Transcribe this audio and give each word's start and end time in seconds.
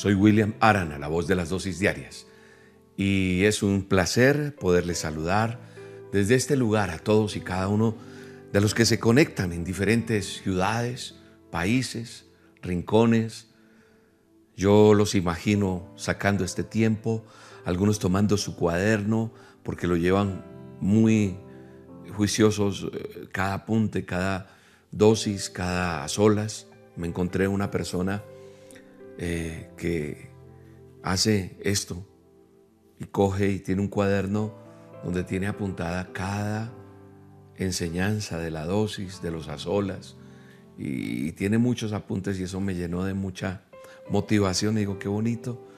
Soy 0.00 0.14
William 0.14 0.54
Arana, 0.60 0.98
la 0.98 1.08
voz 1.08 1.26
de 1.26 1.34
las 1.34 1.50
dosis 1.50 1.78
diarias, 1.78 2.26
y 2.96 3.44
es 3.44 3.62
un 3.62 3.82
placer 3.82 4.56
poderles 4.56 5.00
saludar 5.00 5.60
desde 6.10 6.36
este 6.36 6.56
lugar 6.56 6.88
a 6.88 7.00
todos 7.00 7.36
y 7.36 7.42
cada 7.42 7.68
uno 7.68 7.94
de 8.50 8.62
los 8.62 8.72
que 8.72 8.86
se 8.86 8.98
conectan 8.98 9.52
en 9.52 9.62
diferentes 9.62 10.40
ciudades, 10.40 11.16
países, 11.50 12.24
rincones. 12.62 13.48
Yo 14.56 14.94
los 14.94 15.14
imagino 15.14 15.92
sacando 15.96 16.44
este 16.44 16.64
tiempo, 16.64 17.22
algunos 17.66 17.98
tomando 17.98 18.38
su 18.38 18.56
cuaderno 18.56 19.34
porque 19.62 19.86
lo 19.86 19.96
llevan 19.96 20.46
muy 20.80 21.36
juiciosos, 22.16 22.86
eh, 22.90 23.28
cada 23.32 23.52
apunte, 23.52 24.06
cada 24.06 24.48
dosis, 24.92 25.50
cada 25.50 26.08
solas. 26.08 26.68
Me 26.96 27.06
encontré 27.06 27.48
una 27.48 27.70
persona 27.70 28.22
eh, 29.22 29.68
que 29.76 30.30
hace 31.02 31.58
esto 31.60 32.06
y 32.98 33.04
coge 33.04 33.50
y 33.50 33.58
tiene 33.58 33.82
un 33.82 33.88
cuaderno 33.88 34.54
donde 35.04 35.24
tiene 35.24 35.46
apuntada 35.46 36.10
cada 36.14 36.72
enseñanza 37.56 38.38
de 38.38 38.50
la 38.50 38.64
dosis, 38.64 39.20
de 39.20 39.30
los 39.30 39.48
azolas, 39.48 40.16
y, 40.78 41.28
y 41.28 41.32
tiene 41.32 41.58
muchos 41.58 41.92
apuntes 41.92 42.40
y 42.40 42.44
eso 42.44 42.60
me 42.60 42.74
llenó 42.74 43.04
de 43.04 43.12
mucha 43.12 43.64
motivación. 44.08 44.76
Y 44.76 44.80
digo, 44.80 44.98
qué 44.98 45.08
bonito, 45.08 45.68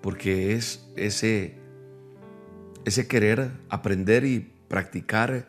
porque 0.00 0.54
es 0.54 0.88
ese, 0.96 1.58
ese 2.86 3.06
querer 3.06 3.50
aprender 3.68 4.24
y 4.24 4.40
practicar 4.68 5.48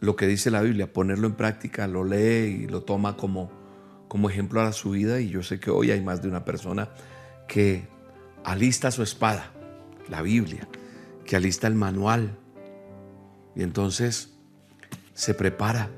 lo 0.00 0.16
que 0.16 0.26
dice 0.26 0.50
la 0.50 0.62
Biblia, 0.62 0.92
ponerlo 0.92 1.28
en 1.28 1.34
práctica, 1.34 1.86
lo 1.86 2.02
lee 2.02 2.64
y 2.64 2.66
lo 2.66 2.82
toma 2.82 3.16
como, 3.16 3.61
como 4.12 4.28
ejemplo 4.28 4.60
a 4.60 4.72
su 4.72 4.90
vida. 4.90 5.20
Y 5.20 5.30
yo 5.30 5.42
sé 5.42 5.58
que 5.58 5.70
hoy 5.70 5.90
hay 5.90 6.02
más 6.02 6.20
de 6.20 6.28
una 6.28 6.44
persona 6.44 6.90
que 7.48 7.88
alista 8.44 8.90
su 8.90 9.02
espada, 9.02 9.54
la 10.10 10.20
Biblia, 10.20 10.68
que 11.24 11.34
alista 11.34 11.66
el 11.66 11.74
manual. 11.74 12.36
Y 13.56 13.62
entonces 13.62 14.34
se 15.14 15.32
prepara 15.32 15.88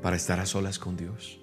para 0.00 0.14
estar 0.14 0.38
a 0.38 0.46
solas 0.46 0.78
con 0.78 0.96
Dios. 0.96 1.40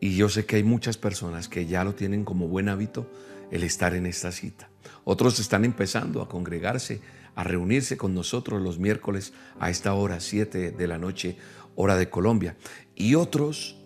Y 0.00 0.16
yo 0.16 0.28
sé 0.28 0.44
que 0.44 0.56
hay 0.56 0.64
muchas 0.64 0.96
personas 0.96 1.48
que 1.48 1.66
ya 1.66 1.84
lo 1.84 1.94
tienen 1.94 2.24
como 2.24 2.48
buen 2.48 2.68
hábito 2.68 3.08
el 3.52 3.62
estar 3.62 3.94
en 3.94 4.06
esta 4.06 4.32
cita. 4.32 4.70
Otros 5.04 5.38
están 5.38 5.64
empezando 5.64 6.20
a 6.20 6.28
congregarse 6.28 7.00
a 7.36 7.44
reunirse 7.44 7.96
con 7.96 8.12
nosotros 8.12 8.60
los 8.60 8.80
miércoles 8.80 9.34
a 9.60 9.70
esta 9.70 9.94
hora, 9.94 10.18
7 10.18 10.72
de 10.72 10.86
la 10.88 10.98
noche, 10.98 11.36
hora 11.76 11.94
de 11.94 12.10
Colombia. 12.10 12.56
Y 12.96 13.14
otros 13.14 13.79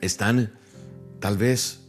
están 0.00 0.52
tal 1.18 1.36
vez 1.36 1.80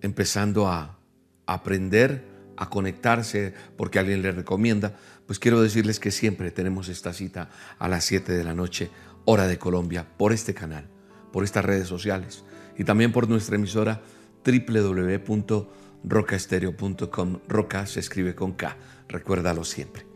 empezando 0.00 0.68
a 0.68 0.98
aprender 1.46 2.24
a 2.56 2.70
conectarse 2.70 3.52
porque 3.76 3.98
alguien 3.98 4.22
les 4.22 4.34
recomienda, 4.34 4.96
pues 5.26 5.38
quiero 5.38 5.60
decirles 5.60 6.00
que 6.00 6.10
siempre 6.10 6.50
tenemos 6.50 6.88
esta 6.88 7.12
cita 7.12 7.50
a 7.78 7.88
las 7.88 8.04
7 8.04 8.32
de 8.32 8.44
la 8.44 8.54
noche, 8.54 8.88
hora 9.24 9.46
de 9.46 9.58
Colombia, 9.58 10.06
por 10.16 10.32
este 10.32 10.54
canal, 10.54 10.88
por 11.32 11.44
estas 11.44 11.62
redes 11.64 11.86
sociales 11.88 12.44
y 12.78 12.84
también 12.84 13.12
por 13.12 13.28
nuestra 13.28 13.56
emisora 13.56 14.00
www.rocaestereo.com. 14.44 17.38
Roca 17.48 17.86
se 17.86 18.00
escribe 18.00 18.34
con 18.34 18.52
K 18.52 18.76
recuérdalo 19.08 19.64
siempre. 19.64 20.06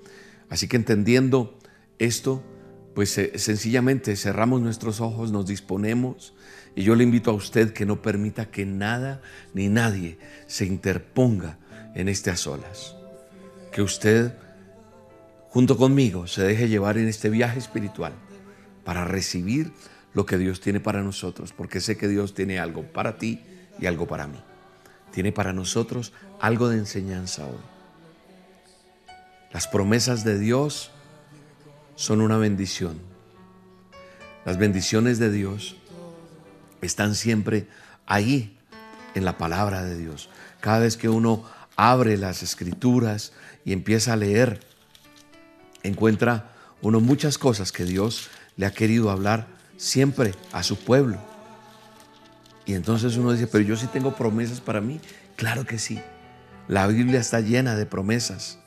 Así 0.49 0.69
que 0.69 0.77
entendiendo 0.77 1.59
esto, 1.99 2.43
pues 2.95 3.17
eh, 3.19 3.39
sencillamente 3.39 4.17
cerramos 4.17 4.61
nuestros 4.61 5.01
ojos, 5.01 5.33
nos 5.33 5.47
disponemos 5.47 6.35
y 6.75 6.83
yo 6.83 6.95
le 6.95 7.05
invito 7.05 7.31
a 7.31 7.35
usted 7.35 7.73
que 7.73 7.87
no 7.87 8.03
permita 8.03 8.51
que 8.51 8.65
nada 8.65 9.21
ni 9.55 9.69
nadie 9.69 10.19
se 10.47 10.67
interponga 10.67 11.59
en 11.95 12.09
a 12.09 12.37
solas. 12.37 12.95
Que 13.73 13.83
usted, 13.83 14.35
junto 15.49 15.77
conmigo, 15.77 16.27
se 16.27 16.43
deje 16.43 16.69
llevar 16.69 16.99
en 16.99 17.09
este 17.09 17.31
viaje 17.31 17.59
espiritual 17.59 18.13
para 18.85 19.05
recibir 19.05 19.73
lo 20.15 20.27
que 20.27 20.39
Dios 20.39 20.61
tiene 20.61 20.81
para 20.81 21.03
nosotros, 21.03 21.53
porque 21.53 21.81
sé 21.81 21.97
que 21.97 22.09
Dios 22.09 22.35
tiene 22.35 22.59
algo 22.59 22.83
para 22.83 23.19
ti 23.19 23.41
y 23.79 23.87
algo 23.87 24.07
para 24.07 24.27
mí. 24.27 24.41
Tiene 25.13 25.33
para 25.33 25.53
nosotros 25.53 26.13
algo 26.41 26.69
de 26.69 26.79
enseñanza 26.79 27.47
hoy. 27.47 27.59
Las 29.53 29.67
promesas 29.67 30.25
de 30.25 30.39
Dios 30.39 30.93
son 32.01 32.23
una 32.23 32.39
bendición. 32.39 32.99
Las 34.47 34.57
bendiciones 34.57 35.19
de 35.19 35.31
Dios 35.31 35.77
están 36.81 37.15
siempre 37.15 37.69
ahí 38.07 38.57
en 39.15 39.27
la 39.27 39.37
palabra 39.37 39.85
de 39.85 39.99
Dios. 39.99 40.31
Cada 40.61 40.79
vez 40.79 40.97
que 40.97 41.11
uno 41.11 41.45
abre 41.77 42.17
las 42.17 42.43
escrituras 42.43 43.35
y 43.67 43.75
empieza 43.75 44.15
a 44.15 44.17
leer, 44.17 44.61
encuentra 45.83 46.53
uno 46.81 47.01
muchas 47.01 47.37
cosas 47.37 47.71
que 47.71 47.85
Dios 47.85 48.31
le 48.57 48.65
ha 48.65 48.73
querido 48.73 49.11
hablar 49.11 49.47
siempre 49.77 50.35
a 50.53 50.63
su 50.63 50.79
pueblo. 50.79 51.19
Y 52.65 52.73
entonces 52.73 53.19
uno 53.19 53.33
dice, 53.33 53.47
pero 53.47 53.63
yo 53.63 53.77
sí 53.77 53.89
tengo 53.89 54.17
promesas 54.17 54.63
para 54.63 54.81
mí. 54.81 55.03
Claro 55.37 55.67
que 55.67 55.79
sí. 55.79 56.01
La 56.67 56.87
Biblia 56.87 57.21
está 57.21 57.41
llena 57.41 57.77
de 57.77 57.85
promesas. 57.85 58.59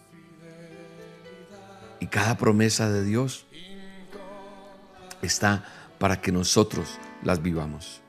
Y 2.03 2.07
cada 2.07 2.35
promesa 2.35 2.91
de 2.91 3.05
Dios 3.05 3.45
está 5.21 5.63
para 5.99 6.19
que 6.19 6.33
nosotros 6.33 6.99
las 7.23 7.41
vivamos. 7.41 8.01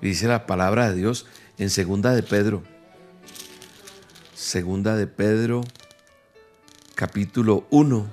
dice 0.00 0.28
la 0.28 0.46
palabra 0.46 0.90
de 0.90 0.94
Dios 0.94 1.26
en 1.58 1.70
segunda 1.70 2.12
de 2.12 2.22
Pedro. 2.22 2.62
Segunda 4.32 4.94
de 4.94 5.08
Pedro, 5.08 5.62
capítulo 6.94 7.66
1. 7.70 8.06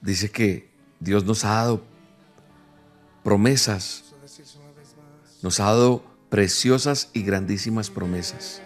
Dice 0.00 0.30
que 0.30 0.70
Dios 1.00 1.24
nos 1.24 1.44
ha 1.44 1.54
dado 1.54 1.82
promesas. 3.24 4.14
Nos 5.42 5.58
ha 5.58 5.64
dado 5.64 6.04
preciosas 6.30 7.10
y 7.12 7.24
grandísimas 7.24 7.90
promesas. 7.90 8.62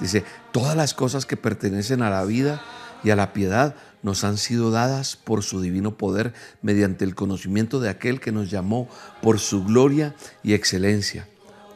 Dice, 0.00 0.24
todas 0.52 0.76
las 0.76 0.94
cosas 0.94 1.26
que 1.26 1.36
pertenecen 1.36 2.02
a 2.02 2.10
la 2.10 2.24
vida 2.24 2.62
y 3.04 3.10
a 3.10 3.16
la 3.16 3.32
piedad 3.32 3.74
nos 4.02 4.24
han 4.24 4.36
sido 4.36 4.70
dadas 4.70 5.16
por 5.16 5.42
su 5.42 5.60
divino 5.60 5.96
poder 5.96 6.34
mediante 6.60 7.04
el 7.04 7.14
conocimiento 7.14 7.80
de 7.80 7.88
aquel 7.88 8.20
que 8.20 8.32
nos 8.32 8.50
llamó 8.50 8.88
por 9.20 9.38
su 9.38 9.64
gloria 9.64 10.14
y 10.42 10.54
excelencia. 10.54 11.28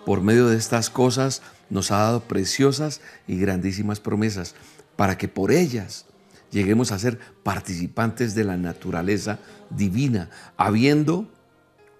Por 0.04 0.22
medio 0.22 0.48
de 0.48 0.56
estas 0.56 0.90
cosas 0.90 1.42
nos 1.70 1.90
ha 1.90 1.98
dado 1.98 2.20
preciosas 2.22 3.00
y 3.26 3.38
grandísimas 3.38 4.00
promesas 4.00 4.54
para 4.96 5.18
que 5.18 5.28
por 5.28 5.52
ellas 5.52 6.06
lleguemos 6.50 6.92
a 6.92 6.98
ser 6.98 7.18
participantes 7.42 8.34
de 8.34 8.44
la 8.44 8.56
naturaleza 8.56 9.38
divina, 9.70 10.30
habiendo 10.56 11.28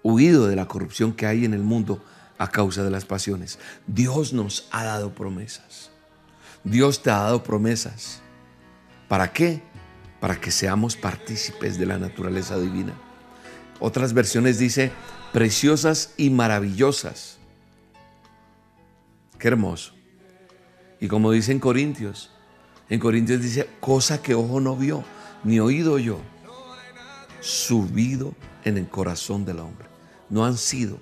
huido 0.03 0.47
de 0.47 0.55
la 0.55 0.67
corrupción 0.67 1.13
que 1.13 1.25
hay 1.25 1.45
en 1.45 1.53
el 1.53 1.63
mundo 1.63 2.03
a 2.37 2.49
causa 2.49 2.83
de 2.83 2.91
las 2.91 3.05
pasiones. 3.05 3.59
Dios 3.87 4.33
nos 4.33 4.67
ha 4.71 4.83
dado 4.83 5.13
promesas. 5.13 5.91
Dios 6.63 7.01
te 7.01 7.09
ha 7.09 7.17
dado 7.17 7.43
promesas. 7.43 8.21
¿Para 9.07 9.31
qué? 9.31 9.61
Para 10.19 10.39
que 10.39 10.51
seamos 10.51 10.95
partícipes 10.95 11.77
de 11.77 11.85
la 11.85 11.97
naturaleza 11.97 12.57
divina. 12.59 12.93
Otras 13.79 14.13
versiones 14.13 14.57
dice 14.57 14.91
preciosas 15.31 16.13
y 16.17 16.29
maravillosas. 16.29 17.37
Qué 19.37 19.47
hermoso. 19.47 19.93
Y 20.99 21.07
como 21.07 21.31
dice 21.31 21.51
en 21.51 21.59
Corintios, 21.59 22.31
en 22.89 22.99
Corintios 22.99 23.41
dice, 23.41 23.69
cosa 23.79 24.21
que 24.21 24.33
ojo 24.33 24.59
no 24.59 24.75
vio, 24.75 25.03
ni 25.43 25.59
oído 25.59 25.99
yo, 25.99 26.19
subido 27.39 28.33
en 28.63 28.77
el 28.77 28.87
corazón 28.87 29.45
del 29.45 29.59
hombre. 29.59 29.87
No 30.29 30.45
han 30.45 30.57
sido, 30.57 30.99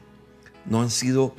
no 0.65 0.81
han 0.81 0.91
sido 0.91 1.35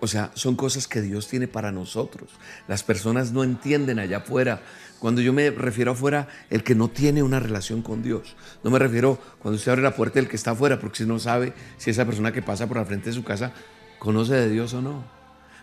o 0.00 0.06
sea, 0.06 0.30
son 0.34 0.56
cosas 0.56 0.86
que 0.86 1.00
Dios 1.00 1.28
tiene 1.28 1.48
para 1.48 1.72
nosotros. 1.72 2.30
Las 2.66 2.82
personas 2.82 3.32
no 3.32 3.44
entienden 3.44 3.98
allá 3.98 4.18
afuera. 4.18 4.62
Cuando 4.98 5.20
yo 5.20 5.32
me 5.32 5.50
refiero 5.50 5.92
afuera, 5.92 6.28
el 6.50 6.64
que 6.64 6.74
no 6.74 6.88
tiene 6.88 7.22
una 7.22 7.40
relación 7.40 7.82
con 7.82 8.02
Dios. 8.02 8.36
No 8.64 8.70
me 8.70 8.78
refiero 8.78 9.18
cuando 9.38 9.56
usted 9.56 9.72
abre 9.72 9.82
la 9.82 9.94
puerta 9.94 10.18
del 10.18 10.28
que 10.28 10.36
está 10.36 10.52
afuera, 10.52 10.78
porque 10.78 10.98
si 10.98 11.06
no 11.06 11.18
sabe 11.18 11.52
si 11.76 11.90
esa 11.90 12.04
persona 12.04 12.32
que 12.32 12.42
pasa 12.42 12.66
por 12.66 12.76
la 12.76 12.84
frente 12.84 13.10
de 13.10 13.14
su 13.14 13.24
casa 13.24 13.52
conoce 13.98 14.34
de 14.34 14.48
Dios 14.48 14.74
o 14.74 14.82
no. 14.82 15.04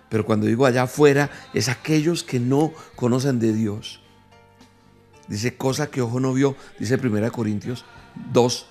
Pero 0.09 0.25
cuando 0.25 0.45
digo 0.45 0.65
allá 0.65 0.83
afuera, 0.83 1.29
es 1.53 1.69
aquellos 1.69 2.23
que 2.23 2.39
no 2.39 2.73
conocen 2.95 3.39
de 3.39 3.53
Dios. 3.53 4.01
Dice, 5.27 5.55
cosa 5.55 5.87
que 5.89 6.01
ojo 6.01 6.19
no 6.19 6.33
vio, 6.33 6.55
dice 6.79 6.95
1 6.95 7.31
Corintios 7.31 7.83
2, 8.31 8.67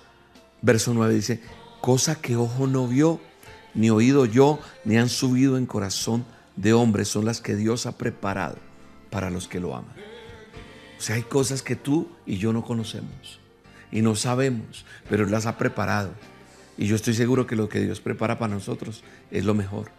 verso 0.61 0.93
9, 0.93 1.13
dice, 1.13 1.41
cosa 1.81 2.15
que 2.15 2.37
ojo 2.37 2.65
no 2.65 2.87
vio, 2.87 3.19
ni 3.75 3.89
oído 3.89 4.25
yo, 4.25 4.59
ni 4.85 4.97
han 4.97 5.09
subido 5.09 5.57
en 5.57 5.65
corazón 5.65 6.25
de 6.55 6.73
hombres, 6.73 7.09
son 7.09 7.25
las 7.25 7.41
que 7.41 7.55
Dios 7.55 7.85
ha 7.85 7.97
preparado 7.97 8.57
para 9.09 9.29
los 9.29 9.47
que 9.47 9.59
lo 9.59 9.75
aman. 9.75 9.95
O 10.97 11.01
sea, 11.01 11.15
hay 11.15 11.23
cosas 11.23 11.61
que 11.61 11.75
tú 11.75 12.09
y 12.25 12.37
yo 12.37 12.53
no 12.53 12.63
conocemos 12.63 13.39
y 13.91 14.01
no 14.01 14.15
sabemos, 14.15 14.85
pero 15.09 15.25
Él 15.25 15.31
las 15.31 15.45
ha 15.45 15.57
preparado. 15.57 16.11
Y 16.77 16.87
yo 16.87 16.95
estoy 16.95 17.13
seguro 17.13 17.47
que 17.47 17.55
lo 17.55 17.69
que 17.69 17.79
Dios 17.79 18.01
prepara 18.01 18.39
para 18.39 18.53
nosotros 18.53 19.03
es 19.31 19.45
lo 19.45 19.53
mejor. 19.53 19.91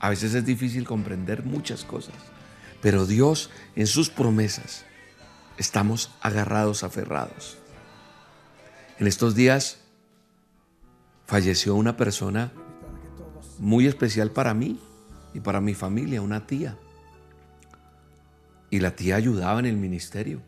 A 0.00 0.08
veces 0.08 0.34
es 0.34 0.44
difícil 0.44 0.84
comprender 0.84 1.44
muchas 1.44 1.84
cosas, 1.84 2.14
pero 2.80 3.06
Dios 3.06 3.50
en 3.76 3.86
sus 3.86 4.10
promesas 4.10 4.84
estamos 5.56 6.10
agarrados, 6.20 6.84
aferrados. 6.84 7.58
En 8.98 9.06
estos 9.06 9.34
días 9.34 9.78
falleció 11.26 11.74
una 11.74 11.96
persona 11.96 12.52
muy 13.58 13.86
especial 13.86 14.30
para 14.30 14.54
mí 14.54 14.78
y 15.32 15.40
para 15.40 15.60
mi 15.60 15.74
familia, 15.74 16.22
una 16.22 16.46
tía. 16.46 16.76
Y 18.70 18.80
la 18.80 18.96
tía 18.96 19.16
ayudaba 19.16 19.60
en 19.60 19.66
el 19.66 19.76
ministerio, 19.76 20.40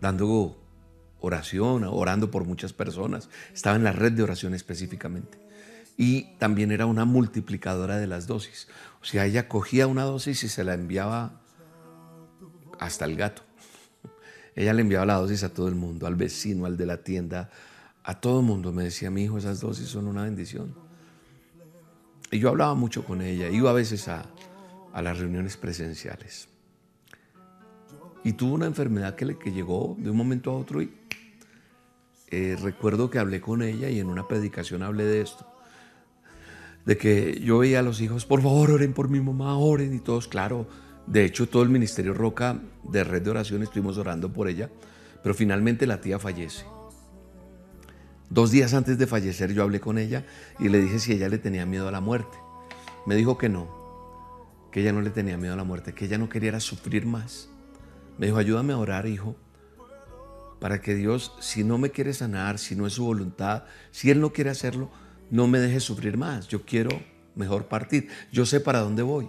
dando 0.00 0.56
oración, 1.20 1.84
orando 1.84 2.30
por 2.30 2.44
muchas 2.44 2.72
personas. 2.72 3.28
Estaba 3.52 3.76
en 3.76 3.84
la 3.84 3.92
red 3.92 4.12
de 4.12 4.22
oración 4.22 4.54
específicamente. 4.54 5.38
Y 5.96 6.34
también 6.38 6.72
era 6.72 6.86
una 6.86 7.04
multiplicadora 7.04 7.98
de 7.98 8.06
las 8.06 8.26
dosis. 8.26 8.68
O 9.02 9.04
sea, 9.04 9.26
ella 9.26 9.48
cogía 9.48 9.86
una 9.86 10.04
dosis 10.04 10.42
y 10.44 10.48
se 10.48 10.64
la 10.64 10.74
enviaba 10.74 11.40
hasta 12.78 13.04
el 13.04 13.16
gato. 13.16 13.42
Ella 14.54 14.72
le 14.72 14.82
enviaba 14.82 15.06
la 15.06 15.14
dosis 15.14 15.44
a 15.44 15.52
todo 15.52 15.68
el 15.68 15.74
mundo, 15.74 16.06
al 16.06 16.16
vecino, 16.16 16.64
al 16.64 16.76
de 16.76 16.86
la 16.86 17.02
tienda, 17.02 17.50
a 18.02 18.20
todo 18.20 18.40
el 18.40 18.46
mundo. 18.46 18.72
Me 18.72 18.84
decía, 18.84 19.10
mi 19.10 19.24
hijo, 19.24 19.38
esas 19.38 19.60
dosis 19.60 19.88
son 19.88 20.06
una 20.06 20.24
bendición. 20.24 20.74
Y 22.30 22.38
yo 22.38 22.50
hablaba 22.50 22.74
mucho 22.74 23.04
con 23.04 23.22
ella, 23.22 23.48
iba 23.48 23.70
a 23.70 23.74
veces 23.74 24.08
a, 24.08 24.26
las 24.94 25.18
reuniones 25.18 25.56
presenciales. 25.56 26.48
Y 28.22 28.34
tuvo 28.34 28.54
una 28.54 28.66
enfermedad 28.66 29.14
que, 29.14 29.24
le, 29.24 29.38
que 29.38 29.52
llegó 29.52 29.96
de 29.98 30.10
un 30.10 30.16
momento 30.16 30.50
a 30.50 30.56
otro 30.56 30.82
y 30.82 30.92
eh, 32.30 32.56
recuerdo 32.60 33.10
que 33.10 33.18
hablé 33.18 33.40
con 33.40 33.62
ella 33.62 33.88
y 33.88 33.98
en 33.98 34.08
una 34.08 34.28
predicación 34.28 34.82
hablé 34.82 35.04
de 35.04 35.22
esto. 35.22 35.46
De 36.84 36.96
que 36.96 37.40
yo 37.40 37.58
veía 37.58 37.80
a 37.80 37.82
los 37.82 38.00
hijos, 38.00 38.24
por 38.26 38.42
favor, 38.42 38.70
oren 38.70 38.92
por 38.92 39.08
mi 39.08 39.20
mamá, 39.20 39.56
oren 39.58 39.94
y 39.94 40.00
todos, 40.00 40.28
claro. 40.28 40.68
De 41.06 41.24
hecho, 41.24 41.48
todo 41.48 41.62
el 41.62 41.68
Ministerio 41.68 42.14
Roca 42.14 42.60
de 42.84 43.04
Red 43.04 43.22
de 43.22 43.30
Oración 43.30 43.62
estuvimos 43.62 43.98
orando 43.98 44.32
por 44.32 44.48
ella, 44.48 44.70
pero 45.22 45.34
finalmente 45.34 45.86
la 45.86 46.00
tía 46.00 46.18
fallece. 46.18 46.64
Dos 48.30 48.52
días 48.52 48.74
antes 48.74 48.96
de 48.96 49.08
fallecer 49.08 49.52
yo 49.52 49.64
hablé 49.64 49.80
con 49.80 49.98
ella 49.98 50.24
y 50.60 50.68
le 50.68 50.80
dije 50.80 51.00
si 51.00 51.12
ella 51.12 51.28
le 51.28 51.38
tenía 51.38 51.66
miedo 51.66 51.88
a 51.88 51.90
la 51.90 52.00
muerte. 52.00 52.38
Me 53.04 53.16
dijo 53.16 53.36
que 53.36 53.48
no, 53.48 53.68
que 54.70 54.82
ella 54.82 54.92
no 54.92 55.00
le 55.00 55.10
tenía 55.10 55.36
miedo 55.36 55.54
a 55.54 55.56
la 55.56 55.64
muerte, 55.64 55.94
que 55.94 56.04
ella 56.04 56.16
no 56.16 56.28
quería 56.28 56.60
sufrir 56.60 57.06
más. 57.06 57.50
Me 58.18 58.26
dijo, 58.26 58.38
ayúdame 58.38 58.72
a 58.72 58.78
orar, 58.78 59.06
hijo, 59.06 59.34
para 60.60 60.80
que 60.80 60.94
Dios, 60.94 61.34
si 61.40 61.64
no 61.64 61.76
me 61.76 61.90
quiere 61.90 62.14
sanar, 62.14 62.60
si 62.60 62.76
no 62.76 62.86
es 62.86 62.92
su 62.92 63.04
voluntad, 63.04 63.64
si 63.90 64.12
Él 64.12 64.20
no 64.20 64.32
quiere 64.32 64.50
hacerlo, 64.50 64.90
no 65.28 65.48
me 65.48 65.58
deje 65.58 65.80
sufrir 65.80 66.16
más. 66.16 66.46
Yo 66.46 66.64
quiero 66.64 67.02
mejor 67.34 67.66
partir. 67.66 68.10
Yo 68.30 68.46
sé 68.46 68.60
para 68.60 68.78
dónde 68.78 69.02
voy. 69.02 69.28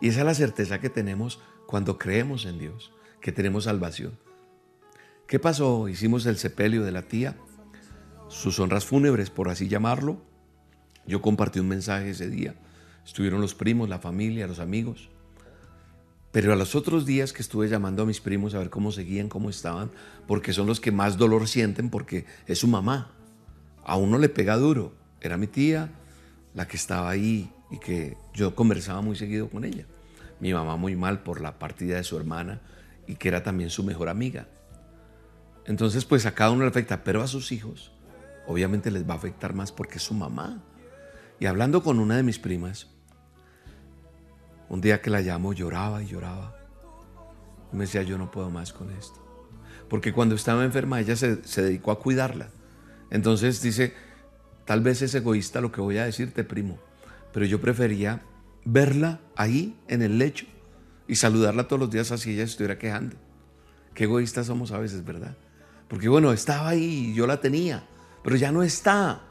Y 0.00 0.08
esa 0.08 0.20
es 0.20 0.26
la 0.26 0.34
certeza 0.34 0.80
que 0.80 0.90
tenemos 0.90 1.40
cuando 1.66 1.98
creemos 1.98 2.46
en 2.46 2.58
Dios, 2.58 2.92
que 3.20 3.30
tenemos 3.30 3.64
salvación. 3.64 4.18
¿Qué 5.28 5.38
pasó? 5.38 5.88
Hicimos 5.88 6.26
el 6.26 6.36
sepelio 6.36 6.82
de 6.82 6.90
la 6.90 7.02
tía 7.02 7.36
sus 8.28 8.58
honras 8.60 8.84
fúnebres, 8.84 9.30
por 9.30 9.48
así 9.48 9.68
llamarlo. 9.68 10.18
Yo 11.06 11.22
compartí 11.22 11.60
un 11.60 11.68
mensaje 11.68 12.10
ese 12.10 12.28
día. 12.28 12.54
Estuvieron 13.04 13.40
los 13.40 13.54
primos, 13.54 13.88
la 13.88 13.98
familia, 13.98 14.46
los 14.46 14.58
amigos. 14.58 15.08
Pero 16.30 16.52
a 16.52 16.56
los 16.56 16.74
otros 16.74 17.06
días 17.06 17.32
que 17.32 17.40
estuve 17.40 17.68
llamando 17.68 18.02
a 18.02 18.06
mis 18.06 18.20
primos 18.20 18.54
a 18.54 18.58
ver 18.58 18.68
cómo 18.68 18.92
seguían, 18.92 19.30
cómo 19.30 19.48
estaban, 19.48 19.90
porque 20.26 20.52
son 20.52 20.66
los 20.66 20.78
que 20.78 20.92
más 20.92 21.16
dolor 21.16 21.48
sienten, 21.48 21.88
porque 21.88 22.26
es 22.46 22.58
su 22.58 22.68
mamá. 22.68 23.12
A 23.84 23.96
uno 23.96 24.18
le 24.18 24.28
pega 24.28 24.56
duro. 24.56 24.92
Era 25.22 25.38
mi 25.38 25.46
tía, 25.46 25.90
la 26.54 26.68
que 26.68 26.76
estaba 26.76 27.08
ahí 27.08 27.50
y 27.70 27.78
que 27.78 28.16
yo 28.34 28.54
conversaba 28.54 29.00
muy 29.00 29.16
seguido 29.16 29.48
con 29.48 29.64
ella. 29.64 29.86
Mi 30.40 30.52
mamá 30.52 30.76
muy 30.76 30.94
mal 30.94 31.22
por 31.22 31.40
la 31.40 31.58
partida 31.58 31.96
de 31.96 32.04
su 32.04 32.18
hermana 32.18 32.60
y 33.06 33.14
que 33.16 33.28
era 33.28 33.42
también 33.42 33.70
su 33.70 33.82
mejor 33.82 34.10
amiga. 34.10 34.46
Entonces, 35.64 36.04
pues 36.04 36.26
a 36.26 36.34
cada 36.34 36.50
uno 36.50 36.64
le 36.64 36.70
afecta, 36.70 37.02
pero 37.02 37.22
a 37.22 37.26
sus 37.26 37.52
hijos 37.52 37.92
obviamente 38.48 38.90
les 38.90 39.08
va 39.08 39.14
a 39.14 39.16
afectar 39.18 39.54
más 39.54 39.70
porque 39.70 39.98
es 39.98 40.02
su 40.02 40.14
mamá. 40.14 40.64
Y 41.38 41.46
hablando 41.46 41.82
con 41.82 42.00
una 42.00 42.16
de 42.16 42.22
mis 42.22 42.38
primas, 42.38 42.88
un 44.68 44.80
día 44.80 45.00
que 45.00 45.10
la 45.10 45.20
llamo 45.20 45.52
lloraba 45.52 46.02
y 46.02 46.08
lloraba. 46.08 46.56
Y 47.72 47.76
me 47.76 47.84
decía, 47.84 48.02
yo 48.02 48.16
no 48.18 48.30
puedo 48.30 48.50
más 48.50 48.72
con 48.72 48.90
esto. 48.90 49.22
Porque 49.88 50.12
cuando 50.12 50.34
estaba 50.34 50.64
enferma 50.64 50.98
ella 50.98 51.14
se, 51.14 51.44
se 51.44 51.62
dedicó 51.62 51.92
a 51.92 52.00
cuidarla. 52.00 52.48
Entonces 53.10 53.60
dice, 53.60 53.92
tal 54.64 54.80
vez 54.80 55.02
es 55.02 55.14
egoísta 55.14 55.60
lo 55.60 55.70
que 55.70 55.82
voy 55.82 55.98
a 55.98 56.06
decirte, 56.06 56.42
primo, 56.42 56.78
pero 57.32 57.44
yo 57.44 57.60
prefería 57.60 58.22
verla 58.64 59.20
ahí 59.36 59.78
en 59.88 60.02
el 60.02 60.18
lecho 60.18 60.46
y 61.06 61.16
saludarla 61.16 61.68
todos 61.68 61.80
los 61.80 61.90
días 61.90 62.12
así 62.12 62.32
ella 62.32 62.44
estuviera 62.44 62.78
quejando. 62.78 63.16
Qué 63.94 64.04
egoístas 64.04 64.46
somos 64.46 64.72
a 64.72 64.78
veces, 64.78 65.04
¿verdad? 65.04 65.36
Porque 65.88 66.08
bueno, 66.08 66.32
estaba 66.32 66.70
ahí 66.70 67.10
y 67.10 67.14
yo 67.14 67.26
la 67.26 67.40
tenía 67.40 67.86
pero 68.28 68.36
ya 68.36 68.52
no 68.52 68.62
está. 68.62 69.22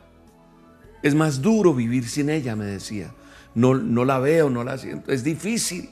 Es 1.03 1.13
más 1.13 1.39
duro 1.39 1.71
vivir 1.71 2.09
sin 2.09 2.31
ella, 2.31 2.55
me 2.55 2.65
decía. 2.65 3.13
No, 3.53 3.75
no 3.75 4.05
la 4.05 4.17
veo, 4.17 4.49
no 4.49 4.63
la 4.63 4.75
siento. 4.79 5.11
Es 5.11 5.23
difícil. 5.23 5.91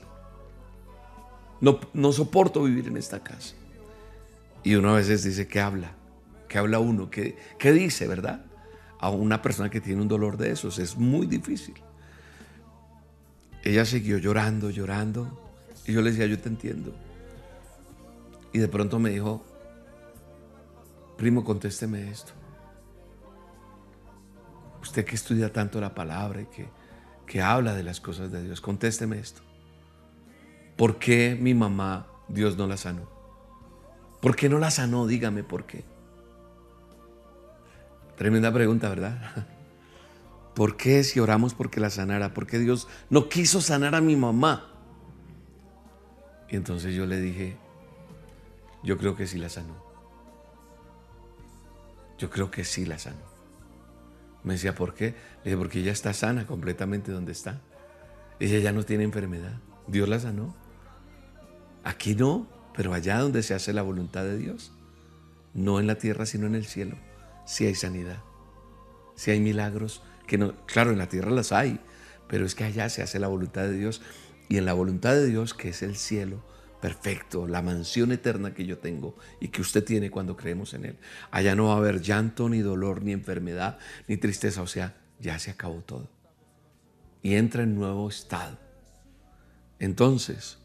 No, 1.62 1.80
no 1.94 2.12
soporto 2.12 2.64
vivir 2.64 2.88
en 2.88 2.98
esta 2.98 3.20
casa. 3.20 3.54
Y 4.64 4.74
uno 4.74 4.90
a 4.90 4.96
veces 4.96 5.24
dice, 5.24 5.48
¿qué 5.48 5.60
habla? 5.60 5.92
¿Qué 6.48 6.58
habla 6.58 6.80
uno? 6.80 7.12
¿Qué, 7.12 7.38
qué 7.60 7.74
dice, 7.74 8.08
verdad? 8.08 8.44
A 9.00 9.12
una 9.12 9.40
persona 9.40 9.70
que 9.70 9.82
tiene 9.82 10.02
un 10.02 10.08
dolor 10.08 10.36
de 10.38 10.50
esos. 10.50 10.80
Es 10.80 10.98
muy 10.98 11.28
difícil. 11.28 11.76
Ella 13.62 13.86
siguió 13.86 14.18
llorando, 14.18 14.72
llorando. 14.72 15.54
Y 15.86 15.94
yo 15.94 16.02
le 16.02 16.10
decía, 16.10 16.26
yo 16.26 16.40
te 16.40 16.50
entiendo. 16.50 16.92
Y 18.52 18.58
de 18.58 18.68
pronto 18.68 18.98
me 18.98 19.12
dijo, 19.12 19.46
primo, 21.18 21.46
contésteme 21.46 22.10
esto. 22.10 22.34
Usted 24.86 25.04
que 25.04 25.16
estudia 25.16 25.52
tanto 25.52 25.82
la 25.82 25.96
palabra 25.96 26.42
y 26.42 26.46
que, 26.46 26.70
que 27.26 27.42
habla 27.42 27.74
de 27.74 27.82
las 27.82 28.00
cosas 28.00 28.32
de 28.32 28.44
Dios, 28.44 28.62
contésteme 28.62 29.18
esto. 29.18 29.42
¿Por 30.78 31.00
qué 31.00 31.36
mi 31.42 31.56
mamá 31.56 32.06
Dios 32.28 32.56
no 32.56 32.68
la 32.68 32.78
sanó? 32.78 33.10
¿Por 34.22 34.36
qué 34.36 34.48
no 34.48 34.60
la 34.60 34.70
sanó? 34.70 35.08
Dígame 35.08 35.44
por 35.44 35.66
qué. 35.66 35.84
Tremenda 38.16 38.54
pregunta, 38.54 38.88
¿verdad? 38.88 39.48
¿Por 40.54 40.78
qué 40.78 41.04
si 41.04 41.20
oramos 41.20 41.56
porque 41.56 41.80
la 41.80 41.90
sanara? 41.90 42.36
¿Por 42.36 42.46
qué 42.46 42.60
Dios 42.60 42.88
no 43.10 43.28
quiso 43.28 43.62
sanar 43.62 43.96
a 43.96 44.02
mi 44.02 44.16
mamá? 44.16 44.72
Y 46.48 46.58
entonces 46.58 46.94
yo 46.94 47.08
le 47.08 47.20
dije, 47.20 47.58
yo 48.84 49.00
creo 49.00 49.16
que 49.16 49.26
sí 49.26 49.40
la 49.40 49.50
sanó. 49.50 49.84
Yo 52.20 52.30
creo 52.30 52.52
que 52.52 52.64
sí 52.64 52.86
la 52.86 53.00
sanó. 53.00 53.35
Me 54.46 54.54
decía, 54.54 54.76
¿por 54.76 54.94
qué? 54.94 55.16
Le 55.44 55.52
dije, 55.52 55.58
porque 55.58 55.80
ella 55.80 55.92
está 55.92 56.14
sana 56.14 56.46
completamente 56.46 57.12
donde 57.12 57.32
está. 57.32 57.62
Ella 58.40 58.60
ya 58.60 58.72
no 58.72 58.84
tiene 58.84 59.04
enfermedad. 59.04 59.60
Dios 59.88 60.08
la 60.08 60.20
sanó. 60.20 60.56
Aquí 61.84 62.16
no, 62.16 62.48
pero 62.76 62.94
allá 62.94 63.20
donde 63.20 63.42
se 63.42 63.56
hace 63.56 63.74
la 63.74 63.82
voluntad 63.82 64.24
de 64.24 64.38
Dios. 64.38 64.72
No 65.56 65.80
en 65.80 65.88
la 65.88 65.96
tierra, 65.96 66.28
sino 66.28 66.46
en 66.46 66.54
el 66.54 66.66
cielo. 66.66 66.96
Sí 67.48 67.66
hay 67.66 67.74
sanidad. 67.74 68.20
Sí 69.16 69.32
hay 69.32 69.40
milagros. 69.40 70.04
Que 70.28 70.38
no, 70.38 70.54
claro, 70.68 70.92
en 70.92 71.00
la 71.00 71.10
tierra 71.10 71.32
las 71.32 71.52
hay, 71.52 71.80
pero 72.28 72.46
es 72.46 72.54
que 72.54 72.66
allá 72.66 72.88
se 72.90 73.02
hace 73.02 73.20
la 73.20 73.28
voluntad 73.28 73.64
de 73.64 73.74
Dios. 73.74 74.04
Y 74.48 74.58
en 74.58 74.66
la 74.66 74.74
voluntad 74.74 75.14
de 75.14 75.26
Dios, 75.26 75.56
que 75.56 75.70
es 75.70 75.82
el 75.82 75.96
cielo, 75.96 76.44
perfecto, 76.86 77.48
la 77.48 77.64
mansión 77.64 78.12
eterna 78.12 78.54
que 78.54 78.64
yo 78.64 78.78
tengo 78.78 79.16
y 79.42 79.48
que 79.48 79.60
usted 79.60 79.84
tiene 79.84 80.12
cuando 80.12 80.38
creemos 80.38 80.76
en 80.76 80.86
Él. 80.86 80.98
Allá 81.32 81.56
no 81.56 81.66
va 81.66 81.74
a 81.74 81.78
haber 81.78 82.00
llanto, 82.00 82.48
ni 82.48 82.60
dolor, 82.60 83.02
ni 83.02 83.12
enfermedad, 83.12 83.80
ni 84.08 84.18
tristeza. 84.18 84.62
O 84.62 84.68
sea, 84.68 84.96
ya 85.20 85.40
se 85.40 85.50
acabó 85.50 85.78
todo. 85.78 86.08
Y 87.24 87.34
entra 87.34 87.64
en 87.64 87.74
nuevo 87.74 88.08
estado. 88.08 88.60
Entonces, 89.80 90.60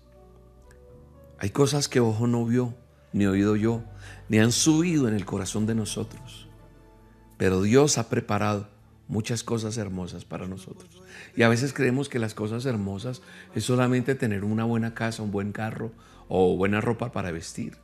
hay 1.39 1.49
cosas 1.49 1.89
que 1.89 2.01
ojo 2.01 2.27
no 2.27 2.45
vio, 2.45 2.75
ni 3.15 3.25
oído 3.25 3.57
yo, 3.57 3.83
ni 4.29 4.41
han 4.41 4.53
subido 4.53 5.09
en 5.09 5.15
el 5.15 5.25
corazón 5.25 5.65
de 5.65 5.75
nosotros. 5.75 6.49
Pero 7.39 7.63
Dios 7.63 7.97
ha 7.97 8.11
preparado 8.11 8.69
muchas 9.09 9.43
cosas 9.43 9.79
hermosas 9.79 10.27
para 10.27 10.47
nosotros. 10.47 11.03
Y 11.35 11.45
a 11.45 11.49
veces 11.49 11.73
creemos 11.73 12.11
que 12.11 12.19
las 12.19 12.35
cosas 12.35 12.67
hermosas 12.67 13.23
es 13.55 13.65
solamente 13.65 14.15
tener 14.15 14.45
una 14.45 14.65
buena 14.65 14.93
casa, 14.93 15.23
un 15.23 15.31
buen 15.31 15.53
carro 15.53 15.93
o 16.31 16.57
buena 16.57 16.81
ropa 16.81 17.13
para 17.13 17.31
vestir. 17.31 17.77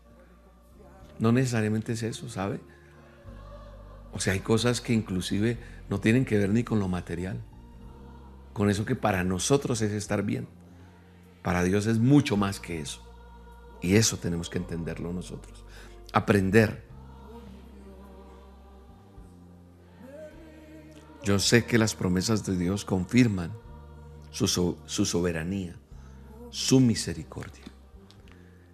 No 1.18 1.32
necesariamente 1.32 1.92
es 1.92 2.02
eso, 2.02 2.30
¿sabe? 2.30 2.60
O 4.12 4.20
sea, 4.20 4.32
hay 4.32 4.40
cosas 4.40 4.80
que 4.80 4.94
inclusive 4.94 5.58
no 5.90 6.00
tienen 6.00 6.24
que 6.24 6.38
ver 6.38 6.48
ni 6.48 6.64
con 6.64 6.78
lo 6.78 6.88
material. 6.88 7.42
Con 8.54 8.70
eso 8.70 8.86
que 8.86 8.96
para 8.96 9.22
nosotros 9.24 9.82
es 9.82 9.92
estar 9.92 10.22
bien. 10.22 10.48
Para 11.42 11.62
Dios 11.62 11.86
es 11.86 11.98
mucho 11.98 12.38
más 12.38 12.58
que 12.58 12.80
eso. 12.80 13.02
Y 13.82 13.96
eso 13.96 14.16
tenemos 14.16 14.48
que 14.48 14.56
entenderlo 14.56 15.12
nosotros. 15.12 15.64
Aprender 16.14 16.86
Yo 21.26 21.40
sé 21.40 21.64
que 21.64 21.76
las 21.76 21.96
promesas 21.96 22.46
de 22.46 22.56
Dios 22.56 22.84
confirman 22.84 23.50
su, 24.30 24.46
soberanía, 24.86 25.74
su 26.50 26.78
misericordia. 26.78 27.64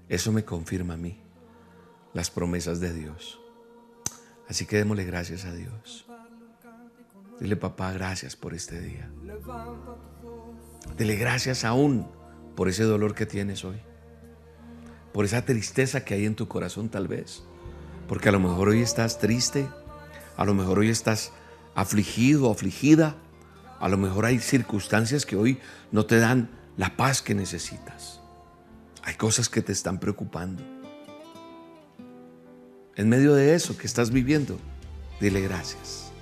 Eso 0.08 0.32
me 0.32 0.44
confirma 0.44 0.94
a 0.94 0.96
mí, 0.96 1.20
las 2.12 2.30
promesas 2.30 2.80
de 2.80 2.92
Dios. 2.92 3.40
Así 4.48 4.66
que 4.66 4.76
démosle 4.76 5.04
gracias 5.04 5.44
a 5.44 5.52
Dios. 5.52 6.06
Dile, 7.40 7.56
papá, 7.56 7.92
gracias 7.92 8.36
por 8.36 8.54
este 8.54 8.80
día. 8.80 9.10
Dile 10.96 11.16
gracias 11.16 11.64
aún 11.64 12.06
por 12.54 12.68
ese 12.68 12.84
dolor 12.84 13.14
que 13.14 13.26
tienes 13.26 13.64
hoy. 13.64 13.80
Por 15.12 15.24
esa 15.24 15.44
tristeza 15.44 16.04
que 16.04 16.14
hay 16.14 16.26
en 16.26 16.36
tu 16.36 16.48
corazón 16.48 16.88
tal 16.88 17.08
vez. 17.08 17.42
Porque 18.08 18.28
a 18.28 18.32
lo 18.32 18.40
mejor 18.40 18.68
hoy 18.68 18.82
estás 18.82 19.18
triste. 19.18 19.68
A 20.36 20.44
lo 20.44 20.54
mejor 20.54 20.78
hoy 20.78 20.90
estás 20.90 21.32
afligido 21.74 22.50
afligida, 22.50 23.16
a 23.80 23.88
lo 23.88 23.96
mejor 23.96 24.26
hay 24.26 24.38
circunstancias 24.38 25.26
que 25.26 25.36
hoy 25.36 25.58
no 25.90 26.06
te 26.06 26.18
dan 26.18 26.50
la 26.76 26.96
paz 26.96 27.22
que 27.22 27.34
necesitas. 27.34 28.20
Hay 29.02 29.14
cosas 29.14 29.48
que 29.48 29.62
te 29.62 29.72
están 29.72 29.98
preocupando. 29.98 30.62
En 32.94 33.08
medio 33.08 33.34
de 33.34 33.54
eso 33.54 33.76
que 33.76 33.86
estás 33.86 34.10
viviendo, 34.10 34.58
dile 35.20 35.40
gracias. 35.40 36.12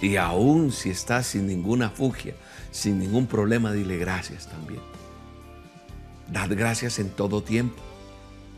Y 0.00 0.16
aún 0.16 0.72
si 0.72 0.90
estás 0.90 1.26
sin 1.26 1.46
ninguna 1.46 1.90
fugia, 1.90 2.34
sin 2.70 2.98
ningún 2.98 3.26
problema, 3.26 3.72
dile 3.72 3.96
gracias 3.96 4.48
también. 4.48 4.80
Dad 6.30 6.50
gracias 6.50 6.98
en 6.98 7.10
todo 7.10 7.42
tiempo, 7.42 7.82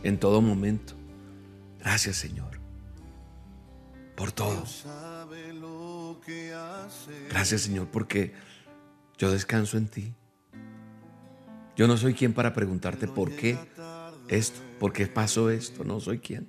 en 0.02 0.18
todo 0.18 0.40
momento. 0.40 0.94
Gracias 1.78 2.16
Señor 2.16 2.58
por 4.16 4.32
todo. 4.32 4.64
Gracias 7.30 7.60
Señor 7.62 7.88
porque 7.88 8.34
yo 9.16 9.30
descanso 9.30 9.76
en 9.76 9.88
ti. 9.88 10.14
Yo 11.78 11.86
no 11.86 11.96
soy 11.96 12.12
quien 12.12 12.32
para 12.32 12.52
preguntarte 12.52 13.06
por 13.06 13.30
qué 13.30 13.56
esto, 14.26 14.58
por 14.80 14.92
qué 14.92 15.06
pasó 15.06 15.48
esto, 15.48 15.84
no 15.84 16.00
soy 16.00 16.18
quien. 16.18 16.48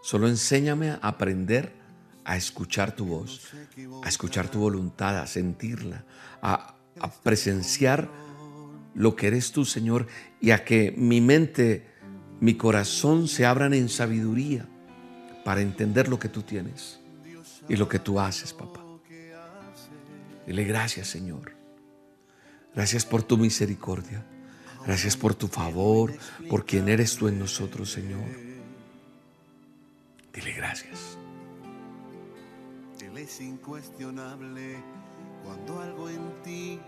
Solo 0.00 0.28
enséñame 0.28 0.90
a 0.90 1.00
aprender 1.02 1.72
a 2.24 2.36
escuchar 2.36 2.94
tu 2.94 3.06
voz, 3.06 3.50
a 4.04 4.08
escuchar 4.08 4.48
tu 4.48 4.60
voluntad, 4.60 5.18
a 5.18 5.26
sentirla, 5.26 6.04
a, 6.40 6.76
a 7.00 7.10
presenciar 7.10 8.08
lo 8.94 9.16
que 9.16 9.26
eres 9.26 9.50
tú, 9.50 9.64
Señor, 9.64 10.06
y 10.40 10.52
a 10.52 10.64
que 10.64 10.94
mi 10.96 11.20
mente, 11.20 11.88
mi 12.38 12.54
corazón 12.54 13.26
se 13.26 13.44
abran 13.44 13.74
en 13.74 13.88
sabiduría 13.88 14.68
para 15.44 15.62
entender 15.62 16.06
lo 16.06 16.20
que 16.20 16.28
tú 16.28 16.42
tienes 16.42 17.00
y 17.68 17.74
lo 17.74 17.88
que 17.88 17.98
tú 17.98 18.20
haces, 18.20 18.52
papá. 18.52 18.84
Dile 20.46 20.62
gracias, 20.62 21.08
Señor. 21.08 21.57
Gracias 22.78 23.04
por 23.04 23.24
tu 23.24 23.36
misericordia. 23.36 24.24
Gracias 24.86 25.16
por 25.16 25.34
tu 25.34 25.48
favor, 25.48 26.14
por 26.48 26.64
quien 26.64 26.88
eres 26.88 27.16
tú 27.16 27.26
en 27.26 27.36
nosotros, 27.36 27.90
Señor. 27.90 28.22
Dile 30.32 30.52
gracias. 30.52 31.18
Él 33.00 33.18
es 33.18 33.40
incuestionable 33.40 34.76
cuando 35.44 35.80
algo 35.80 36.08
en 36.08 36.42
ti 36.44 36.78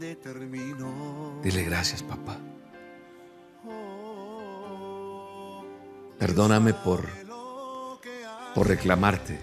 determinó. 0.00 1.38
Dile 1.42 1.64
gracias, 1.64 2.02
papá. 2.02 2.38
Perdóname 6.18 6.72
por 6.72 7.06
por 8.54 8.66
reclamarte, 8.66 9.38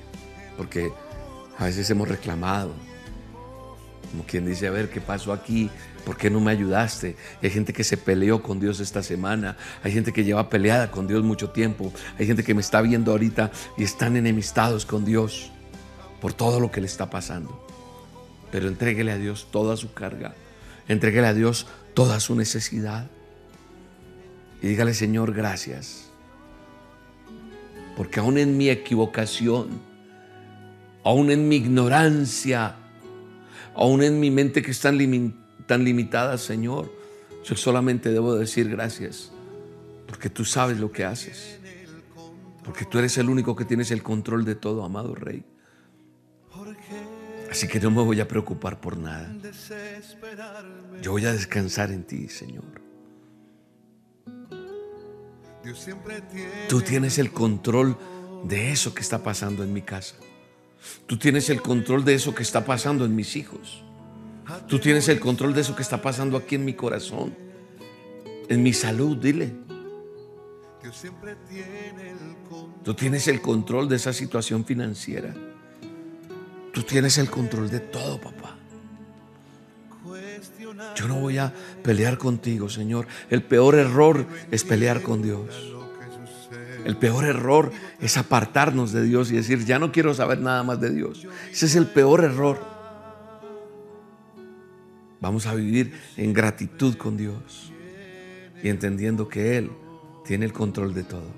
porque 0.58 0.92
a 1.60 1.66
veces 1.66 1.88
hemos 1.92 2.08
reclamado, 2.08 2.74
como 4.12 4.24
quien 4.25 4.46
dice, 4.46 4.68
a 4.68 4.72
ver, 4.72 4.89
¿qué 4.89 5.01
pasó 5.01 5.34
aquí? 5.34 5.70
¿Por 6.06 6.18
qué 6.18 6.30
no 6.30 6.39
me 6.39 6.51
ayudaste? 6.51 7.16
hay 7.42 7.50
gente 7.50 7.74
que 7.74 7.84
se 7.84 7.98
peleó 7.98 8.42
con 8.42 8.60
Dios 8.60 8.80
esta 8.80 9.04
semana, 9.04 9.58
hay 9.84 9.92
gente 9.92 10.12
que 10.12 10.24
lleva 10.24 10.50
peleada 10.50 10.89
con 10.92 11.08
Dios 11.08 11.24
mucho 11.24 11.51
tiempo, 11.51 11.94
hay 12.18 12.25
gente 12.25 12.44
que 12.44 12.54
me 12.54 12.62
está 12.62 12.82
viendo 12.82 13.12
ahorita 13.12 13.51
y 13.78 13.84
están 13.84 14.16
enemistados 14.16 14.86
con 14.86 15.06
Dios 15.06 15.51
por 16.22 16.34
todo 16.34 16.60
lo 16.60 16.72
que 16.72 16.82
le 16.82 16.88
está 16.88 17.10
pasando. 17.10 17.66
Pero 18.51 18.68
entréguele 18.68 19.12
a 19.12 19.18
Dios 19.18 19.48
toda 19.51 19.78
su 19.78 19.94
carga, 19.94 20.34
entréguele 20.88 21.28
a 21.28 21.34
Dios 21.34 21.68
toda 21.94 22.20
su 22.20 22.36
necesidad 22.36 23.08
y 24.62 24.68
dígale, 24.68 24.94
Señor, 24.94 25.34
gracias 25.34 26.10
porque 28.00 28.22
aún 28.22 28.38
en 28.38 28.58
mi 28.58 28.70
equivocación, 28.70 29.68
aún 31.04 31.32
en 31.32 31.50
mi 31.50 31.58
ignorancia, 31.58 32.78
aún 33.76 34.04
en 34.04 34.20
mi 34.20 34.32
mente 34.32 34.62
que 34.62 34.72
es 34.72 34.80
tan, 34.80 34.98
tan 35.66 35.84
limitada, 35.84 36.38
Señor, 36.38 36.92
yo 37.44 37.56
solamente 37.56 38.12
debo 38.12 38.36
decir 38.36 38.70
gracias, 38.70 39.32
porque 40.08 40.30
tú 40.30 40.46
sabes 40.46 40.80
lo 40.80 40.92
que 40.92 41.06
haces, 41.06 41.60
porque 42.64 42.86
tú 42.86 43.00
eres 43.00 43.18
el 43.18 43.30
único 43.30 43.56
que 43.56 43.66
tienes 43.66 43.92
el 43.92 44.04
control 44.04 44.46
de 44.46 44.56
todo, 44.56 44.84
amado 44.84 45.16
Rey. 45.16 45.44
Así 47.50 47.68
que 47.68 47.80
no 47.80 47.90
me 47.90 48.04
voy 48.04 48.20
a 48.20 48.28
preocupar 48.28 48.80
por 48.80 48.98
nada. 48.98 49.34
Yo 51.02 51.12
voy 51.12 51.26
a 51.26 51.34
descansar 51.34 51.92
en 51.92 52.04
ti, 52.04 52.30
Señor. 52.30 52.64
Tú 56.68 56.82
tienes 56.82 57.18
el 57.18 57.32
control 57.32 57.98
de 58.44 58.72
eso 58.72 58.94
que 58.94 59.02
está 59.02 59.24
pasando 59.24 59.64
en 59.64 59.74
mi 59.74 59.82
casa. 59.82 60.16
Tú 61.05 61.17
tienes 61.17 61.50
el 61.50 61.62
control 61.62 62.05
de 62.05 62.15
eso 62.15 62.33
que 62.33 62.43
está 62.43 62.65
pasando 62.65 63.05
en 63.05 63.15
mis 63.15 63.36
hijos. 63.36 63.83
Tú 64.67 64.79
tienes 64.79 65.07
el 65.09 65.19
control 65.19 65.53
de 65.53 65.62
eso 65.62 65.75
que 65.75 65.83
está 65.83 66.01
pasando 66.01 66.38
aquí 66.38 66.55
en 66.55 66.65
mi 66.65 66.74
corazón, 66.74 67.36
en 68.48 68.63
mi 68.63 68.74
salud, 68.74 69.17
dile. 69.17 69.53
Tú 72.83 72.93
tienes 72.93 73.27
el 73.27 73.41
control 73.41 73.89
de 73.89 73.98
esa 73.98 74.13
situación 74.13 74.65
financiera. 74.65 75.36
Tú 76.74 76.83
tienes 76.83 77.17
el 77.17 77.29
control 77.29 77.69
de 77.69 77.79
todo, 77.79 78.19
papá. 78.19 78.55
Yo 80.95 81.07
no 81.07 81.15
voy 81.19 81.38
a 81.38 81.53
pelear 81.83 82.17
contigo, 82.17 82.69
Señor. 82.69 83.07
El 83.29 83.43
peor 83.43 83.75
error 83.75 84.25
es 84.50 84.63
pelear 84.63 85.01
con 85.01 85.21
Dios. 85.21 85.78
El 86.86 86.98
peor 86.98 87.25
error 87.25 87.71
es 88.00 88.17
apartarnos 88.17 88.91
de 88.91 89.03
Dios 89.03 89.31
y 89.31 89.36
decir, 89.36 89.65
ya 89.65 89.79
no 89.79 89.91
quiero 89.91 90.13
saber 90.13 90.39
nada 90.39 90.63
más 90.63 90.79
de 90.79 90.91
Dios. 90.91 91.27
Ese 91.51 91.65
es 91.65 91.75
el 91.75 91.88
peor 91.88 92.24
error. 92.24 92.59
Vamos 95.21 95.45
a 95.48 95.55
vivir 95.55 95.93
en 96.15 96.33
gratitud 96.33 96.95
con 96.95 97.17
Dios 97.17 97.71
y 98.63 98.69
entendiendo 98.69 99.27
que 99.27 99.57
Él 99.57 99.71
tiene 100.25 100.45
el 100.45 100.53
control 100.53 100.93
de 100.93 101.03
todo 101.03 101.29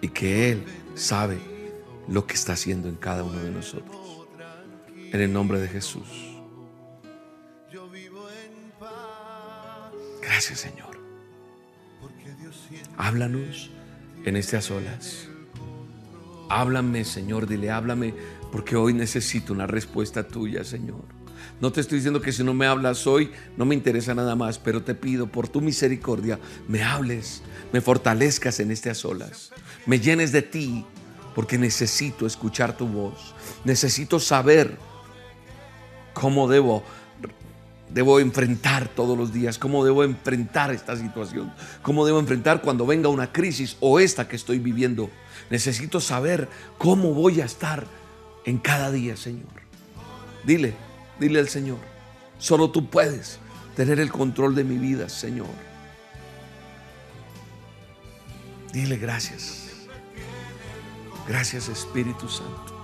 y 0.00 0.08
que 0.08 0.52
Él 0.52 0.64
sabe 0.94 1.38
lo 2.08 2.26
que 2.26 2.34
está 2.34 2.52
haciendo 2.52 2.88
en 2.88 2.96
cada 2.96 3.24
uno 3.24 3.38
de 3.38 3.50
nosotros. 3.50 4.26
En 4.94 5.20
el 5.20 5.32
nombre 5.32 5.60
de 5.60 5.68
Jesús. 5.68 6.08
Gracias 10.20 10.60
Señor. 10.60 10.98
Háblanos 12.98 13.70
en 14.28 14.36
estas 14.36 14.70
olas. 14.70 15.28
Háblame 16.50 17.04
Señor, 17.04 17.46
dile, 17.46 17.70
háblame 17.70 18.14
porque 18.52 18.76
hoy 18.76 18.94
necesito 18.94 19.52
una 19.52 19.66
respuesta 19.66 20.26
tuya 20.26 20.64
Señor. 20.64 21.04
No 21.60 21.72
te 21.72 21.80
estoy 21.80 21.98
diciendo 21.98 22.20
que 22.20 22.32
si 22.32 22.44
no 22.44 22.54
me 22.54 22.66
hablas 22.66 23.06
hoy 23.06 23.32
no 23.56 23.64
me 23.64 23.74
interesa 23.74 24.14
nada 24.14 24.36
más, 24.36 24.58
pero 24.58 24.82
te 24.82 24.94
pido 24.94 25.26
por 25.26 25.48
tu 25.48 25.60
misericordia 25.60 26.38
me 26.68 26.82
hables, 26.82 27.42
me 27.72 27.80
fortalezcas 27.80 28.60
en 28.60 28.70
estas 28.70 29.04
olas, 29.04 29.50
me 29.86 30.00
llenes 30.00 30.32
de 30.32 30.42
ti 30.42 30.84
porque 31.34 31.58
necesito 31.58 32.26
escuchar 32.26 32.76
tu 32.76 32.86
voz, 32.86 33.34
necesito 33.64 34.20
saber 34.20 34.76
cómo 36.14 36.48
debo 36.48 36.82
debo 37.90 38.20
enfrentar 38.20 38.88
todos 38.88 39.16
los 39.16 39.32
días, 39.32 39.58
cómo 39.58 39.84
debo 39.84 40.04
enfrentar 40.04 40.72
esta 40.72 40.96
situación, 40.96 41.52
cómo 41.82 42.04
debo 42.06 42.20
enfrentar 42.20 42.60
cuando 42.60 42.86
venga 42.86 43.08
una 43.08 43.32
crisis 43.32 43.76
o 43.80 44.00
esta 44.00 44.28
que 44.28 44.36
estoy 44.36 44.58
viviendo. 44.58 45.10
Necesito 45.50 46.00
saber 46.00 46.48
cómo 46.76 47.14
voy 47.14 47.40
a 47.40 47.44
estar 47.44 47.86
en 48.44 48.58
cada 48.58 48.90
día, 48.90 49.16
Señor. 49.16 49.48
Dile, 50.44 50.74
dile 51.18 51.40
al 51.40 51.48
Señor, 51.48 51.78
solo 52.38 52.70
tú 52.70 52.88
puedes 52.88 53.38
tener 53.74 54.00
el 54.00 54.10
control 54.10 54.54
de 54.54 54.64
mi 54.64 54.76
vida, 54.76 55.08
Señor. 55.08 55.48
Dile 58.72 58.96
gracias. 58.96 59.68
Gracias 61.26 61.68
Espíritu 61.68 62.28
Santo. 62.28 62.74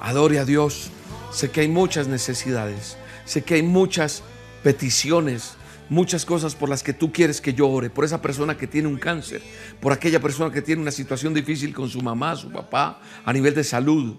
Adore 0.00 0.38
a 0.38 0.44
Dios. 0.44 0.90
Sé 1.32 1.50
que 1.50 1.60
hay 1.60 1.68
muchas 1.68 2.08
necesidades. 2.08 2.96
Sé 3.24 3.42
que 3.42 3.54
hay 3.54 3.62
muchas 3.62 4.22
peticiones, 4.62 5.54
muchas 5.88 6.24
cosas 6.24 6.54
por 6.54 6.68
las 6.68 6.82
que 6.82 6.92
tú 6.92 7.12
quieres 7.12 7.40
que 7.40 7.54
yo 7.54 7.68
ore. 7.68 7.90
Por 7.90 8.04
esa 8.04 8.22
persona 8.22 8.56
que 8.56 8.66
tiene 8.66 8.88
un 8.88 8.98
cáncer, 8.98 9.42
por 9.80 9.92
aquella 9.92 10.20
persona 10.20 10.52
que 10.52 10.62
tiene 10.62 10.82
una 10.82 10.90
situación 10.90 11.34
difícil 11.34 11.74
con 11.74 11.88
su 11.88 12.00
mamá, 12.00 12.36
su 12.36 12.50
papá, 12.50 13.00
a 13.24 13.32
nivel 13.32 13.54
de 13.54 13.64
salud, 13.64 14.16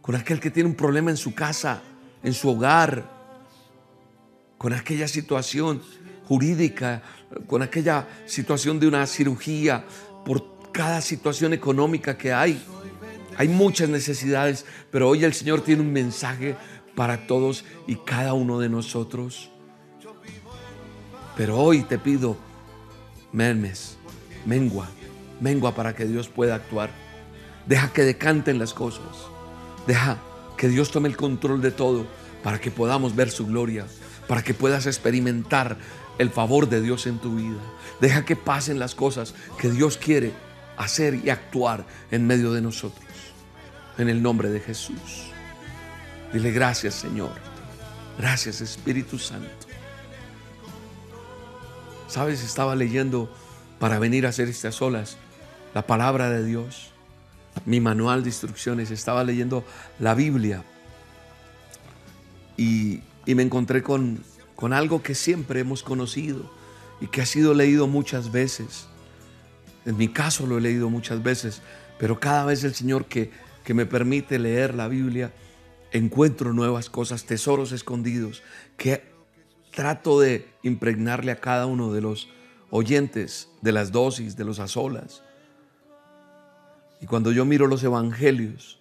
con 0.00 0.14
aquel 0.14 0.38
que 0.40 0.50
tiene 0.50 0.68
un 0.68 0.76
problema 0.76 1.10
en 1.10 1.16
su 1.16 1.34
casa, 1.34 1.82
en 2.22 2.32
su 2.32 2.50
hogar, 2.50 3.10
con 4.58 4.72
aquella 4.72 5.08
situación 5.08 5.82
jurídica, 6.24 7.02
con 7.46 7.62
aquella 7.62 8.06
situación 8.26 8.80
de 8.80 8.88
una 8.88 9.06
cirugía, 9.06 9.84
por 10.24 10.72
cada 10.72 11.00
situación 11.00 11.52
económica 11.52 12.16
que 12.18 12.32
hay. 12.32 12.62
Hay 13.38 13.48
muchas 13.48 13.88
necesidades, 13.88 14.64
pero 14.90 15.08
hoy 15.08 15.24
el 15.24 15.34
Señor 15.34 15.60
tiene 15.62 15.82
un 15.82 15.92
mensaje 15.92 16.56
para 16.96 17.28
todos 17.28 17.64
y 17.86 17.94
cada 17.94 18.32
uno 18.32 18.58
de 18.58 18.68
nosotros. 18.68 19.50
Pero 21.36 21.58
hoy 21.58 21.82
te 21.82 21.98
pido, 21.98 22.36
mermes, 23.30 23.98
mengua, 24.46 24.88
mengua 25.40 25.74
para 25.74 25.94
que 25.94 26.06
Dios 26.06 26.28
pueda 26.28 26.56
actuar. 26.56 26.90
Deja 27.66 27.92
que 27.92 28.02
decanten 28.02 28.58
las 28.58 28.72
cosas. 28.74 29.28
Deja 29.86 30.18
que 30.56 30.68
Dios 30.68 30.90
tome 30.90 31.08
el 31.08 31.16
control 31.16 31.60
de 31.60 31.70
todo 31.70 32.06
para 32.42 32.58
que 32.58 32.70
podamos 32.70 33.14
ver 33.14 33.30
su 33.30 33.46
gloria, 33.46 33.86
para 34.26 34.42
que 34.42 34.54
puedas 34.54 34.86
experimentar 34.86 35.76
el 36.18 36.30
favor 36.30 36.68
de 36.68 36.80
Dios 36.80 37.06
en 37.06 37.18
tu 37.18 37.36
vida. 37.36 37.60
Deja 38.00 38.24
que 38.24 38.36
pasen 38.36 38.78
las 38.78 38.94
cosas 38.94 39.34
que 39.58 39.70
Dios 39.70 39.98
quiere 39.98 40.32
hacer 40.78 41.20
y 41.22 41.28
actuar 41.28 41.84
en 42.10 42.26
medio 42.26 42.52
de 42.52 42.62
nosotros. 42.62 43.04
En 43.98 44.08
el 44.08 44.22
nombre 44.22 44.48
de 44.48 44.60
Jesús. 44.60 45.35
Dile 46.32 46.50
gracias 46.50 46.94
Señor. 46.94 47.32
Gracias 48.18 48.60
Espíritu 48.60 49.18
Santo. 49.18 49.66
Sabes, 52.08 52.42
estaba 52.42 52.76
leyendo 52.76 53.30
para 53.78 53.98
venir 53.98 54.26
a 54.26 54.30
hacer 54.30 54.48
estas 54.48 54.80
olas 54.80 55.16
la 55.74 55.86
palabra 55.86 56.30
de 56.30 56.44
Dios, 56.44 56.90
mi 57.66 57.80
manual 57.80 58.22
de 58.22 58.30
instrucciones, 58.30 58.90
estaba 58.90 59.24
leyendo 59.24 59.64
la 59.98 60.14
Biblia 60.14 60.64
y, 62.56 63.00
y 63.26 63.34
me 63.34 63.42
encontré 63.42 63.82
con, 63.82 64.24
con 64.54 64.72
algo 64.72 65.02
que 65.02 65.14
siempre 65.14 65.60
hemos 65.60 65.82
conocido 65.82 66.50
y 67.00 67.08
que 67.08 67.20
ha 67.20 67.26
sido 67.26 67.52
leído 67.52 67.86
muchas 67.86 68.32
veces. 68.32 68.86
En 69.84 69.96
mi 69.98 70.08
caso 70.08 70.46
lo 70.46 70.58
he 70.58 70.60
leído 70.62 70.88
muchas 70.88 71.22
veces, 71.22 71.60
pero 71.98 72.18
cada 72.18 72.46
vez 72.46 72.64
el 72.64 72.74
Señor 72.74 73.04
que, 73.04 73.30
que 73.62 73.74
me 73.74 73.84
permite 73.84 74.38
leer 74.38 74.74
la 74.74 74.88
Biblia, 74.88 75.32
encuentro 75.92 76.52
nuevas 76.52 76.90
cosas, 76.90 77.24
tesoros 77.24 77.72
escondidos, 77.72 78.42
que 78.76 79.04
trato 79.74 80.20
de 80.20 80.48
impregnarle 80.62 81.32
a 81.32 81.40
cada 81.40 81.66
uno 81.66 81.92
de 81.92 82.00
los 82.00 82.28
oyentes 82.70 83.50
de 83.62 83.72
las 83.72 83.92
dosis, 83.92 84.36
de 84.36 84.44
los 84.44 84.58
azolas. 84.58 85.22
Y 87.00 87.06
cuando 87.06 87.30
yo 87.32 87.44
miro 87.44 87.66
los 87.66 87.82
evangelios, 87.84 88.80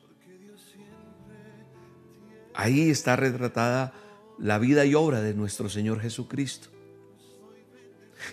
ahí 2.54 2.90
está 2.90 3.16
retratada 3.16 3.94
la 4.40 4.58
vida 4.58 4.86
y 4.86 4.96
obra 4.96 5.22
de 5.22 5.34
nuestro 5.34 5.70
Señor 5.70 6.00
Jesucristo. 6.00 6.70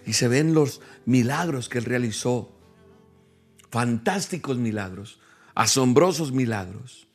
Y 0.07 0.15
se 0.15 0.29
ven 0.29 0.55
los 0.55 0.81
milagros 1.05 1.69
que 1.69 1.79
Él 1.79 1.85
realizó. 1.85 2.53
Fantásticos 3.71 4.59
milagros, 4.59 5.21
asombrosos 5.55 6.33
milagros. 6.33 7.09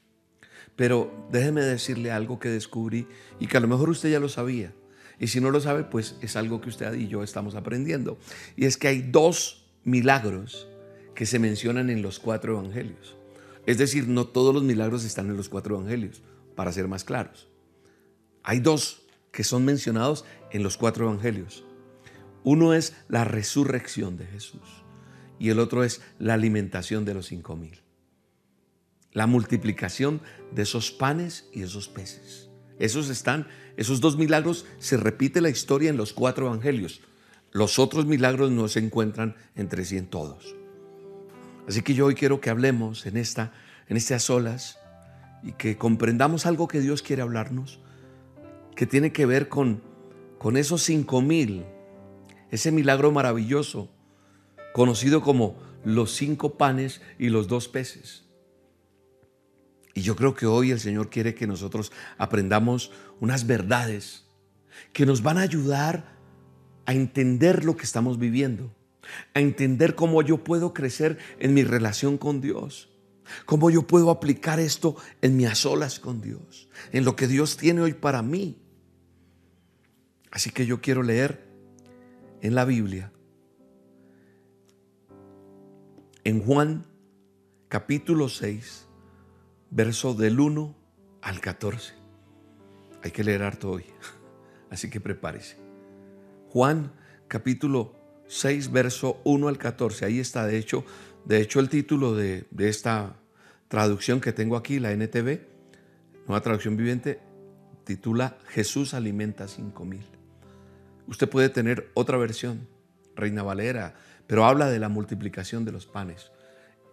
Pero 0.78 1.28
déjeme 1.32 1.62
decirle 1.62 2.12
algo 2.12 2.40
que 2.40 2.48
descubrí 2.48 3.08
y 3.40 3.48
que 3.48 3.58
a 3.58 3.60
lo 3.60 3.68
mejor 3.68 3.90
usted 3.90 4.10
ya 4.10 4.22
lo 4.22 4.30
sabía. 4.30 4.74
Y 5.20 5.28
si 5.28 5.42
no 5.42 5.50
lo 5.50 5.60
sabe, 5.60 5.84
pues 5.84 6.16
es 6.22 6.38
algo 6.38 6.62
que 6.62 6.70
usted 6.70 6.94
y 6.94 7.10
yo 7.10 7.24
estamos 7.24 7.56
aprendiendo. 7.56 8.18
Y 8.56 8.66
es 8.66 8.78
que 8.78 8.88
hay 8.88 9.02
dos 9.02 9.66
milagros 9.84 10.68
que 11.16 11.26
se 11.26 11.40
mencionan 11.40 11.90
en 11.90 12.02
los 12.04 12.20
cuatro 12.20 12.54
evangelios. 12.54 13.18
Es 13.66 13.80
decir, 13.80 14.08
no 14.08 14.28
todos 14.28 14.54
los 14.54 14.63
milagros 14.63 15.04
están 15.04 15.28
en 15.30 15.36
los 15.36 15.50
cuatro 15.50 15.76
evangelios, 15.76 16.22
para 16.56 16.72
ser 16.72 16.88
más 16.88 17.04
claros. 17.04 17.50
Hay 18.44 18.60
dos 18.60 19.02
que 19.32 19.44
son 19.44 19.66
mencionados 19.66 20.26
en 20.52 20.62
los 20.62 20.78
cuatro 20.78 21.06
evangelios. 21.06 21.66
Uno 22.44 22.74
es 22.74 22.96
la 23.10 23.24
resurrección 23.24 24.16
de 24.16 24.28
Jesús 24.28 24.62
y 25.40 25.50
el 25.50 25.60
otro 25.60 25.84
es 25.84 26.02
la 26.20 26.36
alimentación 26.36 27.04
de 27.04 27.16
los 27.16 27.26
cinco 27.26 27.56
mil. 27.56 27.82
La 29.13 29.28
multiplicación 29.28 30.22
de 30.52 30.63
esos 30.63 30.91
panes 30.91 31.50
y 31.54 31.63
esos 31.63 31.88
peces. 31.88 32.50
Esos 32.80 33.10
están, 33.10 33.48
esos 33.76 34.02
dos 34.02 34.17
milagros 34.17 34.65
se 34.78 34.98
repite 34.98 35.41
la 35.41 35.50
historia 35.50 35.89
en 35.89 35.98
los 35.98 36.13
cuatro 36.13 36.48
evangelios. 36.48 37.02
Los 37.52 37.80
otros 37.80 38.06
milagros 38.06 38.52
no 38.52 38.67
se 38.67 38.80
encuentran 38.80 39.36
entre 39.56 39.86
sí 39.86 39.98
en 39.98 40.08
todos. 40.08 40.56
Así 41.67 41.82
que 41.82 41.93
yo 41.93 42.06
hoy 42.06 42.15
quiero 42.15 42.39
que 42.39 42.50
hablemos 42.50 43.06
en 43.06 43.17
esta, 43.17 43.52
en 43.88 43.98
estas 43.98 44.24
solas 44.24 44.80
y 45.43 45.54
que 45.54 45.78
comprendamos 45.78 46.46
algo 46.46 46.67
que 46.67 46.82
Dios 46.82 47.02
quiere 47.02 47.22
hablarnos 47.22 47.80
que 48.78 48.86
tiene 48.86 49.12
que 49.12 49.26
ver 49.26 49.50
con, 49.50 49.82
con 50.38 50.56
esos 50.56 50.84
cinco 50.84 51.20
mil, 51.20 51.65
ese 52.52 52.72
milagro 52.72 53.12
maravilloso, 53.12 53.89
conocido 54.72 55.22
como 55.22 55.58
los 55.84 56.12
cinco 56.12 56.58
panes 56.58 57.02
y 57.17 57.30
los 57.30 57.48
dos 57.48 57.67
peces. 57.67 58.27
Y 59.97 60.01
yo 60.01 60.15
creo 60.15 60.36
que 60.36 60.45
hoy 60.45 60.69
el 60.69 60.79
Señor 60.79 61.10
quiere 61.10 61.33
que 61.33 61.47
nosotros 61.47 61.91
aprendamos 62.19 62.91
unas 63.19 63.47
verdades 63.47 64.25
que 64.93 65.07
nos 65.07 65.23
van 65.23 65.39
a 65.39 65.41
ayudar 65.41 66.15
a 66.86 66.93
entender 66.93 67.65
lo 67.65 67.75
que 67.75 67.86
estamos 67.86 68.19
viviendo, 68.19 68.71
a 69.33 69.39
entender 69.39 69.95
cómo 69.95 70.21
yo 70.21 70.43
puedo 70.43 70.71
crecer 70.71 71.17
en 71.39 71.55
mi 71.55 71.63
relación 71.63 72.19
con 72.19 72.41
Dios, 72.41 72.89
cómo 73.47 73.71
yo 73.71 73.88
puedo 73.88 74.12
aplicar 74.12 74.60
esto 74.60 74.97
en 75.23 75.36
mi 75.36 75.47
a 75.47 75.55
solas 75.55 75.99
con 75.99 76.21
Dios, 76.21 76.69
en 76.91 77.03
lo 77.03 77.15
que 77.15 77.25
Dios 77.25 77.57
tiene 77.57 77.81
hoy 77.81 77.93
para 77.93 78.21
mí. 78.21 78.55
Así 80.29 80.51
que 80.51 80.67
yo 80.67 80.79
quiero 80.79 81.01
leer 81.01 81.43
en 82.41 82.53
la 82.53 82.65
Biblia, 82.65 83.12
en 86.23 86.39
Juan 86.43 86.86
capítulo 87.67 88.29
6, 88.29 88.87
verso 89.69 90.13
del 90.13 90.39
1 90.39 90.75
al 91.21 91.39
14. 91.39 91.93
Hay 93.03 93.12
que 93.12 93.23
leer 93.23 93.43
harto 93.43 93.71
hoy, 93.71 93.86
así 94.69 94.89
que 94.89 94.99
prepárese. 94.99 95.58
Juan 96.49 96.91
capítulo 97.27 97.95
6, 98.27 98.71
verso 98.71 99.21
1 99.23 99.47
al 99.47 99.58
14. 99.58 100.06
Ahí 100.06 100.19
está, 100.19 100.45
de 100.45 100.58
hecho, 100.58 100.86
de 101.25 101.41
hecho 101.41 101.60
el 101.60 101.69
título 101.69 102.15
de, 102.15 102.45
de 102.51 102.69
esta 102.69 103.15
traducción 103.67 104.21
que 104.21 104.34
tengo 104.34 104.56
aquí, 104.56 104.80
la 104.80 104.91
NTV, 104.91 105.41
nueva 106.27 106.41
traducción 106.41 106.77
viviente, 106.77 107.19
titula 107.84 108.38
Jesús 108.49 108.93
alimenta 108.93 109.47
cinco 109.47 109.86
mil. 109.86 110.06
Usted 111.08 111.30
puede 111.30 111.49
tener 111.49 111.89
otra 111.93 112.17
versión, 112.17 112.67
Reina 113.15 113.43
Valera, 113.43 113.95
pero 114.27 114.45
habla 114.45 114.69
de 114.69 114.80
la 114.80 114.89
multiplicación 114.89 115.63
de 115.63 115.71
los 115.71 115.86
panes 115.86 116.32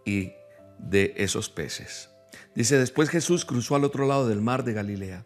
y 0.04 0.32
de 0.78 1.14
esos 1.16 1.50
peces. 1.50 2.13
Dice, 2.54 2.78
después 2.78 3.08
Jesús 3.08 3.44
cruzó 3.44 3.76
al 3.76 3.84
otro 3.84 4.06
lado 4.06 4.28
del 4.28 4.40
mar 4.40 4.64
de 4.64 4.72
Galilea, 4.72 5.24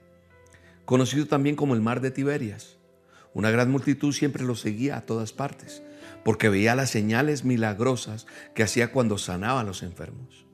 conocido 0.85 1.27
también 1.27 1.57
como 1.57 1.75
el 1.75 1.81
mar 1.81 2.01
de 2.01 2.11
Tiberias. 2.11 2.79
Una 3.35 3.51
gran 3.51 3.71
multitud 3.71 4.13
siempre 4.13 4.45
lo 4.45 4.55
seguía 4.55 4.97
a 4.97 5.03
todas 5.03 5.33
partes, 5.33 5.83
porque 6.25 6.49
veía 6.49 6.75
las 6.75 6.91
señales 6.91 7.45
milagrosas 7.45 8.27
que 8.55 8.63
hacía 8.63 8.93
cuando 8.93 9.19
sanaba 9.19 9.61
a 9.61 9.65
los 9.65 9.83
enfermos. 9.83 10.49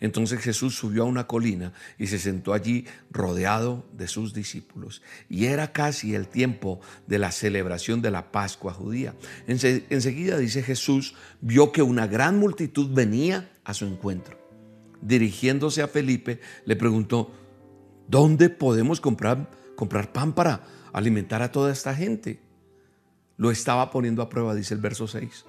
Entonces 0.00 0.40
Jesús 0.40 0.76
subió 0.76 1.02
a 1.02 1.06
una 1.06 1.26
colina 1.26 1.72
y 1.98 2.06
se 2.06 2.18
sentó 2.18 2.52
allí 2.52 2.86
rodeado 3.10 3.84
de 3.92 4.06
sus 4.06 4.32
discípulos. 4.32 5.02
Y 5.28 5.46
era 5.46 5.72
casi 5.72 6.14
el 6.14 6.28
tiempo 6.28 6.80
de 7.06 7.18
la 7.18 7.32
celebración 7.32 8.00
de 8.00 8.10
la 8.10 8.30
Pascua 8.30 8.72
judía. 8.72 9.14
enseguida 9.46 10.38
dice 10.38 10.62
Jesús, 10.62 11.14
vio 11.40 11.72
que 11.72 11.82
una 11.82 12.06
gran 12.06 12.38
multitud 12.38 12.90
venía 12.92 13.50
a 13.64 13.74
su 13.74 13.86
encuentro. 13.86 14.37
Dirigiéndose 15.00 15.82
a 15.82 15.88
Felipe, 15.88 16.40
le 16.64 16.76
preguntó, 16.76 17.32
¿dónde 18.08 18.50
podemos 18.50 19.00
comprar, 19.00 19.50
comprar 19.76 20.12
pan 20.12 20.32
para 20.32 20.64
alimentar 20.92 21.42
a 21.42 21.52
toda 21.52 21.72
esta 21.72 21.94
gente? 21.94 22.40
Lo 23.36 23.50
estaba 23.50 23.90
poniendo 23.90 24.22
a 24.22 24.28
prueba, 24.28 24.54
dice 24.54 24.74
el 24.74 24.80
verso 24.80 25.06
6. 25.06 25.44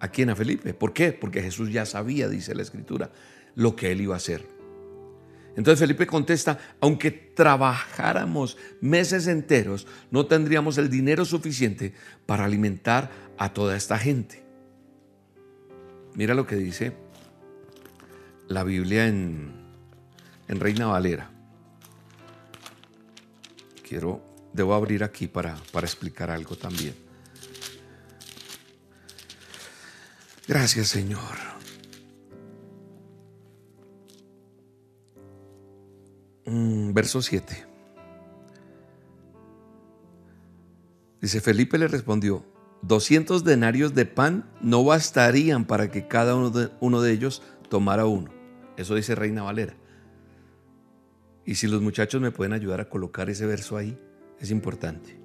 ¿A 0.00 0.08
quién? 0.08 0.30
A 0.30 0.36
Felipe. 0.36 0.74
¿Por 0.74 0.92
qué? 0.92 1.12
Porque 1.12 1.42
Jesús 1.42 1.70
ya 1.72 1.86
sabía, 1.86 2.28
dice 2.28 2.54
la 2.54 2.62
escritura, 2.62 3.10
lo 3.54 3.76
que 3.76 3.92
él 3.92 4.00
iba 4.02 4.14
a 4.14 4.18
hacer. 4.18 4.46
Entonces 5.56 5.80
Felipe 5.80 6.06
contesta, 6.06 6.58
aunque 6.80 7.10
trabajáramos 7.10 8.56
meses 8.80 9.26
enteros, 9.26 9.86
no 10.10 10.26
tendríamos 10.26 10.78
el 10.78 10.88
dinero 10.88 11.24
suficiente 11.24 11.92
para 12.24 12.44
alimentar 12.44 13.10
a 13.36 13.52
toda 13.52 13.76
esta 13.76 13.98
gente. 13.98 14.42
Mira 16.14 16.34
lo 16.34 16.46
que 16.46 16.56
dice 16.56 16.92
la 18.50 18.64
Biblia 18.64 19.06
en, 19.06 19.52
en 20.48 20.60
Reina 20.60 20.86
Valera. 20.86 21.30
Quiero, 23.88 24.20
debo 24.52 24.74
abrir 24.74 25.04
aquí 25.04 25.28
para, 25.28 25.56
para 25.70 25.86
explicar 25.86 26.30
algo 26.30 26.56
también. 26.56 26.94
Gracias 30.48 30.88
Señor. 30.88 31.20
Mm, 36.44 36.92
verso 36.92 37.22
7. 37.22 37.66
Dice, 41.20 41.40
Felipe 41.40 41.78
le 41.78 41.86
respondió, 41.86 42.44
200 42.82 43.44
denarios 43.44 43.94
de 43.94 44.06
pan 44.06 44.50
no 44.60 44.82
bastarían 44.82 45.66
para 45.66 45.92
que 45.92 46.08
cada 46.08 46.34
uno 46.34 46.50
de, 46.50 46.70
uno 46.80 47.00
de 47.00 47.12
ellos 47.12 47.42
tomara 47.68 48.06
uno. 48.06 48.39
Eso 48.80 48.94
dice 48.94 49.14
Reina 49.14 49.42
Valera. 49.42 49.74
Y 51.44 51.56
si 51.56 51.66
los 51.66 51.82
muchachos 51.82 52.20
me 52.20 52.30
pueden 52.30 52.52
ayudar 52.52 52.80
a 52.80 52.88
colocar 52.88 53.28
ese 53.28 53.44
verso 53.44 53.76
ahí, 53.76 53.98
es 54.38 54.50
importante. 54.50 55.18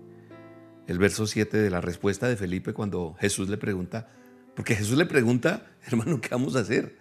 El 0.88 0.98
verso 1.00 1.26
7 1.26 1.58
de 1.58 1.70
la 1.70 1.80
respuesta 1.80 2.28
de 2.28 2.36
Felipe 2.36 2.74
cuando 2.74 3.16
Jesús 3.20 3.48
le 3.48 3.58
pregunta, 3.58 4.10
porque 4.56 4.76
Jesús 4.76 4.98
le 4.98 5.06
pregunta, 5.06 5.72
hermano, 5.88 6.20
¿qué 6.20 6.30
vamos 6.32 6.56
a 6.56 6.60
hacer? 6.60 6.98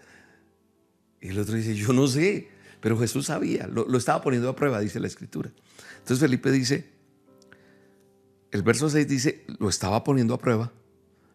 Y 1.20 1.28
el 1.28 1.38
otro 1.38 1.54
dice, 1.54 1.74
yo 1.74 1.92
no 1.92 2.06
sé. 2.06 2.48
Pero 2.80 2.98
Jesús 2.98 3.26
sabía, 3.26 3.66
lo, 3.66 3.96
estaba 3.96 4.20
poniendo 4.20 4.48
a 4.48 4.54
prueba, 4.54 4.78
dice 4.78 5.00
la 5.00 5.06
escritura. 5.06 5.50
Entonces 5.94 6.20
Felipe 6.20 6.50
dice, 6.50 6.92
el 8.50 8.62
verso 8.62 8.90
6 8.90 9.08
dice, 9.08 9.44
lo 9.58 9.70
estaba 9.70 10.04
poniendo 10.04 10.34
a 10.34 10.38
prueba 10.38 10.70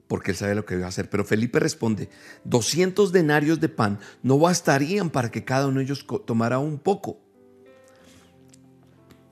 porque 0.09 0.31
él 0.31 0.37
sabe 0.37 0.55
lo 0.55 0.65
que 0.65 0.73
iba 0.73 0.87
a 0.87 0.89
hacer. 0.89 1.07
Pero 1.07 1.23
Felipe 1.23 1.59
responde, 1.59 2.09
200 2.43 3.11
denarios 3.11 3.59
de 3.59 3.69
pan 3.69 3.99
no 4.23 4.39
bastarían 4.39 5.11
para 5.11 5.29
que 5.29 5.45
cada 5.45 5.67
uno 5.67 5.77
de 5.77 5.85
ellos 5.85 6.05
tomara 6.25 6.57
un 6.57 6.79
poco. 6.79 7.19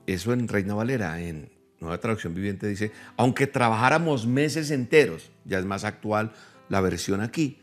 Eso 0.06 0.32
en 0.32 0.46
Reina 0.46 0.74
Valera, 0.74 1.20
en 1.20 1.50
Nueva 1.80 1.98
Traducción 1.98 2.32
Viviente 2.32 2.68
dice, 2.68 2.92
aunque 3.16 3.48
trabajáramos 3.48 4.28
meses 4.28 4.70
enteros, 4.70 5.32
ya 5.44 5.58
es 5.58 5.64
más 5.64 5.82
actual 5.82 6.32
la 6.68 6.80
versión 6.80 7.22
aquí, 7.22 7.58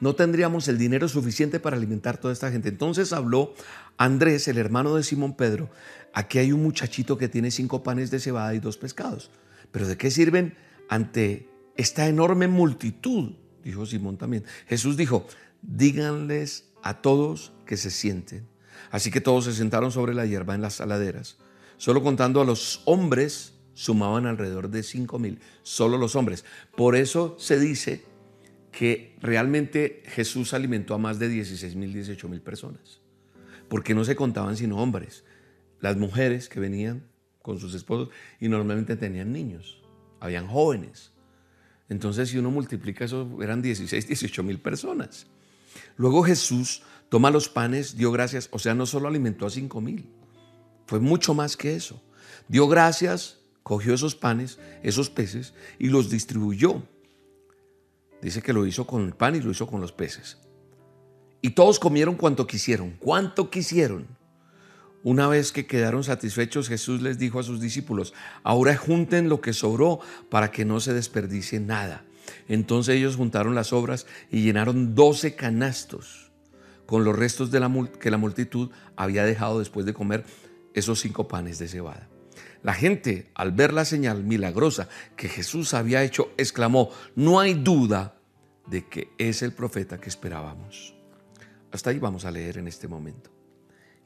no 0.00 0.14
tendríamos 0.14 0.66
el 0.68 0.78
dinero 0.78 1.08
suficiente 1.08 1.60
para 1.60 1.76
alimentar 1.76 2.16
toda 2.16 2.32
esta 2.32 2.50
gente. 2.50 2.70
Entonces 2.70 3.12
habló 3.12 3.52
Andrés, 3.98 4.48
el 4.48 4.56
hermano 4.56 4.94
de 4.94 5.02
Simón 5.02 5.36
Pedro, 5.36 5.68
aquí 6.14 6.38
hay 6.38 6.52
un 6.52 6.62
muchachito 6.62 7.18
que 7.18 7.28
tiene 7.28 7.50
cinco 7.50 7.82
panes 7.82 8.10
de 8.10 8.18
cebada 8.18 8.54
y 8.54 8.60
dos 8.60 8.78
pescados. 8.78 9.30
Pero 9.72 9.86
¿de 9.86 9.98
qué 9.98 10.10
sirven 10.10 10.56
ante 10.88 11.50
esta 11.76 12.08
enorme 12.08 12.48
multitud? 12.48 13.32
Dijo 13.62 13.86
Simón 13.86 14.16
también. 14.16 14.44
Jesús 14.68 14.96
dijo, 14.96 15.26
díganles 15.62 16.72
a 16.82 17.00
todos 17.02 17.52
que 17.64 17.76
se 17.76 17.90
sienten. 17.90 18.46
Así 18.90 19.10
que 19.10 19.20
todos 19.20 19.44
se 19.44 19.52
sentaron 19.52 19.90
sobre 19.90 20.14
la 20.14 20.26
hierba 20.26 20.54
en 20.54 20.62
las 20.62 20.74
saladeras. 20.74 21.38
Solo 21.76 22.02
contando 22.02 22.40
a 22.40 22.44
los 22.44 22.82
hombres 22.84 23.54
sumaban 23.74 24.26
alrededor 24.26 24.70
de 24.70 24.82
cinco 24.82 25.18
mil. 25.18 25.40
Solo 25.62 25.98
los 25.98 26.16
hombres. 26.16 26.44
Por 26.76 26.96
eso 26.96 27.36
se 27.38 27.58
dice 27.58 28.04
que 28.76 29.16
realmente 29.20 30.02
Jesús 30.06 30.52
alimentó 30.52 30.94
a 30.94 30.98
más 30.98 31.18
de 31.18 31.28
16 31.28 31.76
mil, 31.76 31.94
18 31.94 32.28
mil 32.28 32.42
personas, 32.42 33.00
porque 33.70 33.94
no 33.94 34.04
se 34.04 34.16
contaban 34.16 34.56
sino 34.56 34.76
hombres, 34.76 35.24
las 35.80 35.96
mujeres 35.96 36.50
que 36.50 36.60
venían 36.60 37.06
con 37.40 37.58
sus 37.58 37.72
esposos 37.74 38.10
y 38.38 38.48
normalmente 38.48 38.96
tenían 38.96 39.32
niños, 39.32 39.80
habían 40.20 40.46
jóvenes. 40.46 41.12
Entonces 41.88 42.30
si 42.30 42.38
uno 42.38 42.50
multiplica 42.50 43.04
eso, 43.04 43.28
eran 43.42 43.62
16, 43.62 44.06
18 44.06 44.42
mil 44.42 44.58
personas. 44.58 45.26
Luego 45.96 46.22
Jesús 46.22 46.82
toma 47.08 47.30
los 47.30 47.48
panes, 47.48 47.96
dio 47.96 48.10
gracias, 48.12 48.48
o 48.52 48.58
sea, 48.58 48.74
no 48.74 48.86
solo 48.86 49.08
alimentó 49.08 49.46
a 49.46 49.50
5 49.50 49.80
mil, 49.80 50.08
fue 50.86 51.00
mucho 51.00 51.34
más 51.34 51.56
que 51.56 51.76
eso. 51.76 52.02
Dio 52.48 52.68
gracias, 52.68 53.38
cogió 53.62 53.94
esos 53.94 54.14
panes, 54.14 54.58
esos 54.82 55.10
peces 55.10 55.54
y 55.78 55.88
los 55.88 56.10
distribuyó 56.10 56.82
Dice 58.22 58.42
que 58.42 58.52
lo 58.52 58.66
hizo 58.66 58.86
con 58.86 59.04
el 59.04 59.14
pan 59.14 59.36
y 59.36 59.40
lo 59.40 59.50
hizo 59.50 59.66
con 59.66 59.80
los 59.80 59.92
peces. 59.92 60.38
Y 61.42 61.50
todos 61.50 61.78
comieron 61.78 62.16
cuanto 62.16 62.46
quisieron. 62.46 62.96
¿Cuánto 62.98 63.50
quisieron? 63.50 64.06
Una 65.06 65.28
vez 65.28 65.52
que 65.52 65.66
quedaron 65.66 66.02
satisfechos, 66.02 66.66
Jesús 66.66 67.00
les 67.00 67.16
dijo 67.16 67.38
a 67.38 67.44
sus 67.44 67.60
discípulos, 67.60 68.12
ahora 68.42 68.76
junten 68.76 69.28
lo 69.28 69.40
que 69.40 69.52
sobró 69.52 70.00
para 70.30 70.50
que 70.50 70.64
no 70.64 70.80
se 70.80 70.94
desperdicie 70.94 71.60
nada. 71.60 72.04
Entonces 72.48 72.96
ellos 72.96 73.14
juntaron 73.14 73.54
las 73.54 73.72
obras 73.72 74.08
y 74.32 74.42
llenaron 74.42 74.96
doce 74.96 75.36
canastos 75.36 76.32
con 76.86 77.04
los 77.04 77.16
restos 77.16 77.52
de 77.52 77.60
la, 77.60 77.72
que 78.00 78.10
la 78.10 78.16
multitud 78.16 78.72
había 78.96 79.24
dejado 79.24 79.60
después 79.60 79.86
de 79.86 79.94
comer 79.94 80.24
esos 80.74 80.98
cinco 80.98 81.28
panes 81.28 81.60
de 81.60 81.68
cebada. 81.68 82.08
La 82.64 82.74
gente, 82.74 83.30
al 83.34 83.52
ver 83.52 83.72
la 83.72 83.84
señal 83.84 84.24
milagrosa 84.24 84.88
que 85.14 85.28
Jesús 85.28 85.72
había 85.72 86.02
hecho, 86.02 86.32
exclamó, 86.36 86.90
no 87.14 87.38
hay 87.38 87.54
duda 87.54 88.16
de 88.66 88.84
que 88.88 89.10
es 89.18 89.42
el 89.42 89.52
profeta 89.52 90.00
que 90.00 90.08
esperábamos. 90.08 90.96
Hasta 91.70 91.90
ahí 91.90 92.00
vamos 92.00 92.24
a 92.24 92.32
leer 92.32 92.58
en 92.58 92.66
este 92.66 92.88
momento. 92.88 93.35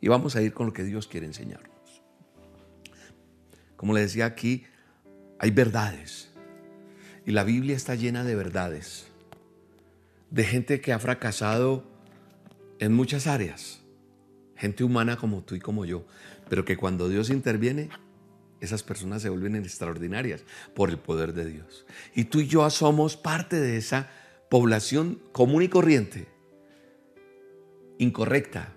Y 0.00 0.08
vamos 0.08 0.36
a 0.36 0.42
ir 0.42 0.52
con 0.52 0.66
lo 0.66 0.72
que 0.72 0.84
Dios 0.84 1.06
quiere 1.06 1.26
enseñarnos. 1.26 1.70
Como 3.76 3.94
le 3.94 4.00
decía 4.00 4.26
aquí, 4.26 4.64
hay 5.38 5.50
verdades. 5.50 6.30
Y 7.26 7.32
la 7.32 7.44
Biblia 7.44 7.76
está 7.76 7.94
llena 7.94 8.24
de 8.24 8.34
verdades. 8.34 9.06
De 10.30 10.44
gente 10.44 10.80
que 10.80 10.92
ha 10.92 10.98
fracasado 10.98 11.84
en 12.78 12.92
muchas 12.92 13.26
áreas. 13.26 13.80
Gente 14.56 14.84
humana 14.84 15.16
como 15.16 15.42
tú 15.42 15.54
y 15.54 15.60
como 15.60 15.84
yo. 15.84 16.04
Pero 16.48 16.64
que 16.64 16.76
cuando 16.76 17.08
Dios 17.08 17.30
interviene, 17.30 17.90
esas 18.60 18.82
personas 18.82 19.22
se 19.22 19.30
vuelven 19.30 19.56
extraordinarias 19.56 20.44
por 20.74 20.90
el 20.90 20.98
poder 20.98 21.32
de 21.32 21.46
Dios. 21.46 21.86
Y 22.14 22.24
tú 22.24 22.40
y 22.40 22.46
yo 22.46 22.68
somos 22.70 23.16
parte 23.16 23.60
de 23.60 23.76
esa 23.76 24.10
población 24.50 25.20
común 25.32 25.62
y 25.62 25.68
corriente, 25.68 26.26
incorrecta, 27.98 28.74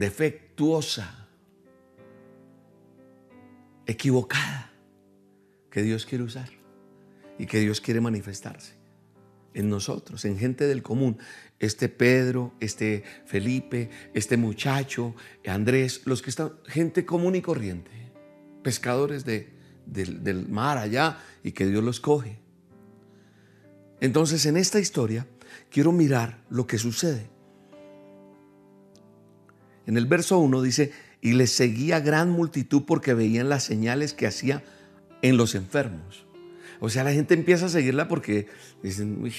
defectuosa, 0.00 1.28
equivocada, 3.84 4.72
que 5.70 5.82
Dios 5.82 6.06
quiere 6.06 6.24
usar 6.24 6.48
y 7.38 7.44
que 7.44 7.60
Dios 7.60 7.82
quiere 7.82 8.00
manifestarse 8.00 8.72
en 9.52 9.68
nosotros, 9.68 10.24
en 10.24 10.38
gente 10.38 10.66
del 10.66 10.82
común. 10.82 11.18
Este 11.58 11.90
Pedro, 11.90 12.54
este 12.60 13.04
Felipe, 13.26 13.90
este 14.14 14.38
muchacho, 14.38 15.14
Andrés, 15.46 16.00
los 16.06 16.22
que 16.22 16.30
están, 16.30 16.52
gente 16.64 17.04
común 17.04 17.34
y 17.34 17.42
corriente 17.42 17.90
pescadores 18.62 19.26
de, 19.26 19.52
del 19.84 20.48
mar 20.48 20.78
allá 20.78 21.18
y 21.42 21.52
que 21.52 21.66
Dios 21.66 21.84
los 21.84 22.00
coge. 22.00 22.38
Entonces 24.00 24.46
en 24.46 24.56
esta 24.56 24.80
historia 24.80 25.26
quiero 25.70 25.92
mirar 25.92 26.42
lo 26.48 26.66
que 26.66 26.78
sucede. 26.78 27.28
En 29.86 29.96
el 29.96 30.06
verso 30.06 30.38
1 30.38 30.62
dice, 30.62 30.92
y 31.20 31.32
les 31.32 31.50
seguía 31.52 32.00
gran 32.00 32.30
multitud 32.30 32.82
porque 32.86 33.14
veían 33.14 33.48
las 33.48 33.64
señales 33.64 34.14
que 34.14 34.26
hacía 34.26 34.62
en 35.22 35.36
los 35.36 35.54
enfermos. 35.54 36.24
O 36.80 36.88
sea, 36.88 37.04
la 37.04 37.12
gente 37.12 37.34
empieza 37.34 37.66
a 37.66 37.70
seguirla 37.70 38.08
porque 38.08 38.46
dicen, 38.82 39.18
uy. 39.22 39.34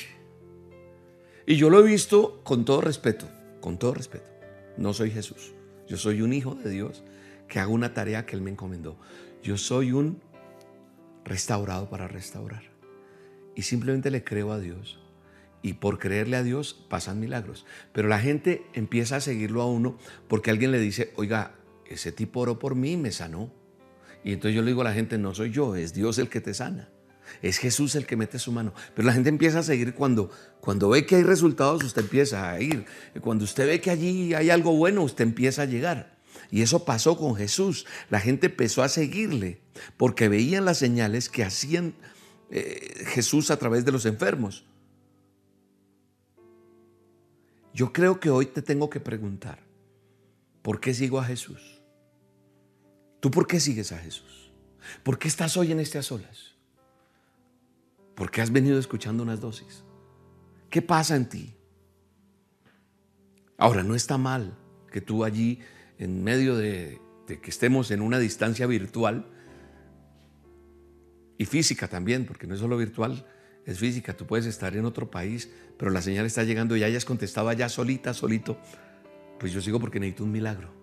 Y 1.45 1.56
yo 1.56 1.69
lo 1.69 1.80
he 1.80 1.84
visto 1.84 2.41
con 2.43 2.65
todo 2.65 2.82
respeto, 2.82 3.27
con 3.60 3.77
todo 3.80 3.93
respeto. 3.93 4.30
No 4.77 4.93
soy 4.93 5.10
Jesús. 5.10 5.54
Yo 5.88 5.97
soy 5.97 6.21
un 6.21 6.34
hijo 6.34 6.56
de 6.56 6.69
Dios 6.69 7.04
que 7.47 7.60
hago 7.60 7.73
una 7.73 7.93
tarea 7.93 8.25
que 8.25 8.36
Él 8.36 8.41
me 8.41 8.51
encomendó. 8.51 8.95
Yo 9.43 9.58
soy 9.58 9.91
un 9.91 10.21
restaurado 11.25 11.89
para 11.89 12.08
restaurar. 12.08 12.63
Y 13.56 13.63
simplemente 13.63 14.12
le 14.12 14.23
creo 14.23 14.51
a 14.51 14.60
Dios. 14.60 14.99
Y 15.63 15.74
por 15.74 16.00
creerle 16.00 16.38
a 16.38 16.43
Dios 16.43 16.86
pasan 16.89 17.19
milagros. 17.19 17.65
Pero 17.93 18.08
la 18.08 18.19
gente 18.19 18.65
empieza 18.74 19.17
a 19.17 19.21
seguirlo 19.21 19.62
a 19.62 19.67
uno 19.67 19.97
porque 20.28 20.50
alguien 20.50 20.71
le 20.71 20.80
dice, 20.80 21.13
oiga, 21.15 21.56
ese 21.86 22.12
tipo 22.12 22.39
oró 22.41 22.58
por 22.58 22.76
mí 22.76 22.93
y 22.93 22.97
me 22.97 23.12
sanó. 23.12 23.52
Y 24.24 24.34
entonces 24.34 24.56
yo 24.56 24.62
le 24.62 24.67
digo 24.67 24.82
a 24.82 24.86
la 24.86 24.93
gente, 24.93 25.17
no 25.17 25.34
soy 25.34 25.52
yo, 25.52 25.76
es 25.76 25.93
Dios 25.93 26.17
el 26.17 26.30
que 26.30 26.41
te 26.41 26.54
sana. 26.54 26.89
Es 27.41 27.58
Jesús 27.58 27.95
el 27.95 28.06
que 28.06 28.15
mete 28.15 28.39
su 28.39 28.52
mano. 28.52 28.74
Pero 28.95 29.06
la 29.06 29.13
gente 29.13 29.30
empieza 29.30 29.60
a 29.60 29.63
seguir 29.63 29.93
cuando, 29.93 30.32
cuando 30.60 30.89
ve 30.89 31.06
que 31.06 31.15
hay 31.15 31.24
resultados, 31.24 31.84
usted 31.84 32.02
empieza 32.02 32.52
a 32.52 32.60
ir. 32.60 32.86
Cuando 33.21 33.45
usted 33.45 33.67
ve 33.67 33.82
que 33.82 33.91
allí 33.91 34.34
hay 34.34 34.50
algo 34.50 34.74
bueno, 34.74 35.04
usted 35.04 35.24
empieza 35.24 35.63
a 35.63 35.65
llegar. 35.65 36.17
Y 36.50 36.62
eso 36.62 36.86
pasó 36.86 37.17
con 37.17 37.36
Jesús. 37.36 37.86
La 38.10 38.19
gente 38.19 38.47
empezó 38.47 38.84
a 38.84 38.89
seguirle 38.89 39.62
porque 39.97 40.30
veían 40.30 40.65
las 40.65 40.78
señales 40.78 41.30
que 41.30 41.43
hacían 41.43 41.93
eh, 42.52 43.06
Jesús 43.08 43.52
a 43.52 43.58
través 43.58 43.86
de 43.86 43.91
los 43.91 44.06
enfermos. 44.06 44.65
Yo 47.74 47.94
creo 47.94 48.20
que 48.20 48.30
hoy 48.30 48.48
te 48.48 48.62
tengo 48.62 48.90
que 48.90 49.00
preguntar, 49.00 49.60
¿por 50.62 50.80
qué 50.80 50.94
sigo 50.94 51.20
a 51.20 51.26
Jesús? 51.26 51.82
¿Tú 53.20 53.32
por 53.32 53.48
qué 53.48 53.60
sigues 53.60 53.92
a 53.92 53.98
Jesús? 53.98 54.52
¿Por 55.04 55.20
qué 55.20 55.28
estás 55.28 55.56
hoy 55.58 55.72
en 55.72 55.80
a 55.80 56.02
solas? 56.02 56.56
¿Por 58.16 58.32
qué 58.32 58.42
has 58.42 58.52
venido 58.52 58.78
escuchando 58.78 59.24
unas 59.24 59.40
dosis? 59.40 59.84
¿Qué 60.70 60.82
pasa 60.82 61.16
en 61.16 61.30
ti? 61.30 61.56
Ahora, 63.58 63.84
no 63.84 63.96
está 63.96 64.18
mal 64.18 64.58
que 64.92 65.02
tú 65.02 65.24
allí, 65.24 65.60
en 65.98 66.24
medio 66.24 66.56
de, 66.56 67.00
que 67.28 67.50
estemos 67.50 67.92
en 67.92 68.02
una 68.02 68.20
distancia 68.20 68.66
virtual 68.68 69.26
y 71.38 71.46
física 71.46 71.88
también, 71.88 72.26
porque 72.26 72.48
no 72.48 72.56
es 72.56 72.60
solo 72.60 72.78
virtual, 72.78 73.26
es 73.65 73.80
física. 73.80 74.15
Tú 74.15 74.26
puedes 74.26 74.45
estar 74.45 74.76
en 74.76 74.86
otro 74.86 75.10
país, 75.10 75.50
pero 75.78 75.91
la 75.91 76.02
señal 76.02 76.26
está 76.26 76.43
llegando 76.43 76.76
y 76.76 76.84
hayas 76.84 77.06
contestado 77.06 77.50
allá 77.50 77.69
solita, 77.69 78.13
solito. 78.13 78.58
Pues 79.39 79.52
yo 79.52 79.62
sigo 79.62 79.80
porque 79.80 80.00
necesito 80.00 80.24
un 80.24 80.32
milagro. 80.32 80.82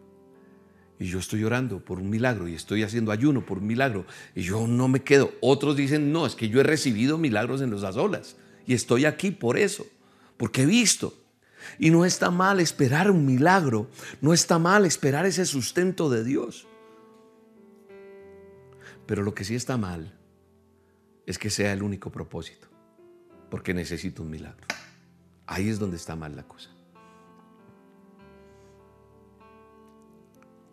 Y 1.00 1.06
yo 1.06 1.20
estoy 1.20 1.44
orando 1.44 1.84
por 1.84 1.98
un 1.98 2.10
milagro 2.10 2.48
y 2.48 2.54
estoy 2.54 2.82
haciendo 2.82 3.12
ayuno 3.12 3.46
por 3.46 3.58
un 3.58 3.66
milagro. 3.66 4.04
Y 4.34 4.42
yo 4.42 4.66
no 4.66 4.88
me 4.88 5.02
quedo. 5.02 5.32
Otros 5.40 5.76
dicen, 5.76 6.10
no, 6.12 6.26
es 6.26 6.34
que 6.34 6.48
yo 6.48 6.60
he 6.60 6.64
recibido 6.64 7.18
milagros 7.18 7.60
en 7.60 7.70
los 7.70 7.84
olas 7.96 8.36
y 8.66 8.74
estoy 8.74 9.06
aquí 9.06 9.30
por 9.30 9.56
eso, 9.56 9.86
porque 10.36 10.62
he 10.62 10.66
visto. 10.66 11.14
Y 11.78 11.90
no 11.90 12.04
está 12.04 12.30
mal 12.30 12.60
esperar 12.60 13.10
un 13.10 13.24
milagro, 13.24 13.88
no 14.20 14.32
está 14.32 14.58
mal 14.58 14.84
esperar 14.86 15.24
ese 15.26 15.46
sustento 15.46 16.10
de 16.10 16.24
Dios. 16.24 16.66
Pero 19.06 19.22
lo 19.22 19.34
que 19.34 19.44
sí 19.44 19.54
está 19.54 19.76
mal 19.76 20.14
es 21.24 21.38
que 21.38 21.48
sea 21.48 21.72
el 21.72 21.82
único 21.82 22.10
propósito, 22.10 22.67
porque 23.50 23.74
necesito 23.74 24.22
un 24.22 24.30
milagro. 24.30 24.66
Ahí 25.46 25.68
es 25.68 25.78
donde 25.78 25.96
está 25.96 26.16
mal 26.16 26.36
la 26.36 26.42
cosa. 26.42 26.70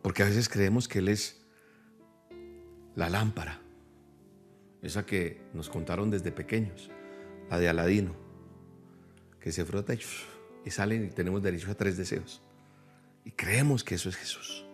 Porque 0.02 0.24
a 0.24 0.26
veces 0.26 0.50
creemos 0.50 0.88
que 0.88 1.00
Él 1.00 1.08
es 1.08 1.42
la 2.96 3.10
lámpara, 3.10 3.60
esa 4.82 5.06
que 5.06 5.42
nos 5.54 5.70
contaron 5.70 6.12
desde 6.12 6.32
pequeños, 6.32 6.92
la 7.50 7.60
de 7.60 7.70
Aladino, 7.70 8.16
que 9.40 9.52
se 9.52 9.66
frota 9.66 9.94
y 9.94 10.70
salen 10.70 11.06
y 11.06 11.10
tenemos 11.10 11.42
derecho 11.42 11.72
a 11.72 11.76
tres 11.76 11.98
deseos. 11.98 12.42
Y 13.24 13.32
creemos 13.32 13.84
que 13.84 13.96
eso 13.96 14.10
es 14.10 14.16
Jesús. 14.16 14.66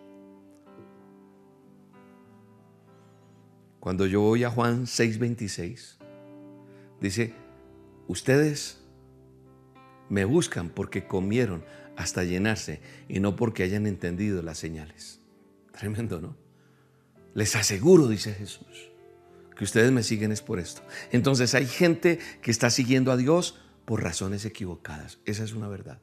Cuando 3.80 4.06
yo 4.06 4.20
voy 4.20 4.44
a 4.44 4.50
Juan 4.50 4.86
6:26, 4.86 5.96
dice, 7.00 7.34
ustedes 8.08 8.82
me 10.08 10.24
buscan 10.24 10.68
porque 10.68 11.06
comieron 11.06 11.64
hasta 11.96 12.24
llenarse 12.24 12.80
y 13.08 13.20
no 13.20 13.36
porque 13.36 13.62
hayan 13.62 13.86
entendido 13.86 14.42
las 14.42 14.58
señales. 14.58 15.20
Tremendo, 15.72 16.20
¿no? 16.20 16.36
Les 17.34 17.56
aseguro, 17.56 18.08
dice 18.08 18.34
Jesús, 18.34 18.90
que 19.56 19.64
ustedes 19.64 19.90
me 19.90 20.02
siguen 20.02 20.32
es 20.32 20.42
por 20.42 20.58
esto. 20.58 20.82
Entonces 21.12 21.54
hay 21.54 21.66
gente 21.66 22.18
que 22.42 22.50
está 22.50 22.70
siguiendo 22.70 23.10
a 23.10 23.16
Dios 23.16 23.58
por 23.84 24.02
razones 24.02 24.44
equivocadas. 24.44 25.18
Esa 25.24 25.44
es 25.44 25.54
una 25.54 25.68
verdad 25.68 26.00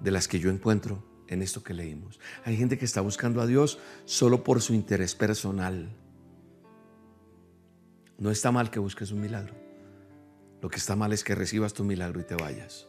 de 0.00 0.10
las 0.10 0.28
que 0.28 0.38
yo 0.38 0.50
encuentro 0.50 1.04
en 1.28 1.42
esto 1.42 1.62
que 1.62 1.74
leímos. 1.74 2.20
Hay 2.44 2.56
gente 2.56 2.78
que 2.78 2.84
está 2.84 3.00
buscando 3.00 3.40
a 3.40 3.46
Dios 3.46 3.78
solo 4.04 4.44
por 4.44 4.60
su 4.60 4.74
interés 4.74 5.14
personal. 5.14 5.88
No 8.18 8.30
está 8.30 8.50
mal 8.50 8.70
que 8.70 8.78
busques 8.78 9.12
un 9.12 9.20
milagro. 9.20 9.67
Lo 10.60 10.68
que 10.68 10.76
está 10.76 10.96
mal 10.96 11.12
es 11.12 11.24
que 11.24 11.34
recibas 11.34 11.72
tu 11.72 11.84
milagro 11.84 12.20
y 12.20 12.24
te 12.24 12.34
vayas. 12.34 12.88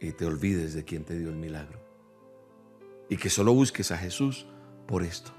Y 0.00 0.12
te 0.12 0.24
olvides 0.24 0.74
de 0.74 0.84
quien 0.84 1.04
te 1.04 1.18
dio 1.18 1.28
el 1.28 1.36
milagro. 1.36 1.78
Y 3.08 3.16
que 3.16 3.30
solo 3.30 3.52
busques 3.52 3.90
a 3.90 3.98
Jesús 3.98 4.46
por 4.86 5.02
esto. 5.02 5.32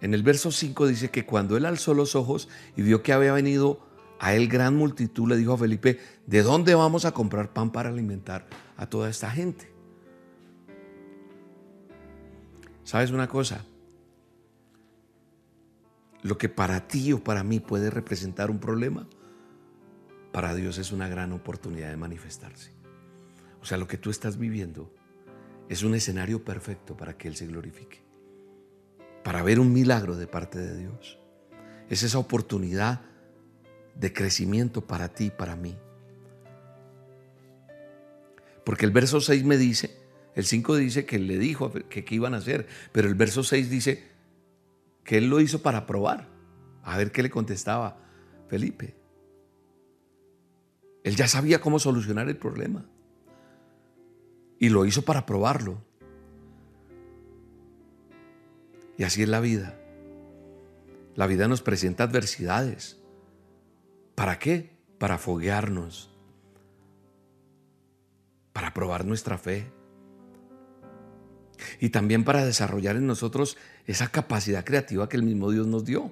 En 0.00 0.12
el 0.12 0.22
verso 0.22 0.50
5 0.50 0.86
dice 0.86 1.10
que 1.10 1.24
cuando 1.24 1.56
él 1.56 1.64
alzó 1.64 1.94
los 1.94 2.14
ojos 2.14 2.48
y 2.76 2.82
vio 2.82 3.02
que 3.02 3.12
había 3.12 3.32
venido 3.32 3.80
a 4.18 4.34
él 4.34 4.48
gran 4.48 4.76
multitud 4.76 5.28
le 5.28 5.36
dijo 5.36 5.54
a 5.54 5.58
Felipe, 5.58 5.98
¿de 6.26 6.42
dónde 6.42 6.74
vamos 6.74 7.04
a 7.04 7.12
comprar 7.12 7.52
pan 7.52 7.70
para 7.70 7.88
alimentar 7.88 8.46
a 8.76 8.86
toda 8.86 9.08
esta 9.08 9.30
gente? 9.30 9.72
¿Sabes 12.84 13.10
una 13.10 13.28
cosa? 13.28 13.64
Lo 16.24 16.38
que 16.38 16.48
para 16.48 16.88
ti 16.88 17.12
o 17.12 17.22
para 17.22 17.44
mí 17.44 17.60
puede 17.60 17.90
representar 17.90 18.50
un 18.50 18.58
problema, 18.58 19.06
para 20.32 20.54
Dios 20.54 20.78
es 20.78 20.90
una 20.90 21.06
gran 21.06 21.32
oportunidad 21.32 21.90
de 21.90 21.98
manifestarse. 21.98 22.72
O 23.60 23.66
sea, 23.66 23.76
lo 23.76 23.86
que 23.86 23.98
tú 23.98 24.08
estás 24.08 24.38
viviendo 24.38 24.90
es 25.68 25.82
un 25.82 25.94
escenario 25.94 26.42
perfecto 26.42 26.96
para 26.96 27.18
que 27.18 27.28
Él 27.28 27.36
se 27.36 27.46
glorifique, 27.46 28.02
para 29.22 29.42
ver 29.42 29.60
un 29.60 29.70
milagro 29.70 30.16
de 30.16 30.26
parte 30.26 30.58
de 30.58 30.78
Dios. 30.78 31.18
Es 31.90 32.02
esa 32.02 32.18
oportunidad 32.18 33.02
de 33.94 34.12
crecimiento 34.14 34.86
para 34.86 35.10
ti 35.10 35.26
y 35.26 35.30
para 35.30 35.56
mí. 35.56 35.76
Porque 38.64 38.86
el 38.86 38.92
verso 38.92 39.20
6 39.20 39.44
me 39.44 39.58
dice, 39.58 39.94
el 40.34 40.46
5 40.46 40.76
dice 40.76 41.04
que 41.04 41.18
le 41.18 41.38
dijo 41.38 41.70
que, 41.70 42.02
iban 42.08 42.32
a 42.32 42.38
hacer, 42.38 42.66
pero 42.92 43.08
el 43.08 43.14
verso 43.14 43.44
6 43.44 43.68
dice 43.68 44.13
que 45.04 45.18
él 45.18 45.28
lo 45.28 45.40
hizo 45.40 45.62
para 45.62 45.86
probar, 45.86 46.28
a 46.82 46.96
ver 46.96 47.12
qué 47.12 47.22
le 47.22 47.30
contestaba 47.30 47.98
Felipe. 48.48 48.96
Él 51.02 51.16
ya 51.16 51.28
sabía 51.28 51.60
cómo 51.60 51.78
solucionar 51.78 52.28
el 52.28 52.36
problema 52.36 52.86
y 54.58 54.70
lo 54.70 54.86
hizo 54.86 55.02
para 55.02 55.26
probarlo. 55.26 55.82
Y 58.96 59.02
así 59.02 59.22
es 59.22 59.28
la 59.28 59.40
vida. 59.40 59.78
La 61.14 61.26
vida 61.26 61.46
nos 61.48 61.62
presenta 61.62 62.04
adversidades. 62.04 62.98
¿Para 64.14 64.38
qué? 64.38 64.78
Para 64.98 65.18
foguearnos, 65.18 66.10
para 68.52 68.72
probar 68.72 69.04
nuestra 69.04 69.36
fe 69.36 69.70
y 71.80 71.90
también 71.90 72.24
para 72.24 72.44
desarrollar 72.44 72.96
en 72.96 73.06
nosotros 73.06 73.56
esa 73.86 74.08
capacidad 74.08 74.64
creativa 74.64 75.08
que 75.08 75.16
el 75.16 75.22
mismo 75.22 75.50
Dios 75.50 75.66
nos 75.66 75.84
dio. 75.84 76.10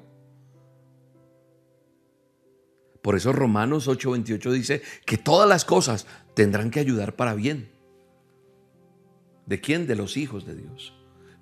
Por 3.03 3.17
eso 3.17 3.33
Romanos 3.33 3.89
8:28 3.89 4.53
dice 4.53 4.83
que 5.05 5.19
todas 5.19 5.49
las 5.49 5.65
cosas 5.65 6.07
tendrán 6.35 6.71
que 6.71 6.81
ayudar 6.81 7.17
para 7.17 7.35
bien. 7.35 7.71
¿De 9.47 9.61
quién? 9.61 9.87
De 9.87 9.97
los 9.97 10.17
hijos 10.17 10.47
de 10.47 10.55
Dios. 10.55 10.95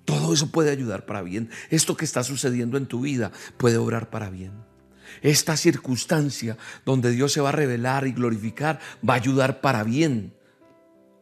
Todo 0.05 0.33
eso 0.33 0.51
puede 0.51 0.71
ayudar 0.71 1.05
para 1.05 1.21
bien. 1.21 1.49
Esto 1.69 1.95
que 1.95 2.05
está 2.05 2.23
sucediendo 2.23 2.77
en 2.77 2.87
tu 2.87 3.01
vida 3.01 3.31
puede 3.57 3.77
obrar 3.77 4.09
para 4.09 4.31
bien. 4.31 4.51
Esta 5.21 5.55
circunstancia 5.55 6.57
donde 6.85 7.11
Dios 7.11 7.33
se 7.33 7.41
va 7.41 7.49
a 7.49 7.53
revelar 7.53 8.07
y 8.07 8.13
glorificar 8.13 8.79
va 9.07 9.13
a 9.13 9.17
ayudar 9.17 9.61
para 9.61 9.83
bien. 9.83 10.33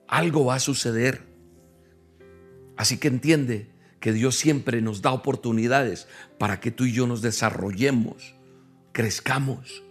Algo 0.08 0.46
va 0.46 0.56
a 0.56 0.60
suceder. 0.60 1.28
Así 2.78 2.98
que 2.98 3.10
entiende 3.10 3.70
que 4.00 4.14
Dios 4.14 4.36
siempre 4.36 4.82
nos 4.82 5.02
da 5.02 5.12
oportunidades 5.12 6.08
para 6.38 6.60
que 6.60 6.72
tú 6.72 6.86
y 6.86 6.94
yo 6.94 7.08
nos 7.08 7.22
desarrollemos, 7.22 8.36
crezcamos. 8.92 9.84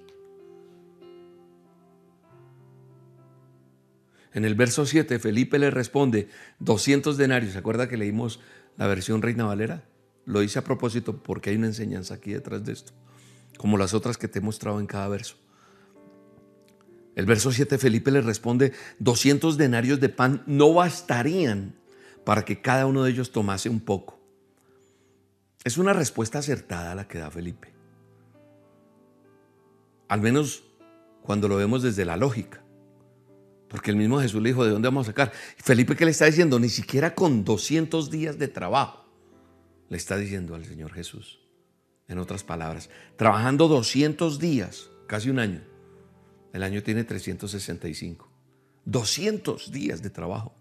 En 4.32 4.44
el 4.44 4.54
verso 4.54 4.86
7, 4.86 5.18
Felipe 5.18 5.58
le 5.58 5.70
responde 5.70 6.28
200 6.60 7.16
denarios. 7.16 7.52
¿Se 7.52 7.58
acuerda 7.58 7.88
que 7.88 7.96
leímos 7.96 8.40
la 8.76 8.86
versión 8.86 9.22
Reina 9.22 9.44
Valera? 9.46 9.84
Lo 10.26 10.42
hice 10.42 10.58
a 10.58 10.64
propósito 10.64 11.22
porque 11.22 11.50
hay 11.50 11.56
una 11.56 11.66
enseñanza 11.66 12.14
aquí 12.14 12.32
detrás 12.32 12.64
de 12.64 12.72
esto 12.72 12.92
como 13.58 13.76
las 13.76 13.92
otras 13.92 14.16
que 14.16 14.28
te 14.28 14.38
he 14.38 14.42
mostrado 14.42 14.80
en 14.80 14.86
cada 14.86 15.08
verso. 15.08 15.36
El 17.14 17.26
verso 17.26 17.52
7, 17.52 17.76
Felipe 17.76 18.10
le 18.10 18.22
responde, 18.22 18.72
200 19.00 19.58
denarios 19.58 20.00
de 20.00 20.08
pan 20.08 20.42
no 20.46 20.72
bastarían 20.72 21.74
para 22.28 22.44
que 22.44 22.60
cada 22.60 22.84
uno 22.84 23.04
de 23.04 23.10
ellos 23.10 23.32
tomase 23.32 23.70
un 23.70 23.80
poco. 23.80 24.20
Es 25.64 25.78
una 25.78 25.94
respuesta 25.94 26.40
acertada 26.40 26.94
la 26.94 27.08
que 27.08 27.16
da 27.16 27.30
Felipe. 27.30 27.72
Al 30.08 30.20
menos 30.20 30.62
cuando 31.22 31.48
lo 31.48 31.56
vemos 31.56 31.82
desde 31.82 32.04
la 32.04 32.18
lógica. 32.18 32.62
Porque 33.70 33.92
el 33.92 33.96
mismo 33.96 34.20
Jesús 34.20 34.42
le 34.42 34.50
dijo, 34.50 34.62
¿de 34.62 34.72
dónde 34.72 34.88
vamos 34.88 35.06
a 35.06 35.12
sacar? 35.12 35.32
Felipe, 35.56 35.96
¿qué 35.96 36.04
le 36.04 36.10
está 36.10 36.26
diciendo? 36.26 36.58
Ni 36.58 36.68
siquiera 36.68 37.14
con 37.14 37.46
200 37.46 38.10
días 38.10 38.38
de 38.38 38.48
trabajo, 38.48 39.06
le 39.88 39.96
está 39.96 40.18
diciendo 40.18 40.54
al 40.54 40.66
Señor 40.66 40.92
Jesús 40.92 41.40
en 42.08 42.18
otras 42.18 42.44
palabras, 42.44 42.90
trabajando 43.16 43.68
200 43.68 44.38
días, 44.38 44.90
casi 45.06 45.30
un 45.30 45.38
año. 45.38 45.62
El 46.52 46.62
año 46.62 46.82
tiene 46.82 47.04
365. 47.04 48.30
200 48.84 49.72
días 49.72 50.02
de 50.02 50.10
trabajo. 50.10 50.57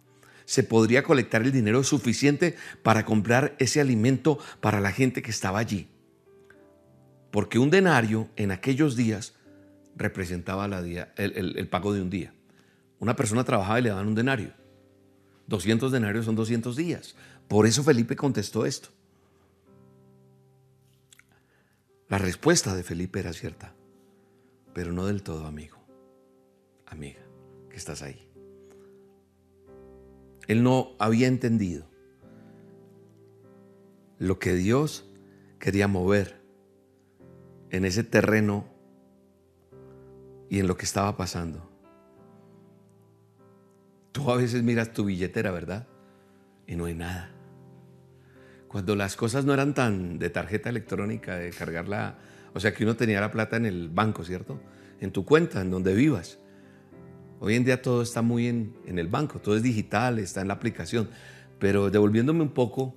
Se 0.48 0.64
podría 0.64 1.04
colectar 1.04 1.42
el 1.42 1.52
dinero 1.52 1.84
suficiente 1.84 2.56
para 2.82 3.04
comprar 3.04 3.58
ese 3.60 3.82
alimento 3.82 4.40
para 4.62 4.80
la 4.80 4.94
gente 4.94 5.22
que 5.22 5.30
estaba 5.30 5.60
allí. 5.60 5.90
Porque 7.32 7.60
un 7.60 7.70
denario 7.70 8.30
en 8.38 8.52
aquellos 8.52 8.96
días 8.96 9.34
representaba 9.98 10.66
el, 10.66 11.58
el 11.58 11.68
pago 11.68 11.92
de 11.92 12.02
un 12.02 12.10
día. 12.10 12.34
Una 13.00 13.18
persona 13.18 13.44
trabajaba 13.44 13.80
y 13.80 13.84
le 13.84 13.90
daban 13.90 14.08
un 14.08 14.16
denario. 14.16 14.54
200 15.48 15.92
denarios 15.92 16.24
son 16.24 16.36
200 16.36 16.78
días. 16.78 17.16
Por 17.50 17.66
eso 17.68 17.84
Felipe 17.84 18.16
contestó 18.16 18.66
esto. 18.66 18.88
La 22.08 22.20
respuesta 22.20 22.74
de 22.74 22.84
Felipe 22.84 23.20
era 23.20 23.34
cierta, 23.34 23.74
pero 24.74 24.94
no 24.94 25.08
del 25.08 25.24
todo, 25.24 25.46
amigo, 25.46 25.78
amiga, 26.86 27.20
que 27.70 27.76
estás 27.76 28.02
ahí. 28.02 28.27
Él 30.48 30.64
no 30.64 30.96
había 31.00 31.28
entendido 31.28 31.86
lo 34.18 34.40
que 34.40 34.54
Dios 34.54 35.06
quería 35.60 35.88
mover 35.88 36.42
en 37.70 37.86
ese 37.86 38.04
terreno 38.04 38.66
y 40.50 40.60
en 40.60 40.68
lo 40.68 40.78
que 40.78 40.86
estaba 40.86 41.18
pasando. 41.18 41.70
Tú 44.12 44.32
a 44.32 44.38
veces 44.38 44.64
miras 44.64 44.94
tu 44.94 45.06
billetera, 45.06 45.52
¿verdad? 45.52 45.88
Y 46.66 46.76
no 46.76 46.86
hay 46.86 46.96
nada. 46.96 47.32
Cuando 48.68 48.96
las 48.96 49.16
cosas 49.16 49.46
no 49.46 49.54
eran 49.54 49.74
tan 49.74 50.18
de 50.18 50.30
tarjeta 50.30 50.70
electrónica, 50.70 51.38
de 51.38 51.52
cargarla, 51.52 52.18
o 52.54 52.60
sea 52.60 52.74
que 52.74 52.84
uno 52.84 52.96
tenía 52.96 53.22
la 53.22 53.32
plata 53.32 53.58
en 53.58 53.66
el 53.66 53.90
banco, 53.90 54.24
¿cierto? 54.24 54.60
En 55.00 55.12
tu 55.12 55.26
cuenta, 55.26 55.62
en 55.62 55.72
donde 55.72 55.94
vivas. 55.94 56.40
Hoy 57.40 57.56
en 57.56 57.64
día 57.64 57.82
todo 57.82 58.02
está 58.02 58.22
muy 58.22 58.48
en, 58.48 58.76
en 58.86 59.00
el 59.00 59.08
banco, 59.08 59.40
todo 59.40 59.56
es 59.56 59.64
digital, 59.64 60.20
está 60.20 60.42
en 60.42 60.48
la 60.48 60.56
aplicación. 60.56 61.10
Pero 61.60 61.90
devolviéndome 61.90 62.42
un 62.42 62.54
poco, 62.54 62.96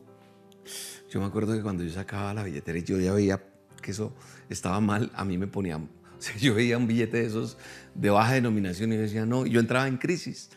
yo 1.11 1.20
me 1.20 1.26
acuerdo 1.26 1.55
que 1.55 1.62
cuando 1.62 1.85
yo 1.85 1.90
sacaba 1.90 2.35
la 2.35 2.42
billetera 2.42 2.79
y 2.79 2.83
yo 2.83 2.98
ya 3.00 3.12
veía 3.12 3.42
que 3.83 3.90
eso 3.90 4.14
estaba 4.48 4.81
mal, 4.81 5.11
a 5.14 5.24
mí 5.24 5.38
me 5.38 5.46
ponía, 5.46 5.76
o 5.79 5.83
sea, 6.18 6.37
yo 6.37 6.55
veía 6.55 6.76
un 6.76 6.87
billete 6.87 7.18
de 7.18 7.26
esos 7.26 7.59
de 7.94 8.11
baja 8.11 8.35
denominación 8.35 8.92
y 8.92 8.96
yo 8.96 9.03
decía, 9.03 9.26
no, 9.26 9.46
yo 9.46 9.61
entraba 9.61 9.88
en 9.88 9.96
crisis 9.96 10.50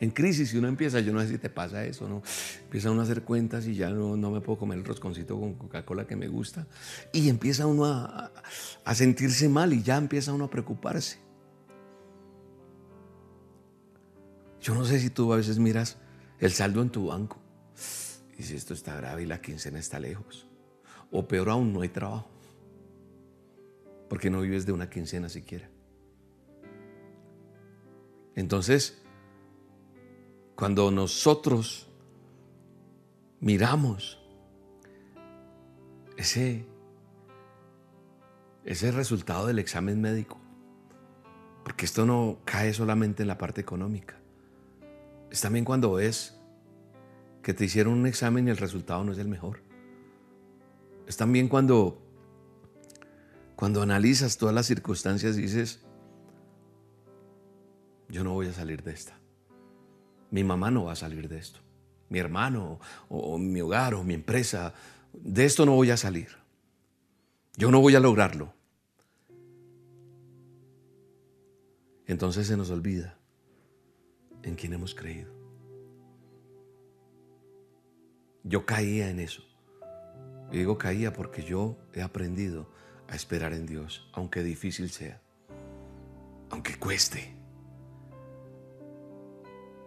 en 0.00 0.10
crisis, 0.10 0.50
si 0.50 0.58
uno 0.58 0.68
empieza, 0.68 1.00
yo 1.00 1.12
no 1.12 1.20
sé 1.20 1.28
si 1.28 1.38
te 1.38 1.48
pasa 1.48 1.84
eso, 1.84 2.08
¿no? 2.08 2.22
Empieza 2.64 2.90
uno 2.90 3.00
a 3.00 3.04
hacer 3.04 3.22
cuentas 3.22 3.66
y 3.66 3.74
ya 3.74 3.90
no, 3.90 4.16
no 4.16 4.30
me 4.30 4.40
puedo 4.40 4.58
comer 4.58 4.78
el 4.78 4.84
rosconcito 4.84 5.38
con 5.38 5.54
Coca-Cola 5.54 6.06
que 6.06 6.16
me 6.16 6.28
gusta. 6.28 6.66
Y 7.12 7.28
empieza 7.28 7.66
uno 7.66 7.86
a, 7.86 8.30
a 8.84 8.94
sentirse 8.94 9.48
mal 9.48 9.72
y 9.72 9.82
ya 9.82 9.96
empieza 9.96 10.32
uno 10.32 10.44
a 10.44 10.50
preocuparse. 10.50 11.18
Yo 14.66 14.74
no 14.74 14.84
sé 14.84 14.98
si 14.98 15.10
tú 15.10 15.32
a 15.32 15.36
veces 15.36 15.60
miras 15.60 15.96
el 16.40 16.50
saldo 16.50 16.82
en 16.82 16.90
tu 16.90 17.06
banco 17.06 17.38
y 18.36 18.42
si 18.42 18.56
esto 18.56 18.74
está 18.74 18.96
grave 18.96 19.22
y 19.22 19.26
la 19.26 19.40
quincena 19.40 19.78
está 19.78 20.00
lejos. 20.00 20.48
O 21.12 21.28
peor 21.28 21.50
aún, 21.50 21.72
no 21.72 21.82
hay 21.82 21.88
trabajo. 21.88 22.28
Porque 24.08 24.28
no 24.28 24.40
vives 24.40 24.66
de 24.66 24.72
una 24.72 24.90
quincena 24.90 25.28
siquiera. 25.28 25.70
Entonces, 28.34 29.00
cuando 30.56 30.90
nosotros 30.90 31.86
miramos 33.38 34.18
ese, 36.16 36.66
ese 38.64 38.90
resultado 38.90 39.46
del 39.46 39.60
examen 39.60 40.00
médico, 40.00 40.40
porque 41.62 41.84
esto 41.84 42.04
no 42.04 42.40
cae 42.44 42.74
solamente 42.74 43.22
en 43.22 43.28
la 43.28 43.38
parte 43.38 43.60
económica, 43.60 44.25
es 45.30 45.40
también 45.40 45.64
cuando 45.64 45.92
ves 45.92 46.38
que 47.42 47.54
te 47.54 47.64
hicieron 47.64 47.94
un 47.94 48.06
examen 48.06 48.48
y 48.48 48.50
el 48.50 48.56
resultado 48.56 49.04
no 49.04 49.12
es 49.12 49.18
el 49.18 49.28
mejor. 49.28 49.62
Es 51.06 51.16
también 51.16 51.48
cuando, 51.48 52.02
cuando 53.54 53.82
analizas 53.82 54.36
todas 54.36 54.54
las 54.54 54.66
circunstancias 54.66 55.36
y 55.38 55.42
dices, 55.42 55.80
yo 58.08 58.24
no 58.24 58.32
voy 58.32 58.48
a 58.48 58.52
salir 58.52 58.82
de 58.82 58.92
esta 58.92 59.16
mi 60.30 60.44
mamá 60.44 60.70
no 60.70 60.84
va 60.84 60.92
a 60.92 60.96
salir 60.96 61.28
de 61.28 61.38
esto. 61.38 61.60
Mi 62.08 62.18
hermano, 62.18 62.78
o, 63.08 63.38
mi 63.38 63.60
hogar, 63.60 63.94
o 63.94 64.04
mi 64.04 64.14
empresa, 64.14 64.74
de 65.12 65.44
esto 65.44 65.66
no 65.66 65.72
voy 65.72 65.90
a 65.90 65.96
salir. 65.96 66.28
Yo 67.56 67.70
no 67.70 67.80
voy 67.80 67.94
a 67.94 68.00
lograrlo. 68.00 68.52
Entonces 72.06 72.46
se 72.46 72.56
nos 72.56 72.70
olvida 72.70 73.18
en 74.46 74.54
quién 74.54 74.72
hemos 74.72 74.94
creído. 74.94 75.30
Yo 78.44 78.64
caía 78.64 79.10
en 79.10 79.18
eso. 79.18 79.42
Y 80.52 80.58
digo 80.58 80.78
caía 80.78 81.12
porque 81.12 81.42
yo 81.42 81.76
he 81.92 82.00
aprendido 82.00 82.70
a 83.08 83.16
esperar 83.16 83.52
en 83.52 83.66
Dios, 83.66 84.08
aunque 84.12 84.42
difícil 84.42 84.90
sea, 84.90 85.20
aunque 86.50 86.78
cueste. 86.78 87.36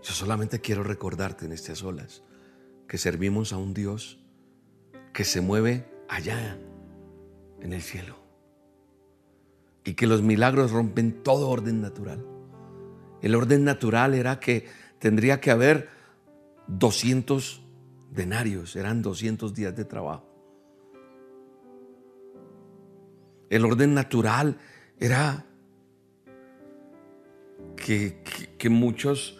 Yo 0.02 0.13
solamente 0.13 0.60
quiero 0.60 0.84
recordarte 0.84 1.45
en 1.45 1.54
estas 1.54 1.82
olas 1.84 2.24
que 2.88 2.98
servimos 2.98 3.54
a 3.54 3.58
un 3.58 3.74
Dios 3.74 4.19
que 5.13 5.24
se 5.24 5.41
mueve 5.41 5.89
allá 6.10 6.58
en 7.62 7.74
el 7.74 7.82
cielo 7.82 8.17
y 9.86 9.93
que 9.93 10.08
los 10.08 10.22
milagros 10.22 10.72
rompen 10.72 11.24
todo 11.24 11.50
orden 11.50 11.82
natural. 11.82 12.38
El 13.21 13.36
orden 13.36 13.63
natural 13.63 14.13
era 14.13 14.39
que 14.39 14.67
tendría 14.99 15.39
que 15.39 15.51
haber 15.51 15.89
200 16.67 17.62
denarios, 18.12 18.75
eran 18.75 19.01
200 19.01 19.53
días 19.53 19.75
de 19.75 19.86
trabajo. 19.86 20.25
El 23.49 23.65
orden 23.65 23.93
natural 23.93 24.58
era 24.99 25.45
que, 27.75 28.21
que 28.58 28.69
muchos 28.69 29.39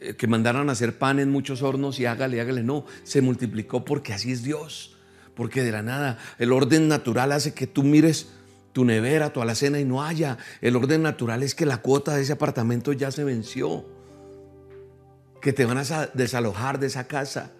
eh, 0.00 0.14
que 0.16 0.26
mandaran 0.26 0.68
a 0.68 0.72
hacer 0.72 0.98
pan 0.98 1.20
en 1.20 1.30
muchos 1.30 1.62
hornos 1.62 2.00
y 2.00 2.06
hágale, 2.06 2.40
hágale. 2.40 2.62
No, 2.62 2.84
se 3.04 3.22
multiplicó 3.22 3.84
porque 3.84 4.12
así 4.12 4.32
es 4.32 4.42
Dios. 4.42 4.96
Porque 5.34 5.62
de 5.62 5.72
la 5.72 5.82
nada 5.82 6.18
el 6.38 6.52
orden 6.52 6.88
natural 6.88 7.32
hace 7.32 7.54
que 7.54 7.66
tú 7.66 7.82
mires 7.82 8.30
tu 8.76 8.84
nevera, 8.84 9.32
tu 9.32 9.40
alacena 9.40 9.80
y 9.80 9.86
no 9.86 10.04
haya. 10.04 10.36
El 10.60 10.76
orden 10.76 11.00
natural 11.00 11.42
es 11.42 11.54
que 11.54 11.64
la 11.64 11.80
cuota 11.80 12.14
de 12.14 12.20
ese 12.20 12.34
apartamento 12.34 12.92
ya 12.92 13.10
se 13.10 13.24
venció. 13.24 13.86
Que 15.40 15.54
te 15.54 15.64
van 15.64 15.78
a 15.78 16.06
desalojar 16.12 16.78
de 16.78 16.88
esa 16.88 17.06
casa. 17.06 17.52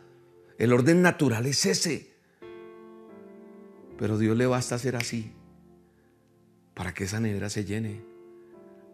El 0.59 0.75
orden 0.75 1.01
natural 1.01 1.47
es 1.47 1.65
ese. 1.65 2.13
Pero 3.97 4.19
Dios 4.19 4.37
le 4.37 4.45
basta 4.45 4.75
hacer 4.75 4.95
así 4.95 5.33
para 6.75 6.93
que 6.93 7.05
esa 7.05 7.19
nevera 7.19 7.49
se 7.49 7.65
llene, 7.65 8.05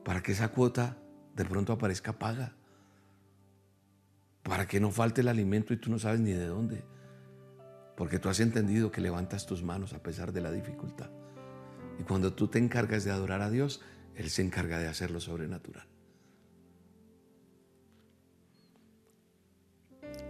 para 0.05 0.23
que 0.23 0.31
esa 0.31 0.51
cuota 0.51 0.99
de 1.35 1.45
pronto 1.45 1.73
aparezca 1.73 2.21
paga 2.21 2.55
para 4.45 4.69
que 4.69 4.79
no 4.79 4.93
falte 4.93 5.23
el 5.23 5.29
alimento 5.29 5.75
y 5.75 5.77
tú 5.77 5.91
no 5.91 5.99
sabes 5.99 6.21
ni 6.21 6.31
de 6.31 6.47
dónde. 6.47 6.85
Porque 7.97 8.21
tú 8.21 8.29
has 8.29 8.39
entendido 8.39 8.93
que 8.93 9.01
levantas 9.01 9.45
tus 9.45 9.65
manos 9.65 9.93
a 9.93 10.01
pesar 10.01 10.33
de 10.33 10.41
la 10.41 10.53
dificultad. 10.53 11.11
Y 11.99 12.03
cuando 12.05 12.33
tú 12.33 12.49
te 12.49 12.59
encargas 12.59 13.05
de 13.05 13.11
adorar 13.11 13.43
a 13.43 13.51
Dios, 13.51 13.81
Él 14.15 14.31
se 14.31 14.43
encarga 14.43 14.79
de 14.79 14.89
hacer 14.89 15.11
lo 15.11 15.21
sobrenatural. 15.21 15.87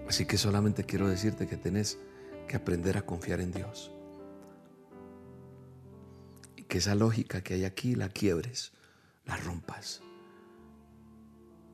Así 0.08 0.26
que 0.26 0.36
solamente 0.36 0.84
quiero 0.84 1.08
decirte 1.08 1.46
que 1.46 1.56
tenés 1.56 1.98
que 2.46 2.56
aprender 2.56 2.98
a 2.98 3.06
confiar 3.06 3.40
en 3.40 3.52
Dios. 3.52 3.92
Y 6.56 6.64
que 6.64 6.78
esa 6.78 6.94
lógica 6.94 7.42
que 7.42 7.54
hay 7.54 7.64
aquí 7.64 7.94
la 7.94 8.08
quiebres, 8.08 8.72
la 9.24 9.36
rompas. 9.36 10.02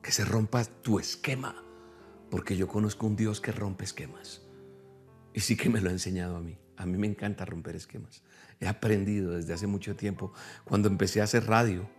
Que 0.01 0.11
se 0.11 0.23
rompa 0.23 0.63
tu 0.63 0.99
esquema 0.99 1.63
porque 2.29 2.55
yo 2.55 2.67
conozco 2.67 3.07
un 3.07 3.15
Dios 3.15 3.41
que 3.41 3.51
rompe 3.51 3.83
esquemas. 3.83 4.41
Y 5.33 5.41
sí 5.41 5.57
que 5.57 5.69
me 5.69 5.81
lo 5.81 5.89
ha 5.89 5.91
enseñado 5.91 6.37
a 6.37 6.41
mí. 6.41 6.57
A 6.79 6.85
mí 6.85 6.97
me 6.97 7.07
encanta 7.07 7.43
romper 7.43 7.75
esquemas. 7.75 8.23
He 8.61 8.67
aprendido 8.67 9.33
desde 9.33 9.53
hace 9.53 9.67
mucho 9.67 9.97
tiempo. 9.97 10.31
Cuando 10.63 10.87
empecé 10.87 11.19
a 11.19 11.25
hacer 11.25 11.45
radio, 11.45 11.89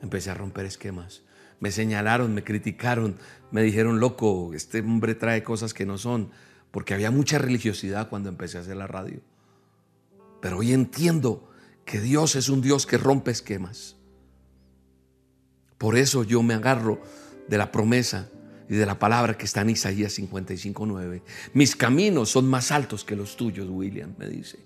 empecé 0.00 0.30
a 0.30 0.34
romper 0.34 0.64
esquemas. 0.64 1.22
Me 1.60 1.70
señalaron, 1.70 2.32
me 2.32 2.42
criticaron, 2.42 3.18
me 3.50 3.62
dijeron, 3.62 4.00
loco, 4.00 4.54
este 4.54 4.80
hombre 4.80 5.14
trae 5.14 5.42
cosas 5.42 5.74
que 5.74 5.84
no 5.84 5.98
son, 5.98 6.30
porque 6.70 6.94
había 6.94 7.10
mucha 7.10 7.36
religiosidad 7.36 8.08
cuando 8.08 8.30
empecé 8.30 8.56
a 8.56 8.62
hacer 8.62 8.78
la 8.78 8.86
radio. 8.86 9.20
Pero 10.40 10.58
hoy 10.58 10.72
entiendo 10.72 11.50
que 11.84 12.00
Dios 12.00 12.36
es 12.36 12.48
un 12.48 12.62
Dios 12.62 12.86
que 12.86 12.96
rompe 12.96 13.30
esquemas. 13.30 13.96
Por 15.76 15.94
eso 15.94 16.24
yo 16.24 16.42
me 16.42 16.54
agarro 16.54 17.02
de 17.48 17.58
la 17.58 17.70
promesa 17.70 18.30
y 18.68 18.74
de 18.74 18.86
la 18.86 18.98
palabra 18.98 19.36
que 19.36 19.44
está 19.44 19.60
en 19.62 19.70
Isaías 19.70 20.18
55.9. 20.18 21.22
Mis 21.54 21.76
caminos 21.76 22.30
son 22.30 22.48
más 22.48 22.72
altos 22.72 23.04
que 23.04 23.16
los 23.16 23.36
tuyos, 23.36 23.68
William, 23.70 24.14
me 24.18 24.28
dice. 24.28 24.58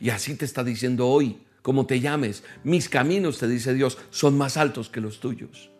Y 0.00 0.10
así 0.10 0.34
te 0.34 0.44
está 0.44 0.62
diciendo 0.64 1.08
hoy, 1.08 1.38
como 1.62 1.86
te 1.86 2.00
llames, 2.00 2.44
mis 2.64 2.88
caminos, 2.88 3.38
te 3.38 3.48
dice 3.48 3.74
Dios, 3.74 3.98
son 4.10 4.38
más 4.38 4.56
altos 4.56 4.88
que 4.88 5.00
los 5.00 5.20
tuyos. 5.20 5.70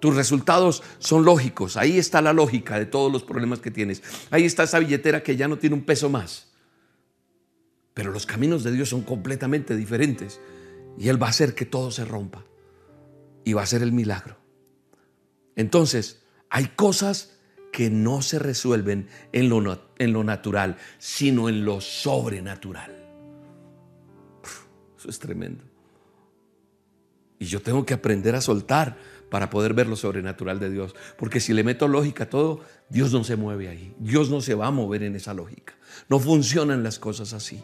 Tus 0.00 0.16
resultados 0.16 0.82
son 0.98 1.24
lógicos. 1.26 1.76
Ahí 1.76 1.98
está 1.98 2.22
la 2.22 2.32
lógica 2.32 2.78
de 2.78 2.86
todos 2.86 3.12
los 3.12 3.22
problemas 3.22 3.60
que 3.60 3.70
tienes. 3.70 4.02
Ahí 4.30 4.46
está 4.46 4.62
esa 4.62 4.78
billetera 4.78 5.22
que 5.22 5.36
ya 5.36 5.46
no 5.46 5.58
tiene 5.58 5.76
un 5.76 5.84
peso 5.84 6.08
más. 6.08 6.48
Pero 7.92 8.10
los 8.10 8.24
caminos 8.24 8.64
de 8.64 8.72
Dios 8.72 8.88
son 8.88 9.02
completamente 9.02 9.76
diferentes. 9.76 10.40
Y 10.98 11.08
Él 11.08 11.22
va 11.22 11.26
a 11.26 11.30
hacer 11.30 11.54
que 11.54 11.66
todo 11.66 11.90
se 11.90 12.06
rompa. 12.06 12.44
Y 13.44 13.52
va 13.52 13.62
a 13.62 13.66
ser 13.66 13.82
el 13.82 13.92
milagro. 13.92 14.38
Entonces, 15.54 16.19
hay 16.50 16.66
cosas 16.76 17.38
que 17.72 17.88
no 17.88 18.20
se 18.20 18.38
resuelven 18.38 19.08
en 19.32 19.48
lo, 19.48 19.80
en 19.98 20.12
lo 20.12 20.24
natural, 20.24 20.76
sino 20.98 21.48
en 21.48 21.64
lo 21.64 21.80
sobrenatural. 21.80 22.96
Eso 24.98 25.08
es 25.08 25.18
tremendo. 25.18 25.64
Y 27.38 27.46
yo 27.46 27.62
tengo 27.62 27.86
que 27.86 27.94
aprender 27.94 28.34
a 28.34 28.40
soltar 28.40 28.98
para 29.30 29.48
poder 29.48 29.72
ver 29.72 29.86
lo 29.86 29.96
sobrenatural 29.96 30.58
de 30.58 30.70
Dios. 30.70 30.94
Porque 31.16 31.40
si 31.40 31.54
le 31.54 31.64
meto 31.64 31.88
lógica 31.88 32.24
a 32.24 32.28
todo, 32.28 32.60
Dios 32.90 33.12
no 33.12 33.24
se 33.24 33.36
mueve 33.36 33.68
ahí. 33.68 33.94
Dios 33.98 34.28
no 34.28 34.40
se 34.40 34.54
va 34.54 34.66
a 34.66 34.70
mover 34.70 35.04
en 35.04 35.14
esa 35.14 35.32
lógica. 35.32 35.74
No 36.08 36.18
funcionan 36.18 36.82
las 36.82 36.98
cosas 36.98 37.32
así. 37.32 37.62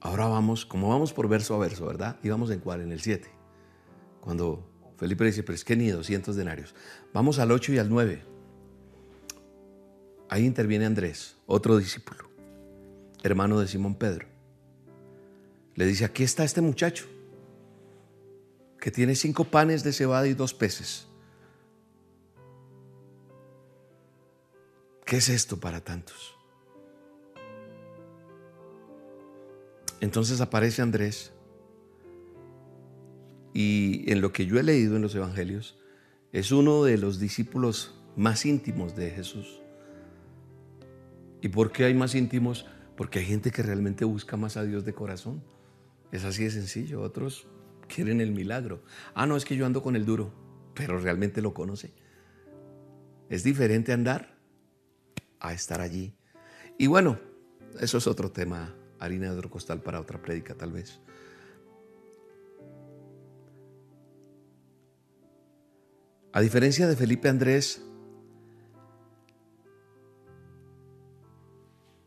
Ahora 0.00 0.28
vamos, 0.28 0.66
como 0.66 0.88
vamos 0.88 1.12
por 1.12 1.28
verso 1.28 1.54
a 1.54 1.58
verso, 1.58 1.86
¿verdad? 1.86 2.18
Y 2.22 2.28
vamos 2.28 2.50
en 2.50 2.60
cuál, 2.60 2.82
en 2.82 2.92
el 2.92 3.00
7. 3.00 3.28
Cuando 4.20 4.71
Felipe 5.02 5.24
dice, 5.24 5.42
pero 5.42 5.56
es 5.56 5.64
que 5.64 5.74
ni 5.74 5.90
200 5.90 6.36
denarios. 6.36 6.76
Vamos 7.12 7.40
al 7.40 7.50
8 7.50 7.72
y 7.72 7.78
al 7.78 7.88
9. 7.88 8.22
Ahí 10.28 10.46
interviene 10.46 10.86
Andrés, 10.86 11.34
otro 11.44 11.76
discípulo, 11.76 12.30
hermano 13.24 13.58
de 13.58 13.66
Simón 13.66 13.96
Pedro. 13.96 14.28
Le 15.74 15.86
dice, 15.86 16.04
aquí 16.04 16.22
está 16.22 16.44
este 16.44 16.60
muchacho 16.60 17.06
que 18.78 18.92
tiene 18.92 19.16
cinco 19.16 19.42
panes 19.42 19.82
de 19.82 19.92
cebada 19.92 20.28
y 20.28 20.34
dos 20.34 20.54
peces. 20.54 21.08
¿Qué 25.04 25.16
es 25.16 25.28
esto 25.28 25.58
para 25.58 25.80
tantos? 25.82 26.36
Entonces 30.00 30.40
aparece 30.40 30.80
Andrés 30.80 31.32
y 33.52 34.10
en 34.10 34.20
lo 34.20 34.32
que 34.32 34.46
yo 34.46 34.58
he 34.58 34.62
leído 34.62 34.96
en 34.96 35.02
los 35.02 35.14
evangelios, 35.14 35.78
es 36.32 36.52
uno 36.52 36.84
de 36.84 36.96
los 36.96 37.18
discípulos 37.18 37.94
más 38.16 38.46
íntimos 38.46 38.96
de 38.96 39.10
Jesús. 39.10 39.60
¿Y 41.40 41.48
por 41.48 41.72
qué 41.72 41.84
hay 41.84 41.94
más 41.94 42.14
íntimos? 42.14 42.66
Porque 42.96 43.18
hay 43.18 43.26
gente 43.26 43.50
que 43.50 43.62
realmente 43.62 44.04
busca 44.04 44.36
más 44.36 44.56
a 44.56 44.64
Dios 44.64 44.84
de 44.84 44.94
corazón. 44.94 45.42
Es 46.12 46.24
así 46.24 46.44
de 46.44 46.50
sencillo. 46.50 47.02
Otros 47.02 47.46
quieren 47.88 48.20
el 48.20 48.32
milagro. 48.32 48.82
Ah, 49.14 49.26
no, 49.26 49.36
es 49.36 49.44
que 49.44 49.56
yo 49.56 49.66
ando 49.66 49.82
con 49.82 49.96
el 49.96 50.04
duro, 50.04 50.32
pero 50.74 50.98
realmente 50.98 51.42
lo 51.42 51.52
conoce. 51.52 51.92
Es 53.28 53.42
diferente 53.42 53.92
andar 53.92 54.38
a 55.40 55.52
estar 55.52 55.80
allí. 55.80 56.14
Y 56.78 56.86
bueno, 56.86 57.18
eso 57.80 57.98
es 57.98 58.06
otro 58.06 58.30
tema, 58.30 58.74
harina 58.98 59.30
de 59.30 59.36
otro 59.36 59.50
costal 59.50 59.82
para 59.82 60.00
otra 60.00 60.22
prédica 60.22 60.54
tal 60.54 60.72
vez. 60.72 61.00
A 66.32 66.40
diferencia 66.40 66.86
de 66.86 66.96
Felipe 66.96 67.28
Andrés, 67.28 67.82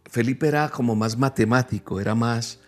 Felipe 0.06 0.48
era 0.48 0.70
como 0.70 0.96
más 0.96 1.18
matemático, 1.18 2.00
era 2.00 2.16
más, 2.16 2.60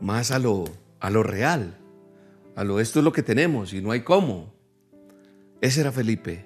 más 0.00 0.30
a, 0.30 0.38
lo, 0.38 0.64
a 1.00 1.10
lo 1.10 1.22
real 1.22 1.78
a 2.54 2.64
lo 2.64 2.80
esto 2.80 2.98
es 2.98 3.04
lo 3.04 3.12
que 3.12 3.22
tenemos 3.22 3.72
y 3.72 3.80
no 3.80 3.90
hay 3.90 4.02
cómo. 4.02 4.52
Ese 5.60 5.80
era 5.80 5.92
Felipe. 5.92 6.44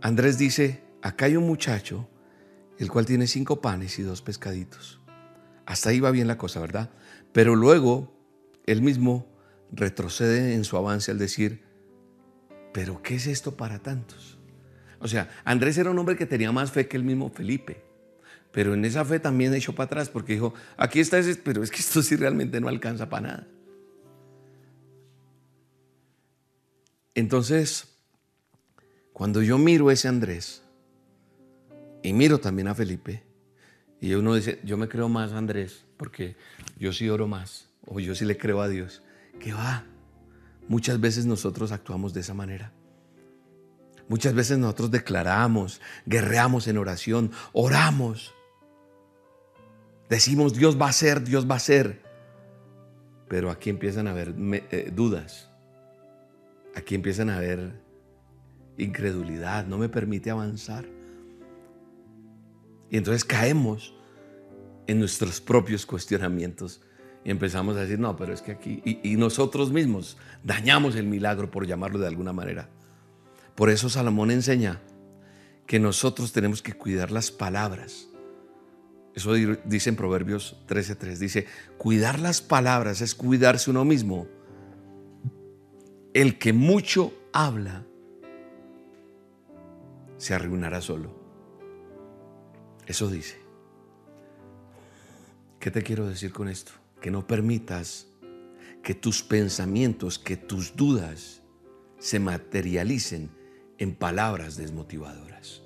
Andrés 0.00 0.36
dice, 0.36 0.82
acá 1.00 1.26
hay 1.26 1.36
un 1.36 1.46
muchacho, 1.46 2.08
el 2.78 2.90
cual 2.90 3.06
tiene 3.06 3.26
cinco 3.26 3.60
panes 3.60 3.98
y 3.98 4.02
dos 4.02 4.20
pescaditos. 4.20 5.00
Hasta 5.64 5.90
ahí 5.90 6.00
va 6.00 6.10
bien 6.10 6.26
la 6.26 6.36
cosa, 6.36 6.60
¿verdad? 6.60 6.90
Pero 7.34 7.56
luego 7.56 8.16
él 8.64 8.80
mismo 8.80 9.26
retrocede 9.72 10.54
en 10.54 10.62
su 10.62 10.76
avance 10.76 11.10
al 11.10 11.18
decir, 11.18 11.64
pero 12.72 13.02
¿qué 13.02 13.16
es 13.16 13.26
esto 13.26 13.56
para 13.56 13.80
tantos? 13.80 14.38
O 15.00 15.08
sea, 15.08 15.28
Andrés 15.44 15.76
era 15.76 15.90
un 15.90 15.98
hombre 15.98 16.16
que 16.16 16.26
tenía 16.26 16.52
más 16.52 16.70
fe 16.70 16.86
que 16.86 16.96
el 16.96 17.02
mismo 17.02 17.30
Felipe. 17.30 17.82
Pero 18.52 18.72
en 18.72 18.84
esa 18.84 19.04
fe 19.04 19.18
también 19.18 19.52
echó 19.52 19.74
para 19.74 19.86
atrás 19.86 20.10
porque 20.10 20.34
dijo, 20.34 20.54
aquí 20.76 21.00
está 21.00 21.18
ese, 21.18 21.34
pero 21.34 21.64
es 21.64 21.72
que 21.72 21.78
esto 21.80 22.04
sí 22.04 22.14
realmente 22.14 22.60
no 22.60 22.68
alcanza 22.68 23.10
para 23.10 23.26
nada. 23.26 23.48
Entonces, 27.16 27.96
cuando 29.12 29.42
yo 29.42 29.58
miro 29.58 29.90
ese 29.90 30.06
Andrés 30.06 30.62
y 32.00 32.12
miro 32.12 32.38
también 32.38 32.68
a 32.68 32.76
Felipe, 32.76 33.24
y 34.00 34.14
uno 34.14 34.36
dice, 34.36 34.60
yo 34.62 34.76
me 34.76 34.88
creo 34.88 35.08
más 35.08 35.32
Andrés 35.32 35.83
porque 35.96 36.36
yo 36.78 36.92
sí 36.92 37.08
oro 37.08 37.26
más, 37.26 37.68
o 37.86 38.00
yo 38.00 38.14
sí 38.14 38.24
le 38.24 38.36
creo 38.36 38.60
a 38.60 38.68
Dios, 38.68 39.02
que 39.40 39.52
va. 39.52 39.84
Muchas 40.68 41.00
veces 41.00 41.26
nosotros 41.26 41.72
actuamos 41.72 42.14
de 42.14 42.20
esa 42.20 42.34
manera. 42.34 42.72
Muchas 44.08 44.34
veces 44.34 44.58
nosotros 44.58 44.90
declaramos, 44.90 45.80
guerreamos 46.06 46.68
en 46.68 46.78
oración, 46.78 47.30
oramos, 47.52 48.34
Decimos, 50.08 50.54
Dios 50.54 50.80
va 50.80 50.88
a 50.88 50.92
ser, 50.92 51.24
Dios 51.24 51.50
va 51.50 51.56
a 51.56 51.60
ser. 51.60 52.02
Pero 53.28 53.50
aquí 53.50 53.70
empiezan 53.70 54.06
a 54.06 54.10
haber 54.10 54.34
eh, 54.70 54.92
dudas. 54.94 55.50
Aquí 56.74 56.94
empiezan 56.94 57.30
a 57.30 57.36
haber 57.36 57.80
incredulidad. 58.76 59.66
No 59.66 59.78
me 59.78 59.88
permite 59.88 60.30
avanzar. 60.30 60.84
Y 62.90 62.96
entonces 62.96 63.24
caemos 63.24 63.94
en 64.86 64.98
nuestros 64.98 65.40
propios 65.40 65.86
cuestionamientos 65.86 66.80
y 67.24 67.30
empezamos 67.30 67.76
a 67.76 67.80
decir, 67.80 67.98
no, 67.98 68.16
pero 68.16 68.34
es 68.34 68.42
que 68.42 68.52
aquí, 68.52 68.82
y, 68.84 69.16
nosotros 69.16 69.72
mismos 69.72 70.18
dañamos 70.42 70.94
el 70.96 71.06
milagro, 71.06 71.50
por 71.50 71.66
llamarlo 71.66 71.98
de 71.98 72.06
alguna 72.06 72.32
manera. 72.32 72.68
Por 73.54 73.70
eso 73.70 73.88
Salomón 73.88 74.30
enseña 74.30 74.80
que 75.66 75.80
nosotros 75.80 76.32
tenemos 76.32 76.60
que 76.60 76.74
cuidar 76.74 77.10
las 77.10 77.30
palabras 77.30 78.08
eso 79.14 79.32
dice 79.32 79.90
en 79.90 79.96
Proverbios 79.96 80.56
13:3. 80.66 81.18
Dice, 81.18 81.46
cuidar 81.78 82.18
las 82.18 82.42
palabras 82.42 83.00
es 83.00 83.14
cuidarse 83.14 83.70
uno 83.70 83.84
mismo. 83.84 84.26
El 86.12 86.38
que 86.38 86.52
mucho 86.52 87.12
habla 87.32 87.86
se 90.16 90.34
arruinará 90.34 90.80
solo. 90.80 91.14
Eso 92.86 93.08
dice. 93.08 93.43
¿Qué 95.64 95.70
te 95.70 95.80
quiero 95.82 96.06
decir 96.06 96.30
con 96.30 96.50
esto? 96.50 96.72
Que 97.00 97.10
no 97.10 97.26
permitas 97.26 98.08
que 98.82 98.92
tus 98.92 99.22
pensamientos, 99.22 100.18
que 100.18 100.36
tus 100.36 100.76
dudas 100.76 101.40
se 101.98 102.18
materialicen 102.18 103.30
en 103.78 103.94
palabras 103.94 104.58
desmotivadoras. 104.58 105.62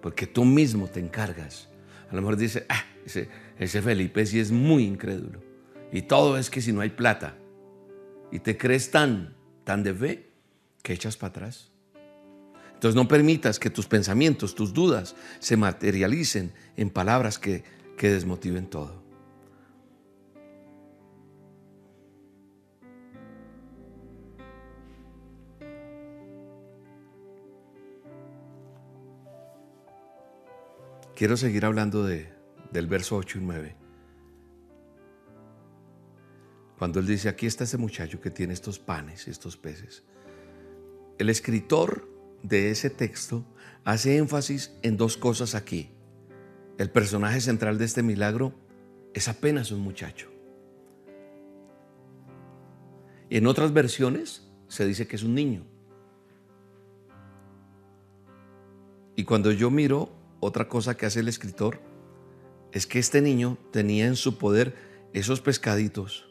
Porque 0.00 0.26
tú 0.26 0.46
mismo 0.46 0.88
te 0.88 1.00
encargas 1.00 1.68
a 2.10 2.14
lo 2.14 2.22
mejor 2.22 2.38
dice, 2.38 2.64
ah, 2.70 2.82
ese, 3.04 3.82
Felipe 3.82 4.24
sí 4.24 4.40
es 4.40 4.50
muy 4.50 4.84
incrédulo. 4.84 5.42
Y 5.92 6.00
todo 6.00 6.38
es 6.38 6.48
que 6.48 6.62
si 6.62 6.72
no 6.72 6.80
hay 6.80 6.88
plata. 6.88 7.36
Y 8.32 8.38
te 8.38 8.56
crees 8.56 8.90
tan, 8.90 9.36
tan 9.64 9.82
de 9.82 9.92
fe 9.92 10.30
que 10.82 10.94
echas 10.94 11.18
para 11.18 11.28
atrás. 11.32 11.72
Entonces 12.72 12.94
no 12.94 13.06
permitas 13.06 13.58
que 13.58 13.68
tus 13.68 13.86
pensamientos, 13.86 14.54
tus 14.54 14.72
dudas 14.72 15.14
se 15.40 15.58
materialicen 15.58 16.54
en 16.78 16.88
palabras 16.88 17.38
que, 17.38 17.64
que 17.98 18.08
desmotiven 18.08 18.70
todo. 18.70 19.05
Quiero 31.16 31.38
seguir 31.38 31.64
hablando 31.64 32.04
de, 32.04 32.28
del 32.72 32.86
verso 32.88 33.16
8 33.16 33.38
y 33.38 33.40
9. 33.40 33.76
Cuando 36.78 37.00
él 37.00 37.06
dice, 37.06 37.30
aquí 37.30 37.46
está 37.46 37.64
ese 37.64 37.78
muchacho 37.78 38.20
que 38.20 38.30
tiene 38.30 38.52
estos 38.52 38.78
panes 38.78 39.26
y 39.26 39.30
estos 39.30 39.56
peces. 39.56 40.04
El 41.16 41.30
escritor 41.30 42.06
de 42.42 42.70
ese 42.70 42.90
texto 42.90 43.46
hace 43.86 44.18
énfasis 44.18 44.76
en 44.82 44.98
dos 44.98 45.16
cosas 45.16 45.54
aquí. 45.54 45.90
El 46.76 46.90
personaje 46.90 47.40
central 47.40 47.78
de 47.78 47.86
este 47.86 48.02
milagro 48.02 48.52
es 49.14 49.26
apenas 49.28 49.70
un 49.70 49.80
muchacho. 49.80 50.30
En 53.30 53.46
otras 53.46 53.72
versiones 53.72 54.46
se 54.68 54.84
dice 54.84 55.06
que 55.08 55.16
es 55.16 55.22
un 55.22 55.34
niño. 55.34 55.64
Y 59.14 59.24
cuando 59.24 59.50
yo 59.50 59.70
miro 59.70 60.25
otra 60.46 60.68
cosa 60.68 60.96
que 60.96 61.06
hace 61.06 61.20
el 61.20 61.28
escritor 61.28 61.80
es 62.72 62.86
que 62.86 63.00
este 63.00 63.20
niño 63.20 63.58
tenía 63.72 64.06
en 64.06 64.14
su 64.14 64.38
poder 64.38 64.76
esos 65.12 65.40
pescaditos. 65.40 66.28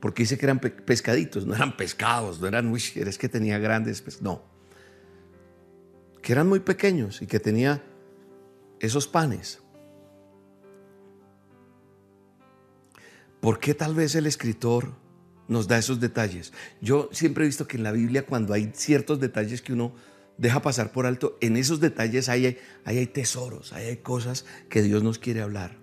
Porque 0.00 0.24
dice 0.24 0.36
que 0.36 0.46
eran 0.46 0.58
pescaditos, 0.58 1.46
no 1.46 1.54
eran 1.54 1.76
pescados, 1.76 2.40
no 2.40 2.48
eran, 2.48 2.68
uy, 2.68 2.82
es 2.96 3.18
que 3.18 3.28
tenía 3.28 3.58
grandes, 3.58 4.02
pues 4.02 4.20
no. 4.20 4.42
Que 6.22 6.32
eran 6.32 6.48
muy 6.48 6.60
pequeños 6.60 7.22
y 7.22 7.26
que 7.26 7.38
tenía 7.38 7.84
esos 8.80 9.06
panes. 9.06 9.60
¿Por 13.40 13.60
qué 13.60 13.74
tal 13.74 13.94
vez 13.94 14.14
el 14.16 14.26
escritor 14.26 14.92
nos 15.46 15.68
da 15.68 15.78
esos 15.78 16.00
detalles? 16.00 16.52
Yo 16.80 17.08
siempre 17.12 17.44
he 17.44 17.46
visto 17.46 17.68
que 17.68 17.76
en 17.76 17.84
la 17.84 17.92
Biblia 17.92 18.26
cuando 18.26 18.54
hay 18.54 18.72
ciertos 18.74 19.20
detalles 19.20 19.62
que 19.62 19.72
uno 19.72 19.94
deja 20.40 20.62
pasar 20.62 20.90
por 20.90 21.04
alto, 21.04 21.36
en 21.42 21.58
esos 21.58 21.80
detalles 21.80 22.30
hay, 22.30 22.56
hay 22.86 23.06
tesoros, 23.06 23.74
hay 23.74 23.98
cosas 23.98 24.46
que 24.70 24.80
Dios 24.80 25.02
nos 25.02 25.18
quiere 25.18 25.42
hablar. 25.42 25.76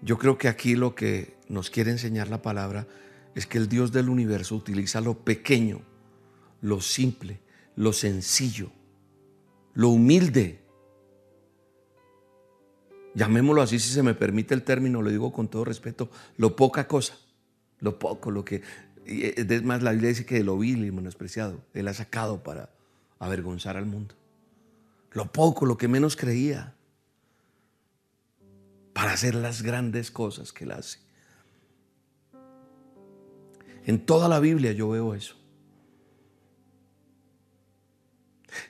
Yo 0.00 0.16
creo 0.16 0.38
que 0.38 0.46
aquí 0.46 0.76
lo 0.76 0.94
que 0.94 1.36
nos 1.48 1.70
quiere 1.70 1.90
enseñar 1.90 2.28
la 2.28 2.40
palabra 2.40 2.86
es 3.34 3.46
que 3.46 3.58
el 3.58 3.68
Dios 3.68 3.90
del 3.90 4.08
universo 4.08 4.54
utiliza 4.54 5.00
lo 5.00 5.18
pequeño, 5.18 5.80
lo 6.60 6.80
simple, 6.80 7.40
lo 7.74 7.92
sencillo, 7.92 8.70
lo 9.74 9.88
humilde. 9.88 10.62
Llamémoslo 13.16 13.62
así 13.62 13.80
si 13.80 13.90
se 13.90 14.04
me 14.04 14.14
permite 14.14 14.54
el 14.54 14.62
término, 14.62 15.02
lo 15.02 15.10
digo 15.10 15.32
con 15.32 15.48
todo 15.48 15.64
respeto, 15.64 16.10
lo 16.36 16.54
poca 16.54 16.86
cosa, 16.86 17.18
lo 17.80 17.98
poco, 17.98 18.30
lo 18.30 18.44
que... 18.44 18.62
Es 19.08 19.62
más, 19.64 19.82
la 19.82 19.92
Biblia 19.92 20.10
dice 20.10 20.26
que 20.26 20.44
lo 20.44 20.58
vil 20.58 20.84
y 20.84 20.92
menospreciado, 20.92 21.62
Él 21.72 21.88
ha 21.88 21.94
sacado 21.94 22.42
para 22.42 22.68
avergonzar 23.18 23.76
al 23.76 23.86
mundo. 23.86 24.14
Lo 25.12 25.32
poco, 25.32 25.64
lo 25.64 25.78
que 25.78 25.88
menos 25.88 26.14
creía 26.14 26.74
para 28.92 29.12
hacer 29.12 29.34
las 29.34 29.62
grandes 29.62 30.10
cosas 30.10 30.52
que 30.52 30.64
Él 30.64 30.72
hace. 30.72 30.98
En 33.86 34.04
toda 34.04 34.28
la 34.28 34.40
Biblia 34.40 34.72
yo 34.72 34.90
veo 34.90 35.14
eso. 35.14 35.34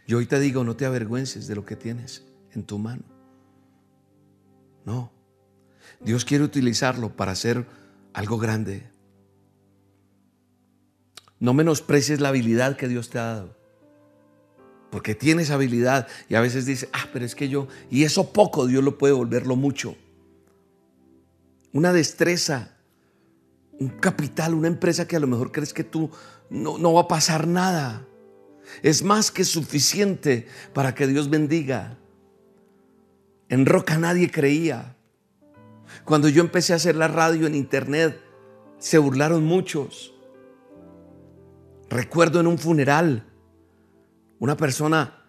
Yo 0.06 0.18
hoy 0.18 0.26
te 0.26 0.38
digo, 0.38 0.62
no 0.62 0.76
te 0.76 0.86
avergüences 0.86 1.48
de 1.48 1.56
lo 1.56 1.64
que 1.64 1.74
tienes 1.74 2.24
en 2.52 2.62
tu 2.62 2.78
mano. 2.78 3.02
No. 4.84 5.10
Dios 6.00 6.24
quiere 6.24 6.44
utilizarlo 6.44 7.16
para 7.16 7.32
hacer 7.32 7.66
algo 8.12 8.38
grande. 8.38 8.88
No 11.40 11.54
menosprecies 11.54 12.20
la 12.20 12.28
habilidad 12.28 12.76
que 12.76 12.88
Dios 12.88 13.10
te 13.10 13.18
ha 13.18 13.24
dado. 13.24 13.56
Porque 14.90 15.14
tienes 15.14 15.50
habilidad 15.50 16.08
y 16.28 16.34
a 16.34 16.40
veces 16.40 16.66
dices, 16.66 16.88
ah, 16.92 17.08
pero 17.12 17.24
es 17.24 17.34
que 17.34 17.48
yo, 17.48 17.68
y 17.90 18.04
eso 18.04 18.32
poco 18.32 18.66
Dios 18.66 18.82
lo 18.82 18.96
puede 18.98 19.12
volverlo 19.12 19.54
mucho 19.54 19.96
una 21.72 21.92
destreza, 21.92 22.76
un 23.78 23.88
capital, 23.88 24.54
una 24.54 24.68
empresa 24.68 25.06
que 25.06 25.16
a 25.16 25.20
lo 25.20 25.26
mejor 25.26 25.52
crees 25.52 25.72
que 25.72 25.84
tú 25.84 26.10
no, 26.50 26.78
no 26.78 26.92
va 26.94 27.02
a 27.02 27.08
pasar 27.08 27.46
nada. 27.46 28.06
Es 28.82 29.02
más 29.02 29.30
que 29.30 29.44
suficiente 29.44 30.46
para 30.72 30.94
que 30.94 31.06
Dios 31.06 31.30
bendiga. 31.30 31.98
En 33.48 33.66
Roca 33.66 33.98
nadie 33.98 34.30
creía. 34.30 34.96
Cuando 36.04 36.28
yo 36.28 36.42
empecé 36.42 36.72
a 36.72 36.76
hacer 36.76 36.96
la 36.96 37.08
radio 37.08 37.46
en 37.46 37.54
internet, 37.54 38.20
se 38.78 38.98
burlaron 38.98 39.44
muchos. 39.44 40.14
Recuerdo 41.90 42.40
en 42.40 42.46
un 42.46 42.58
funeral, 42.58 43.24
una 44.38 44.56
persona 44.56 45.24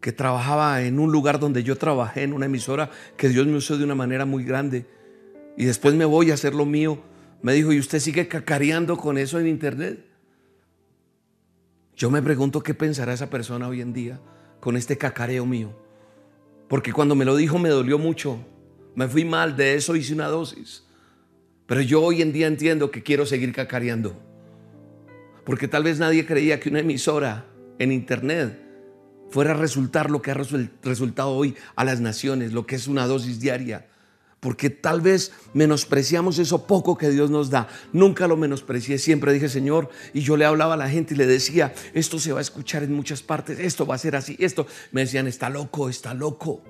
que 0.00 0.12
trabajaba 0.12 0.82
en 0.82 0.98
un 0.98 1.12
lugar 1.12 1.38
donde 1.38 1.62
yo 1.62 1.76
trabajé, 1.76 2.22
en 2.22 2.32
una 2.32 2.46
emisora 2.46 2.90
que 3.16 3.28
Dios 3.28 3.46
me 3.46 3.56
usó 3.56 3.78
de 3.78 3.84
una 3.84 3.94
manera 3.94 4.24
muy 4.24 4.44
grande 4.44 4.86
y 5.56 5.64
después 5.64 5.94
me 5.94 6.04
voy 6.04 6.30
a 6.30 6.34
hacer 6.34 6.54
lo 6.54 6.66
mío. 6.66 6.98
Me 7.42 7.52
dijo, 7.52 7.72
¿y 7.72 7.78
usted 7.78 8.00
sigue 8.00 8.28
cacareando 8.28 8.96
con 8.96 9.18
eso 9.18 9.38
en 9.38 9.46
internet? 9.46 10.04
Yo 11.94 12.10
me 12.10 12.22
pregunto 12.22 12.62
qué 12.62 12.74
pensará 12.74 13.12
esa 13.12 13.30
persona 13.30 13.68
hoy 13.68 13.80
en 13.80 13.92
día 13.92 14.20
con 14.58 14.76
este 14.76 14.96
cacareo 14.96 15.46
mío. 15.46 15.70
Porque 16.68 16.92
cuando 16.92 17.14
me 17.14 17.24
lo 17.24 17.36
dijo 17.36 17.58
me 17.58 17.68
dolió 17.68 17.98
mucho. 17.98 18.38
Me 18.94 19.06
fui 19.06 19.24
mal, 19.24 19.56
de 19.56 19.74
eso 19.74 19.96
hice 19.96 20.14
una 20.14 20.28
dosis. 20.28 20.84
Pero 21.66 21.82
yo 21.82 22.02
hoy 22.02 22.22
en 22.22 22.32
día 22.32 22.46
entiendo 22.46 22.90
que 22.90 23.02
quiero 23.02 23.26
seguir 23.26 23.52
cacareando. 23.52 24.29
Porque 25.44 25.68
tal 25.68 25.84
vez 25.84 25.98
nadie 25.98 26.26
creía 26.26 26.60
que 26.60 26.68
una 26.68 26.80
emisora 26.80 27.46
en 27.78 27.92
internet 27.92 28.58
fuera 29.30 29.52
a 29.52 29.54
resultar 29.54 30.10
lo 30.10 30.22
que 30.22 30.32
ha 30.32 30.34
resultado 30.34 31.30
hoy 31.30 31.54
a 31.76 31.84
las 31.84 32.00
naciones, 32.00 32.52
lo 32.52 32.66
que 32.66 32.76
es 32.76 32.88
una 32.88 33.06
dosis 33.06 33.40
diaria 33.40 33.86
porque 34.40 34.70
tal 34.70 35.02
vez 35.02 35.32
menospreciamos 35.52 36.38
eso 36.38 36.66
poco 36.66 36.96
que 36.96 37.10
Dios 37.10 37.30
nos 37.30 37.50
da. 37.50 37.68
Nunca 37.92 38.26
lo 38.26 38.36
menosprecié, 38.36 38.98
siempre 38.98 39.32
dije, 39.34 39.48
Señor, 39.48 39.90
y 40.14 40.22
yo 40.22 40.36
le 40.36 40.46
hablaba 40.46 40.74
a 40.74 40.76
la 40.78 40.88
gente 40.88 41.14
y 41.14 41.16
le 41.18 41.26
decía, 41.26 41.74
esto 41.92 42.18
se 42.18 42.32
va 42.32 42.38
a 42.38 42.42
escuchar 42.42 42.82
en 42.82 42.94
muchas 42.94 43.22
partes, 43.22 43.58
esto 43.60 43.86
va 43.86 43.94
a 43.94 43.98
ser 43.98 44.16
así, 44.16 44.36
esto. 44.40 44.66
Me 44.92 45.02
decían, 45.02 45.26
está 45.26 45.50
loco, 45.50 45.90
está 45.90 46.14
loco. 46.14 46.62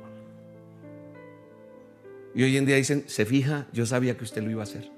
Y 2.34 2.42
hoy 2.42 2.56
en 2.56 2.66
día 2.66 2.76
dicen, 2.76 3.04
se 3.06 3.24
fija, 3.24 3.68
yo 3.72 3.86
sabía 3.86 4.16
que 4.16 4.24
usted 4.24 4.42
lo 4.42 4.50
iba 4.50 4.62
a 4.62 4.64
hacer, 4.64 4.90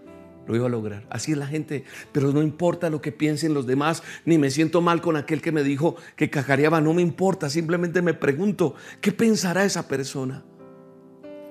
lo 0.47 0.57
iba 0.57 0.67
a 0.67 0.71
lograr. 0.71 1.07
Así 1.11 1.33
es 1.33 1.39
la 1.39 1.47
gente, 1.47 1.85
pero 2.13 2.33
no 2.33 2.43
importa 2.43 2.91
lo 2.91 3.01
que 3.01 3.13
piensen 3.13 3.55
los 3.55 3.67
demás, 3.67 4.03
ni 4.25 4.39
me 4.39 4.51
siento 4.51 4.81
mal 4.81 5.01
con 5.01 5.17
aquel 5.17 5.41
que 5.41 5.53
me 5.53 5.63
dijo 5.63 5.97
que 6.17 6.31
cacareaba, 6.31 6.81
no 6.81 6.95
me 6.95 7.03
importa, 7.03 7.51
simplemente 7.51 8.03
me 8.03 8.15
pregunto, 8.15 8.75
¿qué 9.01 9.13
pensará 9.13 9.65
esa 9.65 9.89
persona? 9.89 10.45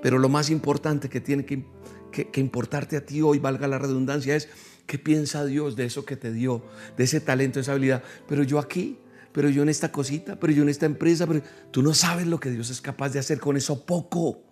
Pero 0.01 0.17
lo 0.17 0.29
más 0.29 0.49
importante 0.49 1.09
que 1.09 1.21
tiene 1.21 1.45
que, 1.45 1.63
importarte 2.35 2.97
a 2.97 3.05
ti 3.05 3.21
hoy, 3.21 3.39
valga 3.39 3.67
la 3.67 3.79
redundancia, 3.79 4.35
es 4.35 4.49
qué 4.85 4.97
piensa 4.97 5.45
Dios 5.45 5.75
de 5.75 5.85
eso 5.85 6.05
que 6.05 6.17
te 6.17 6.33
dio, 6.33 6.63
de 6.97 7.03
ese 7.05 7.21
talento, 7.21 7.59
esa 7.59 7.71
habilidad. 7.71 8.03
Pero 8.27 8.43
yo 8.43 8.59
aquí, 8.59 8.99
pero 9.31 9.49
yo 9.49 9.61
en 9.61 9.69
esta 9.69 9.91
cosita, 9.91 10.39
pero 10.39 10.51
yo 10.51 10.63
en 10.63 10.69
esta 10.69 10.85
empresa, 10.85 11.27
pero 11.27 11.41
tú 11.71 11.81
no 11.83 11.93
sabes 11.93 12.27
lo 12.27 12.39
que 12.39 12.49
Dios 12.49 12.69
es 12.69 12.81
capaz 12.81 13.09
de 13.09 13.19
hacer 13.19 13.39
con 13.39 13.55
eso 13.55 13.85
poco, 13.85 14.43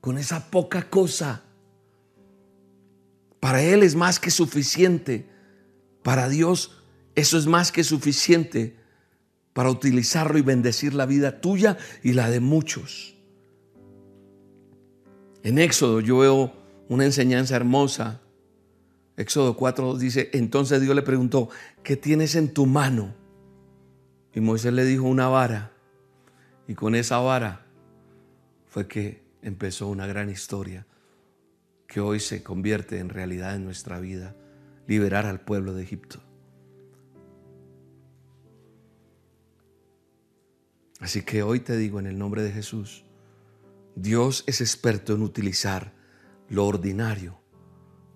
con 0.00 0.18
esa 0.18 0.50
poca 0.50 0.88
cosa. 0.88 1.44
Para 3.40 3.62
Él 3.62 3.82
es 3.82 3.96
más 3.96 4.20
que 4.20 4.30
suficiente. 4.30 5.26
Para 6.02 6.28
Dios 6.28 6.80
eso 7.14 7.38
es 7.38 7.46
más 7.46 7.72
que 7.72 7.84
suficiente 7.84 8.76
para 9.52 9.70
utilizarlo 9.70 10.38
y 10.38 10.42
bendecir 10.42 10.94
la 10.94 11.06
vida 11.06 11.40
tuya 11.40 11.76
y 12.02 12.12
la 12.12 12.30
de 12.30 12.40
muchos. 12.40 13.16
En 15.42 15.58
Éxodo 15.58 16.00
yo 16.00 16.18
veo 16.18 16.52
una 16.88 17.04
enseñanza 17.04 17.56
hermosa. 17.56 18.20
Éxodo 19.16 19.56
4 19.56 19.98
dice, 19.98 20.30
entonces 20.32 20.80
Dios 20.80 20.94
le 20.94 21.02
preguntó, 21.02 21.48
¿qué 21.82 21.96
tienes 21.96 22.36
en 22.36 22.54
tu 22.54 22.66
mano? 22.66 23.14
Y 24.32 24.40
Moisés 24.40 24.72
le 24.72 24.84
dijo 24.84 25.04
una 25.04 25.28
vara. 25.28 25.72
Y 26.68 26.74
con 26.74 26.94
esa 26.94 27.18
vara 27.18 27.66
fue 28.68 28.86
que 28.86 29.22
empezó 29.42 29.88
una 29.88 30.06
gran 30.06 30.30
historia 30.30 30.86
que 31.90 32.00
hoy 32.00 32.20
se 32.20 32.44
convierte 32.44 33.00
en 33.00 33.08
realidad 33.08 33.56
en 33.56 33.64
nuestra 33.64 33.98
vida, 33.98 34.36
liberar 34.86 35.26
al 35.26 35.40
pueblo 35.40 35.74
de 35.74 35.82
Egipto. 35.82 36.22
Así 41.00 41.22
que 41.22 41.42
hoy 41.42 41.58
te 41.58 41.76
digo 41.76 41.98
en 41.98 42.06
el 42.06 42.16
nombre 42.16 42.42
de 42.42 42.52
Jesús, 42.52 43.04
Dios 43.96 44.44
es 44.46 44.60
experto 44.60 45.14
en 45.14 45.22
utilizar 45.22 45.92
lo 46.48 46.64
ordinario 46.64 47.40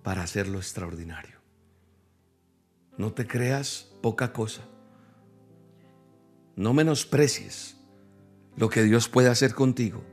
para 0.04 0.22
hacer 0.22 0.46
lo 0.46 0.58
extraordinario. 0.58 1.40
No 2.96 3.12
te 3.12 3.26
creas 3.26 3.92
poca 4.00 4.32
cosa. 4.32 4.62
No 6.54 6.74
menosprecies 6.74 7.76
lo 8.56 8.68
que 8.68 8.84
Dios 8.84 9.08
puede 9.08 9.30
hacer 9.30 9.52
contigo. 9.52 10.04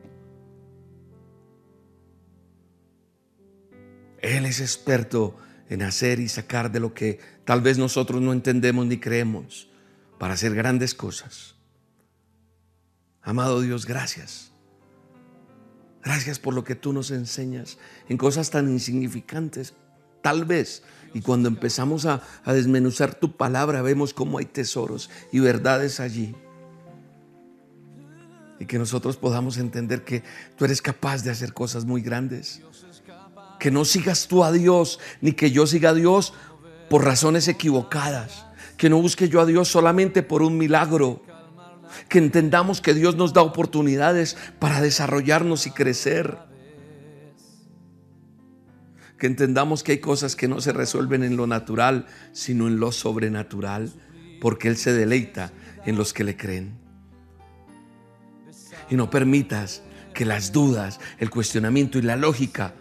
Él 4.21 4.45
es 4.45 4.61
experto 4.61 5.37
en 5.69 5.81
hacer 5.81 6.19
y 6.19 6.29
sacar 6.29 6.71
de 6.71 6.79
lo 6.79 6.93
que 6.93 7.19
tal 7.45 7.61
vez 7.61 7.77
nosotros 7.77 8.21
no 8.21 8.33
entendemos 8.33 8.85
ni 8.85 8.97
creemos 8.97 9.69
para 10.19 10.33
hacer 10.33 10.53
grandes 10.53 10.93
cosas. 10.93 11.55
Amado 13.21 13.61
Dios, 13.61 13.85
gracias 13.85 14.51
Gracias 16.03 16.39
por 16.39 16.53
lo 16.53 16.63
que 16.63 16.75
tú 16.75 16.93
nos 16.93 17.11
enseñas 17.11 17.77
en 18.09 18.17
cosas 18.17 18.49
tan 18.49 18.69
insignificantes, 18.69 19.73
tal 20.21 20.45
vez. 20.45 20.83
Y 21.13 21.21
cuando 21.21 21.47
empezamos 21.49 22.05
a, 22.05 22.23
desmenuzar 22.45 23.13
tu 23.13 23.35
palabra, 23.35 23.81
vemos 23.81 24.13
cómo 24.13 24.39
hay 24.39 24.45
tesoros 24.45 25.09
y 25.31 25.39
verdades 25.39 25.99
allí. 25.99 26.35
Y 28.59 28.65
que 28.65 28.79
nosotros 28.79 29.17
podamos 29.17 29.57
entender 29.57 30.03
que 30.03 30.23
tú 30.55 30.65
eres 30.65 30.81
capaz 30.81 31.23
de 31.23 31.31
hacer 31.31 31.53
cosas 31.53 31.85
muy 31.85 32.01
grandes. 32.01 32.61
Que 33.61 33.69
no 33.69 33.85
sigas 33.85 34.27
tú 34.27 34.43
a 34.43 34.51
Dios, 34.51 34.99
ni 35.21 35.33
que 35.33 35.51
yo 35.51 35.67
siga 35.67 35.91
a 35.91 35.93
Dios 35.93 36.33
por 36.89 37.05
razones 37.05 37.47
equivocadas. 37.47 38.47
Que 38.75 38.89
no 38.89 38.99
busque 38.99 39.29
yo 39.29 39.39
a 39.39 39.45
Dios 39.45 39.67
solamente 39.67 40.23
por 40.23 40.41
un 40.41 40.57
milagro 40.57 41.21
que 42.09 42.17
entendamos 42.17 42.81
que 42.81 42.95
Dios 42.95 43.17
nos 43.17 43.33
da 43.33 43.43
oportunidades 43.43 44.35
para 44.57 44.81
desarrollarnos 44.81 45.67
y 45.67 45.71
crecer. 45.71 46.39
Que 49.19 49.27
entendamos 49.27 49.83
que 49.83 49.91
hay 49.91 49.99
cosas 49.99 50.35
que 50.35 50.47
no 50.47 50.59
se 50.59 50.73
resuelven 50.73 51.21
en 51.21 51.37
lo 51.37 51.45
natural, 51.45 52.07
sino 52.31 52.67
en 52.67 52.79
lo 52.79 52.91
sobrenatural, 52.91 53.93
porque 54.41 54.69
Él 54.69 54.77
se 54.77 54.91
deleita 54.91 55.53
en 55.85 55.97
los 55.97 56.13
que 56.13 56.23
le 56.23 56.35
creen. 56.35 56.79
Y 58.89 58.95
no 58.95 59.11
permitas 59.11 59.83
que 60.15 60.25
las 60.25 60.51
dudas, 60.51 60.99
el 61.19 61.29
cuestionamiento 61.29 61.99
y 61.99 62.01
la 62.01 62.15
lógica 62.15 62.73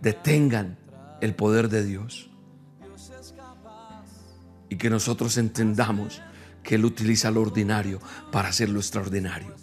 detengan 0.00 0.78
el 1.20 1.34
poder 1.34 1.68
de 1.68 1.84
Dios. 1.84 2.30
Y 4.68 4.76
que 4.76 4.90
nosotros 4.90 5.36
entendamos 5.38 6.20
que 6.62 6.76
Él 6.76 6.84
utiliza 6.84 7.30
lo 7.30 7.42
ordinario 7.42 8.00
para 8.32 8.48
hacer 8.48 8.68
lo 8.68 8.80
extraordinario. 8.80 9.54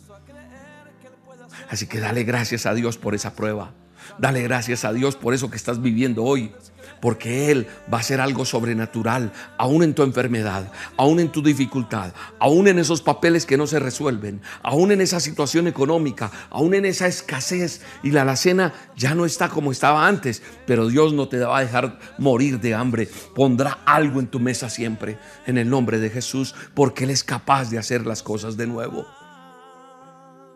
Así 1.70 1.88
que 1.88 2.00
dale 2.00 2.24
gracias 2.24 2.66
a 2.66 2.74
Dios 2.74 2.98
por 2.98 3.16
esa 3.16 3.34
prueba. 3.34 3.74
Dale 4.18 4.42
gracias 4.42 4.86
a 4.86 4.94
Dios 4.94 5.16
por 5.16 5.34
eso 5.34 5.50
que 5.50 5.58
estás 5.58 5.82
viviendo 5.82 6.24
hoy 6.24 6.52
porque 7.02 7.52
Él 7.52 7.68
va 7.92 7.98
a 7.98 8.02
hacer 8.02 8.22
algo 8.22 8.46
sobrenatural, 8.46 9.34
aún 9.58 9.84
en 9.84 9.94
tu 9.94 10.04
enfermedad, 10.04 10.72
aún 10.96 11.20
en 11.20 11.30
tu 11.30 11.42
dificultad, 11.42 12.14
aún 12.40 12.68
en 12.68 12.80
esos 12.80 13.02
papeles 13.02 13.46
que 13.46 13.58
no 13.58 13.68
se 13.68 13.80
resuelven, 13.80 14.42
aún 14.62 14.92
en 14.92 15.02
esa 15.02 15.20
situación 15.20 15.68
económica, 15.68 16.32
aún 16.50 16.74
en 16.74 16.86
esa 16.86 17.08
escasez 17.08 17.82
y 18.04 18.12
la 18.12 18.22
alacena 18.22 18.74
ya 18.96 19.16
no 19.16 19.26
está 19.26 19.50
como 19.50 19.72
estaba 19.72 20.08
antes, 20.08 20.42
pero 20.66 20.88
Dios 20.88 21.14
no 21.14 21.28
te 21.28 21.40
va 21.40 21.58
a 21.58 21.62
dejar 21.62 22.00
morir 22.18 22.60
de 22.60 22.76
hambre, 22.76 23.10
pondrá 23.36 23.80
algo 23.86 24.20
en 24.20 24.28
tu 24.28 24.40
mesa 24.40 24.70
siempre, 24.70 25.18
en 25.48 25.58
el 25.58 25.70
nombre 25.70 26.00
de 26.00 26.10
Jesús, 26.10 26.56
porque 26.76 27.04
Él 27.06 27.10
es 27.10 27.24
capaz 27.24 27.70
de 27.70 27.80
hacer 27.80 28.06
las 28.06 28.22
cosas 28.22 28.58
de 28.58 28.68
nuevo. 28.68 29.06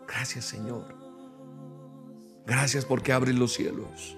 Gracias 0.06 0.44
Señor. 0.44 0.95
Gracias 2.46 2.84
porque 2.84 3.12
abres 3.12 3.34
los 3.34 3.54
cielos 3.54 4.16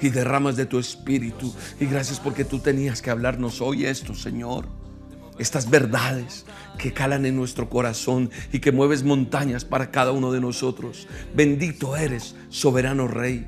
y 0.00 0.10
derramas 0.10 0.56
de 0.56 0.66
tu 0.66 0.78
espíritu. 0.78 1.52
Y 1.80 1.86
gracias 1.86 2.20
porque 2.20 2.44
tú 2.44 2.58
tenías 2.58 3.02
que 3.02 3.10
hablarnos 3.10 3.60
hoy 3.60 3.86
esto, 3.86 4.14
Señor. 4.14 4.66
Estas 5.38 5.68
verdades 5.68 6.46
que 6.78 6.92
calan 6.92 7.26
en 7.26 7.36
nuestro 7.36 7.68
corazón 7.68 8.30
y 8.52 8.58
que 8.58 8.72
mueves 8.72 9.02
montañas 9.04 9.64
para 9.64 9.90
cada 9.90 10.12
uno 10.12 10.32
de 10.32 10.40
nosotros. 10.40 11.06
Bendito 11.34 11.96
eres, 11.96 12.34
soberano 12.48 13.06
Rey. 13.06 13.46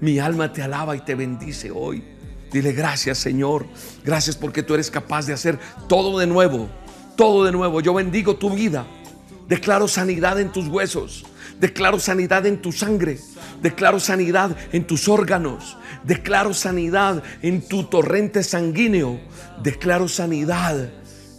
Mi 0.00 0.18
alma 0.18 0.52
te 0.52 0.62
alaba 0.62 0.96
y 0.96 1.00
te 1.00 1.14
bendice 1.14 1.70
hoy. 1.70 2.02
Dile 2.52 2.72
gracias, 2.72 3.18
Señor. 3.18 3.66
Gracias 4.04 4.36
porque 4.36 4.62
tú 4.62 4.74
eres 4.74 4.90
capaz 4.90 5.26
de 5.26 5.32
hacer 5.32 5.58
todo 5.88 6.18
de 6.18 6.26
nuevo. 6.26 6.68
Todo 7.16 7.44
de 7.44 7.52
nuevo. 7.52 7.80
Yo 7.80 7.94
bendigo 7.94 8.36
tu 8.36 8.50
vida. 8.50 8.86
Declaro 9.46 9.86
sanidad 9.86 10.40
en 10.40 10.50
tus 10.50 10.66
huesos. 10.66 11.24
Declaro 11.60 12.00
sanidad 12.00 12.46
en 12.46 12.62
tu 12.62 12.72
sangre. 12.72 13.18
Declaro 13.62 14.00
sanidad 14.00 14.56
en 14.72 14.86
tus 14.86 15.08
órganos. 15.08 15.76
Declaro 16.04 16.54
sanidad 16.54 17.22
en 17.42 17.68
tu 17.68 17.84
torrente 17.84 18.42
sanguíneo. 18.42 19.20
Declaro 19.62 20.08
sanidad 20.08 20.90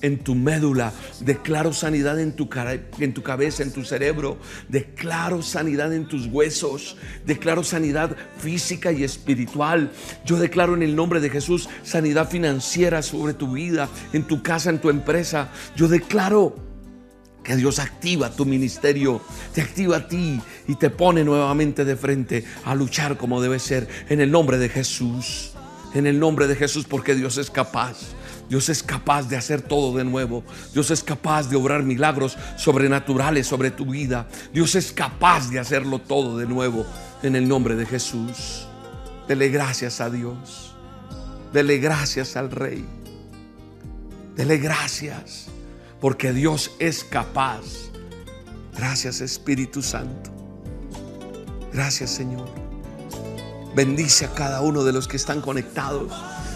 en 0.01 0.19
tu 0.19 0.35
médula. 0.35 0.93
Declaro 1.21 1.73
sanidad 1.73 2.19
en 2.19 2.33
tu, 2.33 2.47
en 2.99 3.13
tu 3.13 3.23
cabeza, 3.23 3.63
en 3.63 3.71
tu 3.71 3.83
cerebro. 3.83 4.37
Declaro 4.69 5.41
sanidad 5.41 5.91
en 5.91 6.07
tus 6.07 6.27
huesos. 6.27 6.97
Declaro 7.25 7.63
sanidad 7.63 8.15
física 8.37 8.91
y 8.91 9.03
espiritual. 9.03 9.91
Yo 10.23 10.37
declaro 10.37 10.75
en 10.75 10.83
el 10.83 10.95
nombre 10.95 11.19
de 11.19 11.31
Jesús 11.31 11.67
sanidad 11.83 12.29
financiera 12.29 13.01
sobre 13.01 13.33
tu 13.33 13.53
vida, 13.53 13.89
en 14.13 14.23
tu 14.23 14.43
casa, 14.43 14.69
en 14.69 14.79
tu 14.79 14.91
empresa. 14.91 15.49
Yo 15.75 15.87
declaro 15.87 16.70
que 17.43 17.55
Dios 17.55 17.79
activa 17.79 18.31
tu 18.31 18.45
ministerio, 18.45 19.21
te 19.53 19.61
activa 19.61 19.97
a 19.97 20.07
ti 20.07 20.39
y 20.67 20.75
te 20.75 20.89
pone 20.89 21.23
nuevamente 21.23 21.85
de 21.85 21.95
frente 21.95 22.45
a 22.65 22.75
luchar 22.75 23.17
como 23.17 23.41
debe 23.41 23.59
ser 23.59 23.87
en 24.09 24.21
el 24.21 24.31
nombre 24.31 24.57
de 24.57 24.69
Jesús. 24.69 25.53
En 25.93 26.07
el 26.07 26.19
nombre 26.19 26.47
de 26.47 26.55
Jesús 26.55 26.85
porque 26.87 27.15
Dios 27.15 27.37
es 27.37 27.49
capaz. 27.49 27.97
Dios 28.47 28.69
es 28.69 28.83
capaz 28.83 29.27
de 29.27 29.37
hacer 29.37 29.61
todo 29.61 29.97
de 29.97 30.03
nuevo. 30.03 30.43
Dios 30.73 30.91
es 30.91 31.03
capaz 31.03 31.49
de 31.49 31.55
obrar 31.55 31.83
milagros 31.83 32.37
sobrenaturales 32.57 33.47
sobre 33.47 33.71
tu 33.71 33.85
vida. 33.85 34.27
Dios 34.53 34.75
es 34.75 34.91
capaz 34.91 35.49
de 35.49 35.59
hacerlo 35.59 35.99
todo 35.99 36.37
de 36.37 36.45
nuevo 36.45 36.85
en 37.23 37.35
el 37.35 37.47
nombre 37.47 37.75
de 37.75 37.85
Jesús. 37.85 38.67
Dele 39.27 39.49
gracias 39.49 39.99
a 39.99 40.09
Dios. 40.09 40.75
Dele 41.51 41.77
gracias 41.79 42.37
al 42.37 42.51
Rey. 42.51 42.85
Dele 44.35 44.57
gracias 44.57 45.47
porque 46.01 46.33
Dios 46.33 46.71
es 46.79 47.03
capaz. 47.05 47.61
Gracias 48.75 49.21
Espíritu 49.21 49.81
Santo. 49.81 50.31
Gracias 51.71 52.09
Señor. 52.09 52.49
Bendice 53.75 54.25
a 54.25 54.33
cada 54.33 54.61
uno 54.61 54.83
de 54.83 54.91
los 54.91 55.07
que 55.07 55.15
están 55.15 55.39
conectados. 55.39 56.11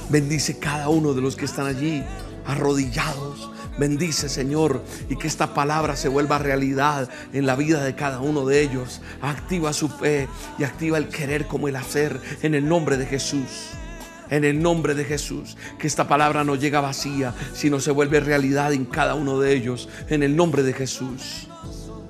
Bendice 0.09 0.59
cada 0.59 0.89
uno 0.89 1.13
de 1.13 1.21
los 1.21 1.35
que 1.37 1.45
están 1.45 1.67
allí 1.67 2.03
arrodillados. 2.45 3.51
Bendice, 3.77 4.29
Señor, 4.29 4.81
y 5.09 5.17
que 5.17 5.27
esta 5.27 5.53
palabra 5.53 5.97
se 5.97 6.07
vuelva 6.07 6.37
realidad 6.37 7.09
en 7.33 7.45
la 7.45 7.55
vida 7.55 7.83
de 7.83 7.93
cada 7.93 8.21
uno 8.21 8.45
de 8.45 8.61
ellos. 8.61 9.01
Activa 9.21 9.73
su 9.73 9.89
fe 9.89 10.29
y 10.57 10.63
activa 10.63 10.97
el 10.97 11.09
querer 11.09 11.45
como 11.45 11.67
el 11.67 11.75
hacer 11.75 12.19
en 12.41 12.55
el 12.55 12.67
nombre 12.67 12.97
de 12.97 13.05
Jesús 13.05 13.75
en 14.29 14.43
el 14.43 14.61
nombre 14.61 14.95
de 14.95 15.05
Jesús. 15.05 15.57
Que 15.79 15.87
esta 15.87 16.07
palabra 16.07 16.43
no 16.43 16.55
llega 16.55 16.81
vacía, 16.81 17.33
sino 17.53 17.79
se 17.79 17.91
vuelve 17.91 18.19
realidad 18.19 18.73
en 18.73 18.85
cada 18.85 19.15
uno 19.15 19.39
de 19.39 19.53
ellos, 19.53 19.89
en 20.09 20.23
el 20.23 20.35
nombre 20.35 20.63
de 20.63 20.73
Jesús. 20.73 21.47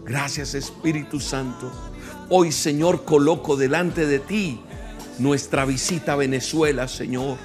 Gracias 0.06 0.54
Espíritu 0.54 1.20
Santo. 1.20 1.72
Hoy 2.30 2.52
Señor 2.52 3.06
coloco 3.06 3.56
delante 3.56 4.06
de 4.06 4.20
ti 4.20 4.60
nuestra 5.20 5.66
visita 5.66 6.14
a 6.14 6.18
Venezuela, 6.18 6.88
Señor. 6.88 7.38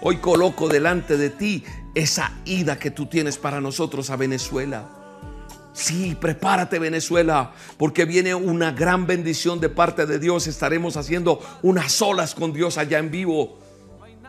Hoy 0.00 0.16
coloco 0.16 0.68
delante 0.68 1.16
de 1.16 1.30
ti 1.30 1.64
esa 1.94 2.32
ida 2.44 2.78
que 2.78 2.90
tú 2.90 3.06
tienes 3.06 3.38
para 3.38 3.60
nosotros 3.60 4.10
a 4.10 4.16
Venezuela. 4.16 4.88
Sí, 5.72 6.16
prepárate 6.20 6.78
Venezuela, 6.78 7.52
porque 7.78 8.04
viene 8.04 8.34
una 8.34 8.72
gran 8.72 9.06
bendición 9.06 9.58
de 9.58 9.70
parte 9.70 10.04
de 10.04 10.18
Dios. 10.18 10.46
Estaremos 10.46 10.96
haciendo 10.96 11.40
unas 11.62 12.02
olas 12.02 12.34
con 12.34 12.52
Dios 12.52 12.76
allá 12.76 12.98
en 12.98 13.10
vivo. 13.10 13.58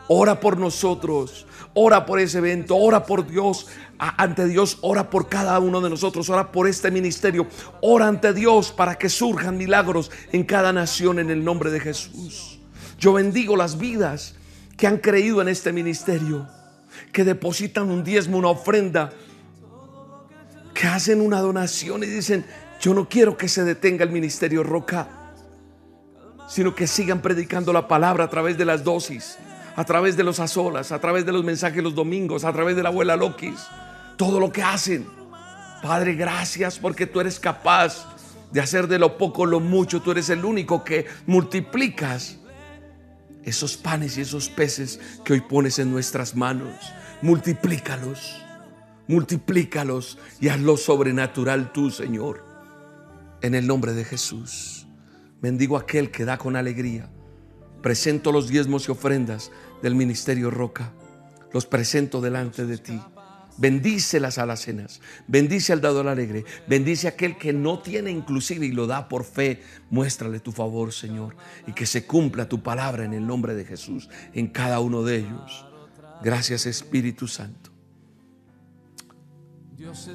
Ora 0.08 0.38
por 0.38 0.58
nosotros, 0.58 1.46
ora 1.72 2.04
por 2.04 2.20
ese 2.20 2.38
evento, 2.38 2.76
ora 2.76 3.06
por 3.06 3.26
Dios, 3.26 3.68
ante 3.98 4.46
Dios, 4.46 4.78
ora 4.82 5.08
por 5.08 5.28
cada 5.28 5.58
uno 5.58 5.80
de 5.80 5.88
nosotros, 5.88 6.28
ora 6.28 6.52
por 6.52 6.68
este 6.68 6.90
ministerio, 6.90 7.46
ora 7.80 8.06
ante 8.06 8.34
Dios 8.34 8.70
para 8.70 8.96
que 8.96 9.08
surjan 9.08 9.56
milagros 9.56 10.10
en 10.32 10.44
cada 10.44 10.72
nación 10.72 11.18
en 11.18 11.30
el 11.30 11.42
nombre 11.42 11.70
de 11.70 11.80
Jesús. 11.80 12.58
Yo 12.98 13.14
bendigo 13.14 13.56
las 13.56 13.78
vidas 13.78 14.34
que 14.76 14.86
han 14.86 14.98
creído 14.98 15.40
en 15.40 15.48
este 15.48 15.72
ministerio, 15.72 16.46
que 17.10 17.24
depositan 17.24 17.90
un 17.90 18.04
diezmo, 18.04 18.36
una 18.36 18.48
ofrenda, 18.48 19.10
que 20.74 20.86
hacen 20.86 21.22
una 21.22 21.40
donación 21.40 22.02
y 22.02 22.06
dicen, 22.06 22.44
yo 22.80 22.92
no 22.92 23.08
quiero 23.08 23.38
que 23.38 23.48
se 23.48 23.64
detenga 23.64 24.04
el 24.04 24.10
ministerio 24.10 24.62
Roca, 24.62 25.08
sino 26.46 26.74
que 26.74 26.86
sigan 26.86 27.22
predicando 27.22 27.72
la 27.72 27.88
palabra 27.88 28.24
a 28.24 28.30
través 28.30 28.58
de 28.58 28.66
las 28.66 28.84
dosis 28.84 29.38
a 29.76 29.84
través 29.84 30.16
de 30.16 30.24
los 30.24 30.40
azolas, 30.40 30.92
a 30.92 31.00
través 31.00 31.26
de 31.26 31.32
los 31.32 31.44
mensajes 31.44 31.82
los 31.82 31.94
domingos, 31.94 32.44
a 32.44 32.52
través 32.52 32.76
de 32.76 32.82
la 32.82 32.90
abuela 32.90 33.16
Lokis, 33.16 33.60
todo 34.16 34.38
lo 34.38 34.52
que 34.52 34.62
hacen. 34.62 35.06
Padre, 35.82 36.14
gracias 36.14 36.78
porque 36.78 37.06
tú 37.06 37.20
eres 37.20 37.40
capaz 37.40 38.06
de 38.52 38.60
hacer 38.60 38.86
de 38.86 38.98
lo 38.98 39.18
poco 39.18 39.46
lo 39.46 39.60
mucho. 39.60 40.00
Tú 40.00 40.12
eres 40.12 40.30
el 40.30 40.44
único 40.44 40.84
que 40.84 41.06
multiplicas 41.26 42.38
esos 43.42 43.76
panes 43.76 44.16
y 44.16 44.22
esos 44.22 44.48
peces 44.48 45.00
que 45.24 45.34
hoy 45.34 45.40
pones 45.40 45.78
en 45.78 45.90
nuestras 45.90 46.36
manos. 46.36 46.74
Multiplícalos, 47.20 48.40
multiplícalos 49.08 50.18
y 50.40 50.48
hazlo 50.48 50.76
sobrenatural 50.76 51.72
tú, 51.72 51.90
Señor. 51.90 52.44
En 53.42 53.54
el 53.54 53.66
nombre 53.66 53.92
de 53.92 54.04
Jesús. 54.04 54.86
Bendigo 55.42 55.76
a 55.76 55.80
aquel 55.80 56.10
que 56.10 56.24
da 56.24 56.38
con 56.38 56.56
alegría 56.56 57.10
presento 57.84 58.32
los 58.32 58.48
diezmos 58.48 58.88
y 58.88 58.92
ofrendas 58.92 59.52
del 59.82 59.94
ministerio 59.94 60.50
Roca. 60.50 60.90
Los 61.52 61.66
presento 61.66 62.22
delante 62.22 62.64
de 62.64 62.78
ti. 62.78 62.98
Bendice 63.58 64.20
las 64.20 64.38
alacenas, 64.38 65.02
bendice 65.28 65.74
al 65.74 65.82
dador 65.82 66.08
alegre, 66.08 66.46
bendice 66.66 67.08
a 67.08 67.10
aquel 67.10 67.36
que 67.36 67.52
no 67.52 67.80
tiene 67.80 68.10
inclusive 68.10 68.64
y 68.64 68.72
lo 68.72 68.86
da 68.86 69.06
por 69.06 69.22
fe. 69.22 69.60
Muéstrale 69.90 70.40
tu 70.40 70.50
favor, 70.50 70.94
Señor, 70.94 71.36
y 71.66 71.72
que 71.72 71.84
se 71.84 72.06
cumpla 72.06 72.48
tu 72.48 72.62
palabra 72.62 73.04
en 73.04 73.12
el 73.12 73.26
nombre 73.26 73.54
de 73.54 73.66
Jesús 73.66 74.08
en 74.32 74.46
cada 74.46 74.80
uno 74.80 75.02
de 75.02 75.18
ellos. 75.18 75.66
Gracias, 76.22 76.64
Espíritu 76.64 77.28
Santo. 77.28 77.70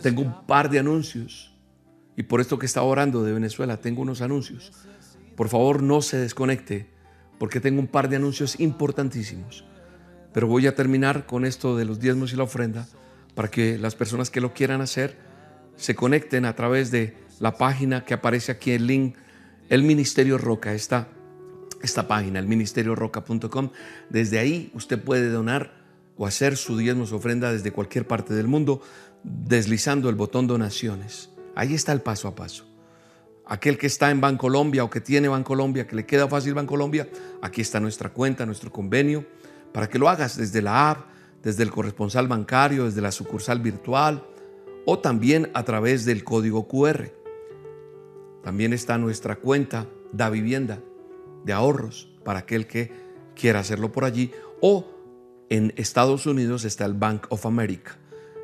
Tengo 0.02 0.24
un 0.24 0.48
par 0.48 0.72
de 0.72 0.80
anuncios 0.80 1.56
y 2.18 2.24
por 2.24 2.42
esto 2.42 2.58
que 2.58 2.66
está 2.66 2.82
orando 2.82 3.24
de 3.24 3.32
Venezuela, 3.32 3.78
tengo 3.78 4.02
unos 4.02 4.22
anuncios. 4.22 4.72
Por 5.36 5.50
favor, 5.50 5.84
no 5.84 6.02
se 6.02 6.18
desconecte 6.18 6.98
porque 7.40 7.60
tengo 7.60 7.80
un 7.80 7.88
par 7.88 8.10
de 8.10 8.18
anuncios 8.18 8.60
importantísimos. 8.60 9.64
Pero 10.34 10.48
voy 10.48 10.68
a 10.68 10.76
terminar 10.76 11.26
con 11.26 11.46
esto 11.46 11.76
de 11.76 11.86
los 11.86 12.00
diezmos 12.00 12.34
y 12.34 12.36
la 12.36 12.44
ofrenda 12.44 12.88
para 13.34 13.50
que 13.50 13.78
las 13.80 13.96
personas 13.96 14.30
que 14.30 14.42
lo 14.42 14.54
quieran 14.54 14.82
hacer 14.82 15.18
se 15.76 15.96
conecten 15.96 16.46
a 16.46 16.56
través 16.56 16.92
de 16.92 17.16
la 17.40 17.56
página 17.56 18.04
que 18.06 18.14
aparece 18.14 18.52
aquí 18.52 18.72
el 18.72 18.86
link, 18.86 19.16
el 19.70 19.84
Ministerio 19.84 20.38
Roca, 20.38 20.74
esta, 20.74 21.08
esta 21.82 22.08
página, 22.08 22.40
el 22.40 22.48
ministerioroca.com. 22.48 23.70
Desde 24.10 24.40
ahí 24.40 24.72
usted 24.76 25.02
puede 25.02 25.30
donar 25.30 25.74
o 26.18 26.28
hacer 26.28 26.58
su 26.58 26.78
diezmos 26.78 27.14
o 27.14 27.16
ofrenda 27.16 27.52
desde 27.52 27.72
cualquier 27.72 28.06
parte 28.06 28.34
del 28.34 28.48
mundo 28.48 28.82
deslizando 29.24 30.10
el 30.10 30.16
botón 30.16 30.48
donaciones. 30.48 31.30
Ahí 31.56 31.74
está 31.74 31.94
el 31.94 32.02
paso 32.02 32.28
a 32.28 32.36
paso. 32.36 32.69
Aquel 33.50 33.78
que 33.78 33.88
está 33.88 34.12
en 34.12 34.22
Bancolombia 34.22 34.84
o 34.84 34.89
que 34.89 35.02
tiene 35.02 35.28
Bancolombia, 35.28 35.88
que 35.88 35.95
le 35.95 36.06
queda 36.06 36.28
fácil 36.28 36.54
Bancolombia, 36.54 37.10
aquí 37.41 37.62
está 37.62 37.80
nuestra 37.80 38.10
cuenta, 38.10 38.45
nuestro 38.45 38.72
convenio, 38.72 39.26
para 39.74 39.89
que 39.89 40.00
lo 40.00 40.08
hagas 40.08 40.38
desde 40.38 40.62
la 40.62 40.91
app, 40.91 41.08
desde 41.43 41.64
el 41.64 41.72
corresponsal 41.72 42.28
bancario, 42.28 42.86
desde 42.86 43.02
la 43.02 43.12
sucursal 43.12 43.60
virtual 43.60 44.24
o 44.86 45.00
también 45.00 45.50
a 45.54 45.64
través 45.64 46.06
del 46.06 46.24
código 46.24 46.68
QR. 46.68 47.12
También 48.43 48.72
está 48.72 48.97
nuestra 48.97 49.36
cuenta 49.36 49.88
da 50.12 50.30
vivienda 50.30 50.82
de 51.43 51.54
ahorros 51.54 52.10
para 52.24 52.39
aquel 52.39 52.68
que 52.68 52.91
quiera 53.36 53.60
hacerlo 53.60 53.91
por 53.91 54.06
allí 54.06 54.32
o 54.62 54.86
en 55.50 55.74
Estados 55.76 56.28
Unidos 56.28 56.66
está 56.66 56.86
el 56.86 56.93
Bank 56.93 57.26
of 57.30 57.45
America. 57.45 57.97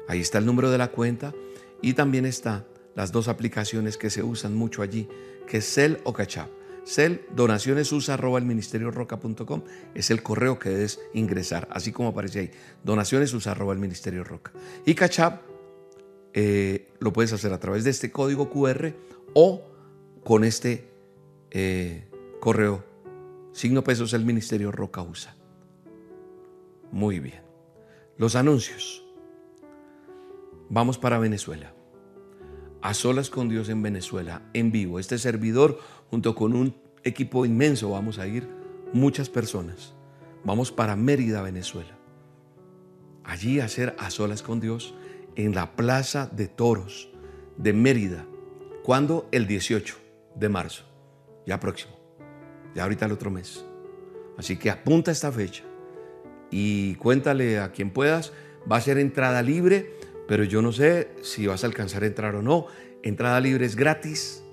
Ahí 0.07 0.19
está 0.19 0.39
el 0.39 0.45
número 0.45 0.71
de 0.71 0.79
la 0.79 0.89
cuenta 0.89 1.33
y 1.81 1.93
también 1.93 2.25
está 2.25 2.65
las 2.95 3.11
dos 3.11 3.27
aplicaciones 3.27 3.97
que 3.97 4.09
se 4.09 4.23
usan 4.23 4.55
mucho 4.55 4.81
allí, 4.81 5.07
que 5.47 5.57
es 5.57 5.73
Cell 5.73 5.97
o 6.03 6.13
Cachap. 6.13 6.49
Cell, 6.85 7.17
donacionesusa 7.35 8.13
arroba 8.13 8.37
el 8.37 8.45
ministerio 8.45 8.91
roca.com 8.91 9.63
es 9.95 10.11
el 10.11 10.21
correo 10.21 10.59
que 10.59 10.69
debes 10.69 10.99
ingresar, 11.13 11.67
así 11.71 11.91
como 11.91 12.09
aparece 12.09 12.39
ahí, 12.39 12.51
donacionesusa 12.83 13.55
ministerio 13.77 14.23
roca. 14.23 14.51
Y 14.85 14.93
Cachap 14.93 15.41
eh, 16.33 16.89
lo 16.99 17.11
puedes 17.11 17.33
hacer 17.33 17.53
a 17.53 17.59
través 17.59 17.83
de 17.83 17.89
este 17.89 18.11
código 18.11 18.49
QR 18.49 18.93
o 19.33 19.63
con 20.23 20.43
este 20.43 20.89
eh, 21.49 22.07
correo, 22.39 22.83
signo 23.53 23.83
pesos 23.83 24.13
el 24.13 24.25
ministerio 24.25 24.71
roca 24.71 25.01
usa. 25.01 25.35
Muy 26.91 27.19
bien. 27.19 27.41
Los 28.17 28.35
anuncios. 28.35 29.03
Vamos 30.69 30.97
para 30.97 31.19
Venezuela. 31.19 31.73
A 32.81 32.93
solas 32.93 33.29
con 33.29 33.49
Dios 33.49 33.69
en 33.69 33.81
Venezuela, 33.81 34.41
en 34.53 34.71
vivo. 34.71 34.99
Este 34.99 35.17
servidor, 35.17 35.79
junto 36.09 36.35
con 36.35 36.55
un 36.55 36.75
equipo 37.03 37.45
inmenso, 37.45 37.89
vamos 37.89 38.19
a 38.19 38.27
ir 38.27 38.47
muchas 38.93 39.29
personas. 39.29 39.93
Vamos 40.43 40.71
para 40.71 40.95
Mérida, 40.95 41.41
Venezuela. 41.41 41.97
Allí 43.23 43.59
a 43.59 43.65
hacer 43.65 43.95
a 43.97 44.09
solas 44.11 44.43
con 44.43 44.59
Dios 44.59 44.93
en 45.35 45.55
la 45.55 45.75
Plaza 45.75 46.29
de 46.31 46.47
Toros 46.47 47.09
de 47.57 47.73
Mérida. 47.73 48.25
¿Cuándo? 48.83 49.27
El 49.31 49.47
18 49.47 49.95
de 50.35 50.49
marzo. 50.49 50.83
Ya 51.45 51.59
próximo. 51.59 51.95
Ya 52.75 52.83
ahorita 52.83 53.05
el 53.05 53.11
otro 53.11 53.31
mes. 53.31 53.65
Así 54.37 54.57
que 54.57 54.69
apunta 54.69 55.11
esta 55.11 55.31
fecha 55.31 55.63
y 56.51 56.95
cuéntale 56.95 57.59
a 57.59 57.71
quien 57.71 57.89
puedas. 57.89 58.33
Va 58.69 58.77
a 58.77 58.81
ser 58.81 58.97
entrada 58.97 59.41
libre, 59.41 59.93
pero 60.27 60.43
yo 60.43 60.61
no 60.61 60.71
sé 60.71 61.09
si 61.21 61.47
vas 61.47 61.63
a 61.63 61.67
alcanzar 61.67 62.03
a 62.03 62.07
entrar 62.07 62.35
o 62.35 62.41
no. 62.41 62.67
Entrada 63.03 63.39
libre 63.39 63.65
es 63.65 63.75
gratis. 63.75 64.43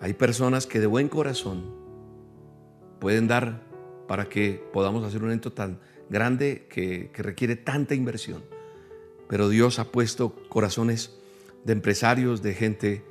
Hay 0.00 0.14
personas 0.14 0.66
que 0.66 0.80
de 0.80 0.86
buen 0.86 1.08
corazón 1.08 1.74
pueden 3.00 3.28
dar 3.28 3.62
para 4.08 4.28
que 4.28 4.62
podamos 4.72 5.04
hacer 5.04 5.22
un 5.22 5.28
evento 5.28 5.52
tan 5.52 5.80
grande 6.10 6.66
que, 6.68 7.10
requiere 7.14 7.56
tanta 7.56 7.94
inversión. 7.94 8.44
Pero 9.28 9.48
Dios 9.48 9.78
ha 9.78 9.90
puesto 9.90 10.34
corazones 10.48 11.16
de 11.64 11.72
empresarios, 11.72 12.42
de 12.42 12.54
gente, 12.54 13.04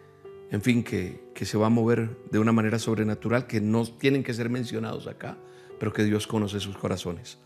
en 0.52 0.62
fin, 0.62 0.84
que 0.84 1.46
se 1.46 1.58
va 1.58 1.68
a 1.68 1.70
mover 1.70 2.18
de 2.30 2.40
una 2.40 2.52
manera 2.52 2.78
sobrenatural, 2.78 3.48
que 3.48 3.62
no 3.62 3.86
tienen 3.86 4.24
que 4.24 4.34
ser 4.34 4.50
mencionados 4.50 5.08
acá 5.08 5.38
pero 5.84 5.92
que 5.92 6.06
Dios 6.06 6.28
conoce 6.28 6.62
sus 6.62 6.78
corazones. 6.78 7.40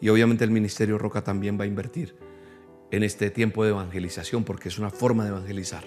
Y 0.00 0.08
obviamente 0.08 0.42
el 0.42 0.50
Ministerio 0.50 0.98
Roca 0.98 1.22
también 1.22 1.56
va 1.60 1.62
a 1.62 1.68
invertir 1.68 2.16
en 2.90 3.02
este 3.02 3.30
tiempo 3.30 3.64
de 3.64 3.70
evangelización, 3.70 4.44
porque 4.44 4.68
es 4.68 4.78
una 4.78 4.90
forma 4.90 5.24
de 5.24 5.30
evangelizar. 5.30 5.84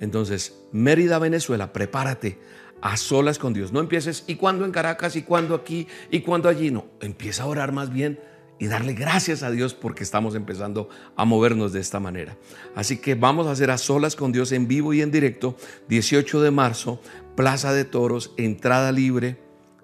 Entonces, 0.00 0.62
Mérida, 0.72 1.18
Venezuela, 1.18 1.72
prepárate 1.72 2.38
a 2.80 2.96
solas 2.96 3.38
con 3.38 3.52
Dios. 3.52 3.72
No 3.72 3.80
empieces, 3.80 4.24
¿y 4.26 4.36
cuándo 4.36 4.64
en 4.64 4.72
Caracas? 4.72 5.16
¿Y 5.16 5.22
cuándo 5.22 5.54
aquí? 5.54 5.86
¿Y 6.10 6.20
cuándo 6.20 6.48
allí? 6.48 6.70
No, 6.70 6.86
empieza 7.00 7.42
a 7.42 7.46
orar 7.46 7.72
más 7.72 7.92
bien 7.92 8.18
y 8.58 8.66
darle 8.66 8.94
gracias 8.94 9.42
a 9.42 9.50
Dios 9.50 9.74
porque 9.74 10.02
estamos 10.02 10.34
empezando 10.34 10.88
a 11.16 11.24
movernos 11.24 11.72
de 11.72 11.80
esta 11.80 12.00
manera. 12.00 12.36
Así 12.74 12.98
que 12.98 13.14
vamos 13.14 13.46
a 13.46 13.52
hacer 13.52 13.70
a 13.70 13.78
solas 13.78 14.16
con 14.16 14.32
Dios 14.32 14.52
en 14.52 14.68
vivo 14.68 14.94
y 14.94 15.02
en 15.02 15.10
directo, 15.10 15.56
18 15.88 16.40
de 16.40 16.50
marzo, 16.50 17.00
Plaza 17.36 17.72
de 17.72 17.84
Toros, 17.84 18.32
entrada 18.36 18.92
libre 18.92 19.38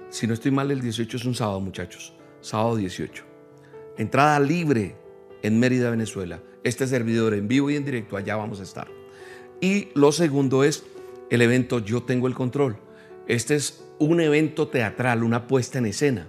si 0.09 0.27
no 0.27 0.35
estoy 0.35 0.51
mal, 0.51 0.71
el 0.71 0.81
18 0.81 1.17
es 1.17 1.25
un 1.25 1.35
sábado, 1.35 1.61
muchachos. 1.61 2.15
Sábado 2.41 2.77
18. 2.77 3.25
Entrada 3.99 4.39
libre 4.39 4.97
en 5.47 5.61
Mérida, 5.61 5.91
Venezuela. 5.91 6.43
Este 6.65 6.89
servidor 6.89 7.33
en 7.33 7.47
vivo 7.47 7.71
y 7.71 7.77
en 7.77 7.85
directo, 7.85 8.17
allá 8.17 8.35
vamos 8.35 8.59
a 8.59 8.65
estar. 8.65 8.89
Y 9.61 9.89
lo 9.95 10.11
segundo 10.11 10.65
es 10.65 10.85
el 11.31 11.41
evento 11.41 11.79
Yo 11.79 12.03
tengo 12.03 12.27
el 12.27 12.35
control. 12.35 12.77
Este 13.29 13.55
es 13.55 13.85
un 14.01 14.21
evento 14.21 14.67
teatral, 14.67 15.23
una 15.23 15.47
puesta 15.47 15.79
en 15.79 15.87
escena. 15.87 16.27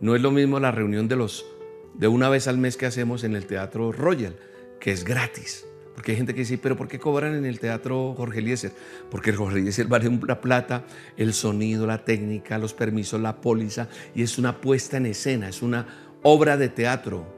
No 0.00 0.16
es 0.16 0.22
lo 0.22 0.32
mismo 0.32 0.58
la 0.58 0.72
reunión 0.72 1.06
de 1.06 1.14
los 1.14 1.46
de 1.94 2.08
una 2.08 2.28
vez 2.28 2.48
al 2.48 2.58
mes 2.58 2.76
que 2.76 2.86
hacemos 2.86 3.22
en 3.22 3.36
el 3.36 3.46
Teatro 3.46 3.92
Royal, 3.92 4.36
que 4.80 4.90
es 4.90 5.04
gratis. 5.04 5.64
Porque 5.94 6.12
hay 6.12 6.16
gente 6.16 6.34
que 6.34 6.40
dice, 6.40 6.58
pero 6.58 6.76
¿por 6.76 6.88
qué 6.88 6.98
cobran 6.98 7.34
en 7.34 7.44
el 7.44 7.58
teatro 7.58 8.14
Jorge 8.16 8.38
Eliezer? 8.38 8.72
Porque 9.10 9.32
Jorge 9.32 9.58
Eliezer 9.58 9.86
vale 9.86 10.08
una 10.08 10.40
plata, 10.40 10.84
el 11.16 11.32
sonido, 11.32 11.86
la 11.88 12.04
técnica, 12.04 12.58
los 12.58 12.72
permisos, 12.72 13.20
la 13.20 13.40
póliza, 13.40 13.88
y 14.14 14.22
es 14.22 14.38
una 14.38 14.60
puesta 14.60 14.96
en 14.96 15.06
escena, 15.06 15.48
es 15.48 15.60
una 15.60 15.86
obra 16.22 16.56
de 16.56 16.68
teatro, 16.68 17.37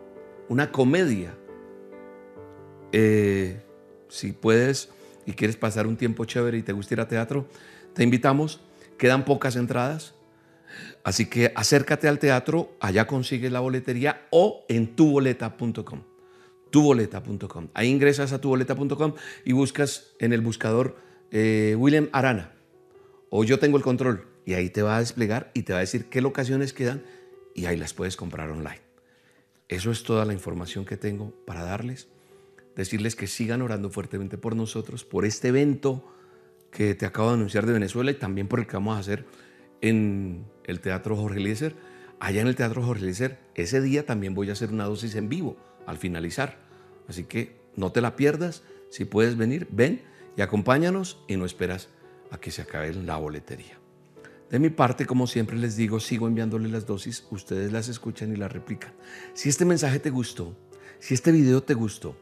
una 0.51 0.71
comedia. 0.73 1.35
Eh, 2.93 3.63
si 4.09 4.33
puedes 4.33 4.91
y 5.25 5.33
quieres 5.33 5.57
pasar 5.57 5.87
un 5.87 5.97
tiempo 5.97 6.25
chévere 6.25 6.59
y 6.59 6.63
te 6.63 6.73
gusta 6.73 6.95
ir 6.95 7.01
a 7.01 7.09
teatro, 7.09 7.47
te 7.95 8.03
invitamos. 8.03 8.61
Quedan 8.99 9.25
pocas 9.25 9.57
entradas. 9.57 10.15
Así 11.05 11.27
que 11.27 11.53
acércate 11.55 12.09
al 12.09 12.19
teatro, 12.19 12.77
allá 12.81 13.07
consigues 13.07 13.51
la 13.51 13.61
boletería 13.61 14.27
o 14.31 14.67
en 14.69 14.95
tuboleta.com 14.95 16.03
tuboleta.com. 16.71 17.69
Ahí 17.75 17.89
ingresas 17.89 18.33
a 18.33 18.41
tuboleta.com 18.41 19.15
y 19.45 19.53
buscas 19.53 20.13
en 20.21 20.33
el 20.33 20.41
buscador 20.41 20.97
eh, 21.33 21.75
William 21.77 22.09
Arana 22.13 22.53
o 23.29 23.45
yo 23.45 23.59
tengo 23.59 23.77
el 23.77 23.83
control 23.83 24.27
y 24.45 24.55
ahí 24.55 24.71
te 24.71 24.83
va 24.83 24.97
a 24.97 25.01
desplegar 25.01 25.51
y 25.55 25.63
te 25.63 25.73
va 25.73 25.79
a 25.79 25.81
decir 25.81 26.07
qué 26.07 26.21
locaciones 26.21 26.73
quedan 26.73 27.03
y 27.55 27.67
ahí 27.67 27.77
las 27.77 27.93
puedes 27.93 28.17
comprar 28.17 28.51
online. 28.51 28.90
Eso 29.71 29.93
es 29.93 30.03
toda 30.03 30.25
la 30.25 30.33
información 30.33 30.85
que 30.85 30.97
tengo 30.97 31.33
para 31.47 31.63
darles. 31.63 32.09
Decirles 32.75 33.15
que 33.15 33.29
sigan 33.29 33.63
orando 33.63 33.89
fuertemente 33.89 34.37
por 34.37 34.57
nosotros, 34.57 35.05
por 35.05 35.25
este 35.25 35.49
evento 35.49 36.05
que 36.73 36.97
te 36.97 37.07
acabo 37.07 37.29
de 37.29 37.35
anunciar 37.35 37.67
de 37.67 37.73
Venezuela 37.73 38.11
y 38.11 38.15
también 38.15 38.49
por 38.49 38.59
el 38.59 38.67
que 38.67 38.75
vamos 38.75 38.97
a 38.97 39.01
hacer 39.01 39.27
en 39.81 40.45
el 40.65 40.81
Teatro 40.81 41.17
Jorge 41.17 41.39
Eliezer. 41.39 41.77
Allá 42.19 42.41
en 42.41 42.49
el 42.49 42.57
Teatro 42.57 42.83
Jorge 42.83 43.03
Eliezer, 43.03 43.39
ese 43.55 43.81
día 43.81 44.05
también 44.05 44.35
voy 44.35 44.51
a 44.51 44.55
hacer 44.55 44.71
una 44.71 44.87
dosis 44.87 45.15
en 45.15 45.29
vivo 45.29 45.57
al 45.87 45.99
finalizar. 45.99 46.59
Así 47.07 47.25
que 47.25 47.57
no 47.77 47.93
te 47.93 48.01
la 48.01 48.17
pierdas. 48.17 48.65
Si 48.91 49.05
puedes 49.05 49.37
venir, 49.37 49.69
ven 49.71 50.03
y 50.37 50.43
acompáñanos 50.43 51.23
y 51.29 51.37
no 51.37 51.45
esperas 51.45 51.91
a 52.33 52.39
que 52.39 52.51
se 52.51 52.63
acabe 52.63 52.93
la 52.95 53.19
boletería. 53.19 53.80
De 54.51 54.59
mi 54.59 54.69
parte, 54.69 55.07
como 55.07 55.29
siempre 55.29 55.57
les 55.57 55.77
digo, 55.77 56.01
sigo 56.01 56.27
enviándoles 56.27 56.73
las 56.73 56.87
dosis, 56.87 57.25
ustedes 57.31 57.71
las 57.71 57.89
escuchan 57.89 58.33
y 58.33 58.37
las 58.37 58.53
replican. 58.53 58.93
Si 59.33 59.49
este 59.49 59.65
mensaje 59.65 60.01
te 60.01 60.11
gustó, 60.11 60.59
si 60.99 61.15
este 61.15 61.31
video 61.31 61.63
te 61.63 61.75
gustó, 61.75 62.17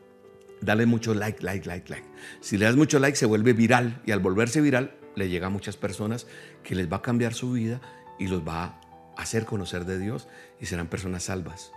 dale 0.61 0.85
mucho 0.85 1.14
like, 1.14 1.43
like, 1.43 1.66
like, 1.66 1.89
like. 1.89 2.07
Si 2.41 2.59
le 2.59 2.66
das 2.66 2.76
mucho 2.76 2.99
like, 2.99 3.16
se 3.16 3.24
vuelve 3.24 3.55
viral 3.55 4.03
y 4.05 4.12
al 4.12 4.20
volverse 4.20 4.61
viral, 4.61 4.95
le 5.16 5.31
llega 5.31 5.47
a 5.47 5.51
muchas 5.51 5.79
personas 5.79 6.26
que 6.62 6.74
les 6.74 6.93
va 6.93 6.99
a 6.99 7.03
cambiar 7.03 7.33
su 7.33 7.53
vida 7.53 7.81
y 8.18 8.29
los 8.29 8.47
va 8.47 8.64
a 8.64 8.81
hacer 9.16 9.47
conocer 9.47 9.87
de 9.87 9.99
Dios 9.99 10.29
y 10.61 10.66
serán 10.66 10.89
personas 10.89 11.24
salvas 11.24 11.72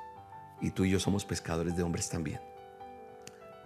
y 0.62 0.72
tú 0.72 0.86
y 0.86 0.92
yo 0.92 1.00
somos 1.00 1.26
pescadores 1.26 1.76
de 1.78 1.84
hombres 1.84 2.10
también. 2.10 2.42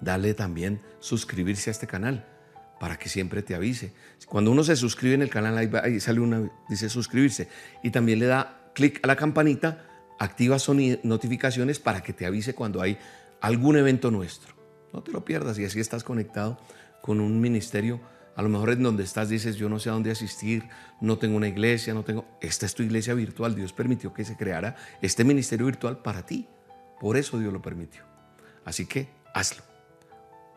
Dale 0.02 0.34
también 0.34 0.82
suscribirse 1.00 1.70
a 1.70 1.72
este 1.72 1.88
canal 1.88 2.26
para 2.80 2.98
que 2.98 3.10
siempre 3.10 3.42
te 3.42 3.56
avise. 3.56 3.94
Cuando 4.28 4.52
uno 4.52 4.64
se 4.64 4.76
suscribe 4.76 5.16
en 5.16 5.22
el 5.22 5.30
canal, 5.30 5.58
ahí, 5.58 6.00
sale 6.00 6.20
una, 6.20 6.50
dice 6.70 6.90
suscribirse 6.90 7.48
y 7.84 7.92
también 7.92 8.20
le 8.20 8.26
da 8.26 8.72
clic 8.74 9.00
a 9.04 9.08
la 9.08 9.16
campanita, 9.16 9.86
activa 10.20 10.58
notificaciones 11.04 11.80
para 11.80 12.02
que 12.02 12.14
te 12.14 12.26
avise 12.26 12.54
cuando 12.54 12.82
hay 12.82 12.98
algún 13.42 13.78
evento 13.78 14.12
nuestro. 14.12 14.56
No 14.94 15.04
te 15.04 15.12
lo 15.12 15.26
pierdas 15.26 15.60
y 15.60 15.66
así 15.66 15.80
estás 15.80 16.04
conectado 16.04 16.58
con 17.02 17.20
un 17.20 17.40
ministerio. 17.40 18.00
A 18.36 18.42
lo 18.42 18.50
mejor 18.50 18.72
en 18.72 18.84
donde 18.84 19.04
estás 19.04 19.30
dices, 19.30 19.56
yo 19.56 19.70
no 19.70 19.80
sé 19.80 19.90
a 19.90 19.94
dónde 19.94 20.12
asistir, 20.12 20.64
no 21.00 21.18
tengo 21.18 21.38
una 21.38 21.48
iglesia, 21.48 21.94
no 21.94 22.04
tengo... 22.04 22.26
Esta 22.42 22.66
es 22.66 22.76
tu 22.76 22.84
iglesia 22.84 23.14
virtual. 23.14 23.56
Dios 23.56 23.72
permitió 23.72 24.14
que 24.14 24.26
se 24.26 24.36
creara 24.36 24.76
este 25.02 25.24
ministerio 25.24 25.66
virtual 25.66 26.00
para 26.00 26.26
ti. 26.26 26.48
Por 27.00 27.16
eso 27.18 27.40
Dios 27.40 27.54
lo 27.54 27.62
permitió. 27.62 28.04
Así 28.66 28.86
que 28.86 29.10
hazlo. 29.34 29.64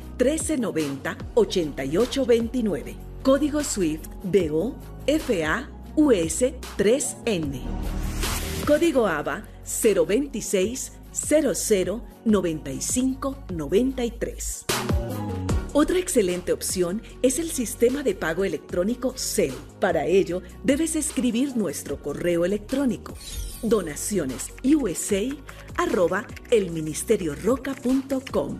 1390 0.23 1.17
8829. 1.33 2.95
Código 3.23 3.63
SWIFT 3.63 4.05
BO 4.23 4.75
FA 5.07 5.67
US 5.95 6.43
3N. 6.77 7.61
Código 8.65 9.07
ABA 9.07 9.47
026 9.65 10.93
00 11.11 12.03
95 12.25 13.37
93. 13.49 14.65
Otra 15.73 15.99
excelente 15.99 16.51
opción 16.51 17.01
es 17.21 17.39
el 17.39 17.49
sistema 17.49 18.03
de 18.03 18.13
pago 18.13 18.43
electrónico 18.43 19.13
CEL. 19.15 19.53
Para 19.79 20.05
ello, 20.05 20.41
debes 20.63 20.97
escribir 20.97 21.55
nuestro 21.55 22.01
correo 22.01 22.43
electrónico 22.45 23.15
donacionesusa 23.63 24.51
arroba 25.77 26.25
elministerioroca.com 26.49 28.59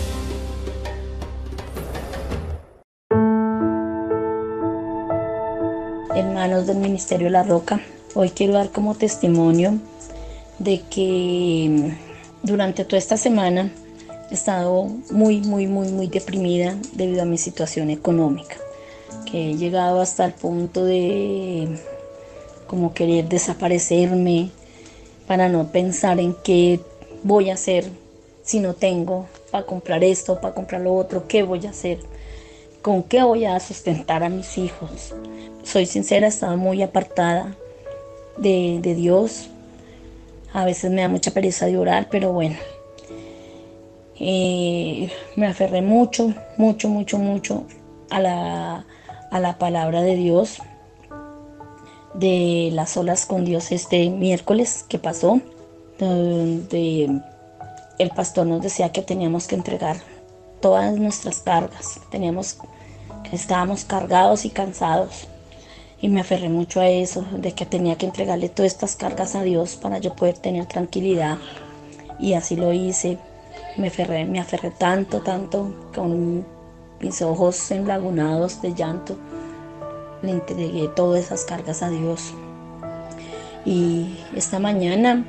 Hermanos 6.13 6.67
del 6.67 6.77
Ministerio 6.77 7.29
La 7.29 7.43
Roca, 7.43 7.79
hoy 8.15 8.31
quiero 8.31 8.53
dar 8.53 8.69
como 8.69 8.95
testimonio 8.95 9.79
de 10.59 10.81
que 10.81 11.95
durante 12.43 12.83
toda 12.83 12.97
esta 12.97 13.15
semana 13.15 13.71
he 14.29 14.33
estado 14.33 14.87
muy, 15.09 15.39
muy, 15.39 15.67
muy, 15.67 15.87
muy 15.87 16.07
deprimida 16.07 16.75
debido 16.93 17.21
a 17.21 17.25
mi 17.25 17.37
situación 17.37 17.89
económica, 17.89 18.57
que 19.25 19.51
he 19.51 19.55
llegado 19.55 20.01
hasta 20.01 20.25
el 20.25 20.33
punto 20.33 20.83
de 20.83 21.79
como 22.67 22.93
querer 22.93 23.29
desaparecerme 23.29 24.51
para 25.27 25.47
no 25.47 25.71
pensar 25.71 26.19
en 26.19 26.35
qué 26.43 26.81
voy 27.23 27.51
a 27.51 27.53
hacer 27.53 27.89
si 28.43 28.59
no 28.59 28.73
tengo 28.73 29.27
para 29.49 29.65
comprar 29.65 30.03
esto, 30.03 30.41
para 30.41 30.53
comprar 30.53 30.81
lo 30.81 30.93
otro, 30.93 31.25
qué 31.27 31.43
voy 31.43 31.65
a 31.67 31.69
hacer, 31.69 31.99
con 32.81 33.03
qué 33.03 33.23
voy 33.23 33.45
a 33.45 33.59
sustentar 33.59 34.23
a 34.23 34.29
mis 34.29 34.57
hijos. 34.57 35.13
Soy 35.63 35.85
sincera, 35.85 36.25
he 36.25 36.29
estado 36.29 36.57
muy 36.57 36.81
apartada 36.81 37.55
de, 38.37 38.79
de 38.81 38.95
Dios. 38.95 39.47
A 40.53 40.65
veces 40.65 40.91
me 40.91 41.01
da 41.01 41.07
mucha 41.07 41.31
pereza 41.31 41.65
de 41.65 41.77
orar, 41.77 42.09
pero 42.09 42.33
bueno, 42.33 42.57
eh, 44.19 45.09
me 45.35 45.47
aferré 45.47 45.81
mucho, 45.81 46.33
mucho, 46.57 46.89
mucho, 46.89 47.17
mucho 47.17 47.63
a 48.09 48.19
la, 48.19 48.85
a 49.31 49.39
la 49.39 49.57
palabra 49.57 50.01
de 50.01 50.15
Dios 50.15 50.61
de 52.13 52.69
las 52.73 52.97
olas 52.97 53.25
con 53.25 53.45
Dios 53.45 53.71
este 53.71 54.09
miércoles 54.09 54.85
que 54.87 54.99
pasó, 54.99 55.39
donde 55.97 57.21
el 57.99 58.09
pastor 58.09 58.47
nos 58.47 58.61
decía 58.61 58.91
que 58.91 59.01
teníamos 59.01 59.47
que 59.47 59.55
entregar 59.55 59.97
todas 60.61 60.93
nuestras 60.95 61.39
cargas, 61.39 61.99
teníamos 62.09 62.57
estábamos 63.31 63.85
cargados 63.85 64.45
y 64.45 64.49
cansados. 64.49 65.27
Y 66.01 66.09
me 66.09 66.21
aferré 66.21 66.49
mucho 66.49 66.81
a 66.81 66.89
eso, 66.89 67.23
de 67.31 67.53
que 67.53 67.65
tenía 67.65 67.95
que 67.97 68.07
entregarle 68.07 68.49
todas 68.49 68.71
estas 68.71 68.95
cargas 68.95 69.35
a 69.35 69.43
Dios 69.43 69.75
para 69.75 69.99
yo 69.99 70.15
poder 70.15 70.37
tener 70.37 70.65
tranquilidad. 70.65 71.37
Y 72.19 72.33
así 72.33 72.55
lo 72.55 72.73
hice 72.73 73.19
me 73.77 73.87
aferré, 73.87 74.25
me 74.25 74.39
aferré 74.39 74.71
tanto, 74.71 75.21
tanto, 75.21 75.73
con 75.95 76.45
mis 76.99 77.21
ojos 77.21 77.71
enlagunados 77.71 78.61
de 78.61 78.73
llanto. 78.73 79.15
Le 80.21 80.31
entregué 80.31 80.87
todas 80.89 81.25
esas 81.25 81.45
cargas 81.45 81.81
a 81.81 81.89
Dios. 81.89 82.33
Y 83.65 84.17
esta 84.35 84.59
mañana 84.59 85.25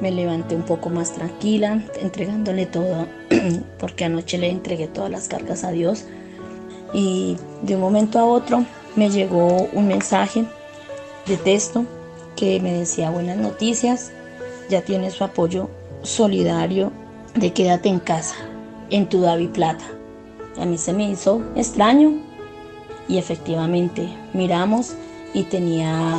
me 0.00 0.10
levanté 0.10 0.54
un 0.54 0.62
poco 0.62 0.90
más 0.90 1.12
tranquila, 1.12 1.82
entregándole 2.00 2.66
todo, 2.66 3.06
porque 3.78 4.04
anoche 4.04 4.38
le 4.38 4.50
entregué 4.50 4.86
todas 4.86 5.10
las 5.10 5.28
cargas 5.28 5.64
a 5.64 5.70
Dios. 5.70 6.04
Y 6.92 7.36
de 7.62 7.74
un 7.74 7.80
momento 7.80 8.18
a 8.18 8.24
otro 8.24 8.64
me 8.96 9.10
llegó 9.10 9.68
un 9.72 9.88
mensaje 9.88 10.44
de 11.26 11.36
texto 11.36 11.84
que 12.36 12.60
me 12.60 12.72
decía 12.72 13.10
buenas 13.10 13.36
noticias, 13.36 14.12
ya 14.70 14.82
tiene 14.82 15.10
su 15.10 15.24
apoyo 15.24 15.68
solidario 16.02 16.92
de 17.34 17.52
quédate 17.52 17.88
en 17.88 17.98
casa, 17.98 18.36
en 18.90 19.08
tu 19.08 19.20
Davi 19.20 19.48
Plata. 19.48 19.84
A 20.58 20.64
mí 20.64 20.78
se 20.78 20.92
me 20.92 21.10
hizo 21.10 21.42
extraño 21.56 22.12
y 23.08 23.18
efectivamente 23.18 24.08
miramos 24.32 24.94
y 25.34 25.42
tenía 25.44 26.18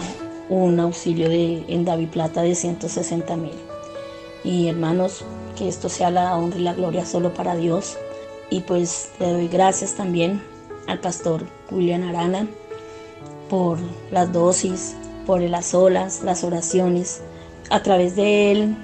un 0.49 0.79
auxilio 0.79 1.29
de, 1.29 1.63
en 1.67 1.85
Davi 1.85 2.07
Plata 2.07 2.41
de 2.41 2.55
160 2.55 3.35
mil. 3.37 3.68
Y 4.43 4.67
hermanos, 4.67 5.23
que 5.57 5.67
esto 5.67 5.89
sea 5.89 6.09
la 6.09 6.35
honra 6.35 6.59
y 6.59 6.63
la 6.63 6.73
gloria 6.73 7.05
solo 7.05 7.33
para 7.33 7.55
Dios. 7.55 7.97
Y 8.49 8.61
pues 8.61 9.11
le 9.19 9.31
doy 9.31 9.47
gracias 9.47 9.95
también 9.95 10.41
al 10.87 10.99
pastor 10.99 11.43
William 11.71 12.07
Arana 12.07 12.47
por 13.49 13.77
las 14.11 14.31
dosis, 14.31 14.95
por 15.25 15.41
las 15.41 15.73
olas, 15.73 16.21
las 16.23 16.43
oraciones. 16.43 17.21
A 17.69 17.83
través 17.83 18.15
de 18.15 18.51
él 18.51 18.75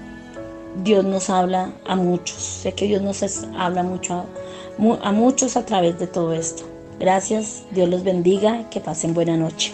Dios 0.84 1.06
nos 1.06 1.30
habla 1.30 1.72
a 1.86 1.96
muchos. 1.96 2.38
Sé 2.38 2.74
que 2.74 2.86
Dios 2.86 3.02
nos 3.02 3.24
habla 3.58 3.84
mucho 3.84 4.14
a, 4.14 5.08
a 5.08 5.12
muchos 5.12 5.56
a 5.58 5.66
través 5.66 5.98
de 6.00 6.08
todo 6.08 6.34
esto. 6.34 6.64
Gracias, 7.00 7.64
Dios 7.72 7.90
los 7.90 8.04
bendiga, 8.04 8.70
que 8.70 8.80
pasen 8.80 9.14
buena 9.14 9.38
noche. 9.38 9.74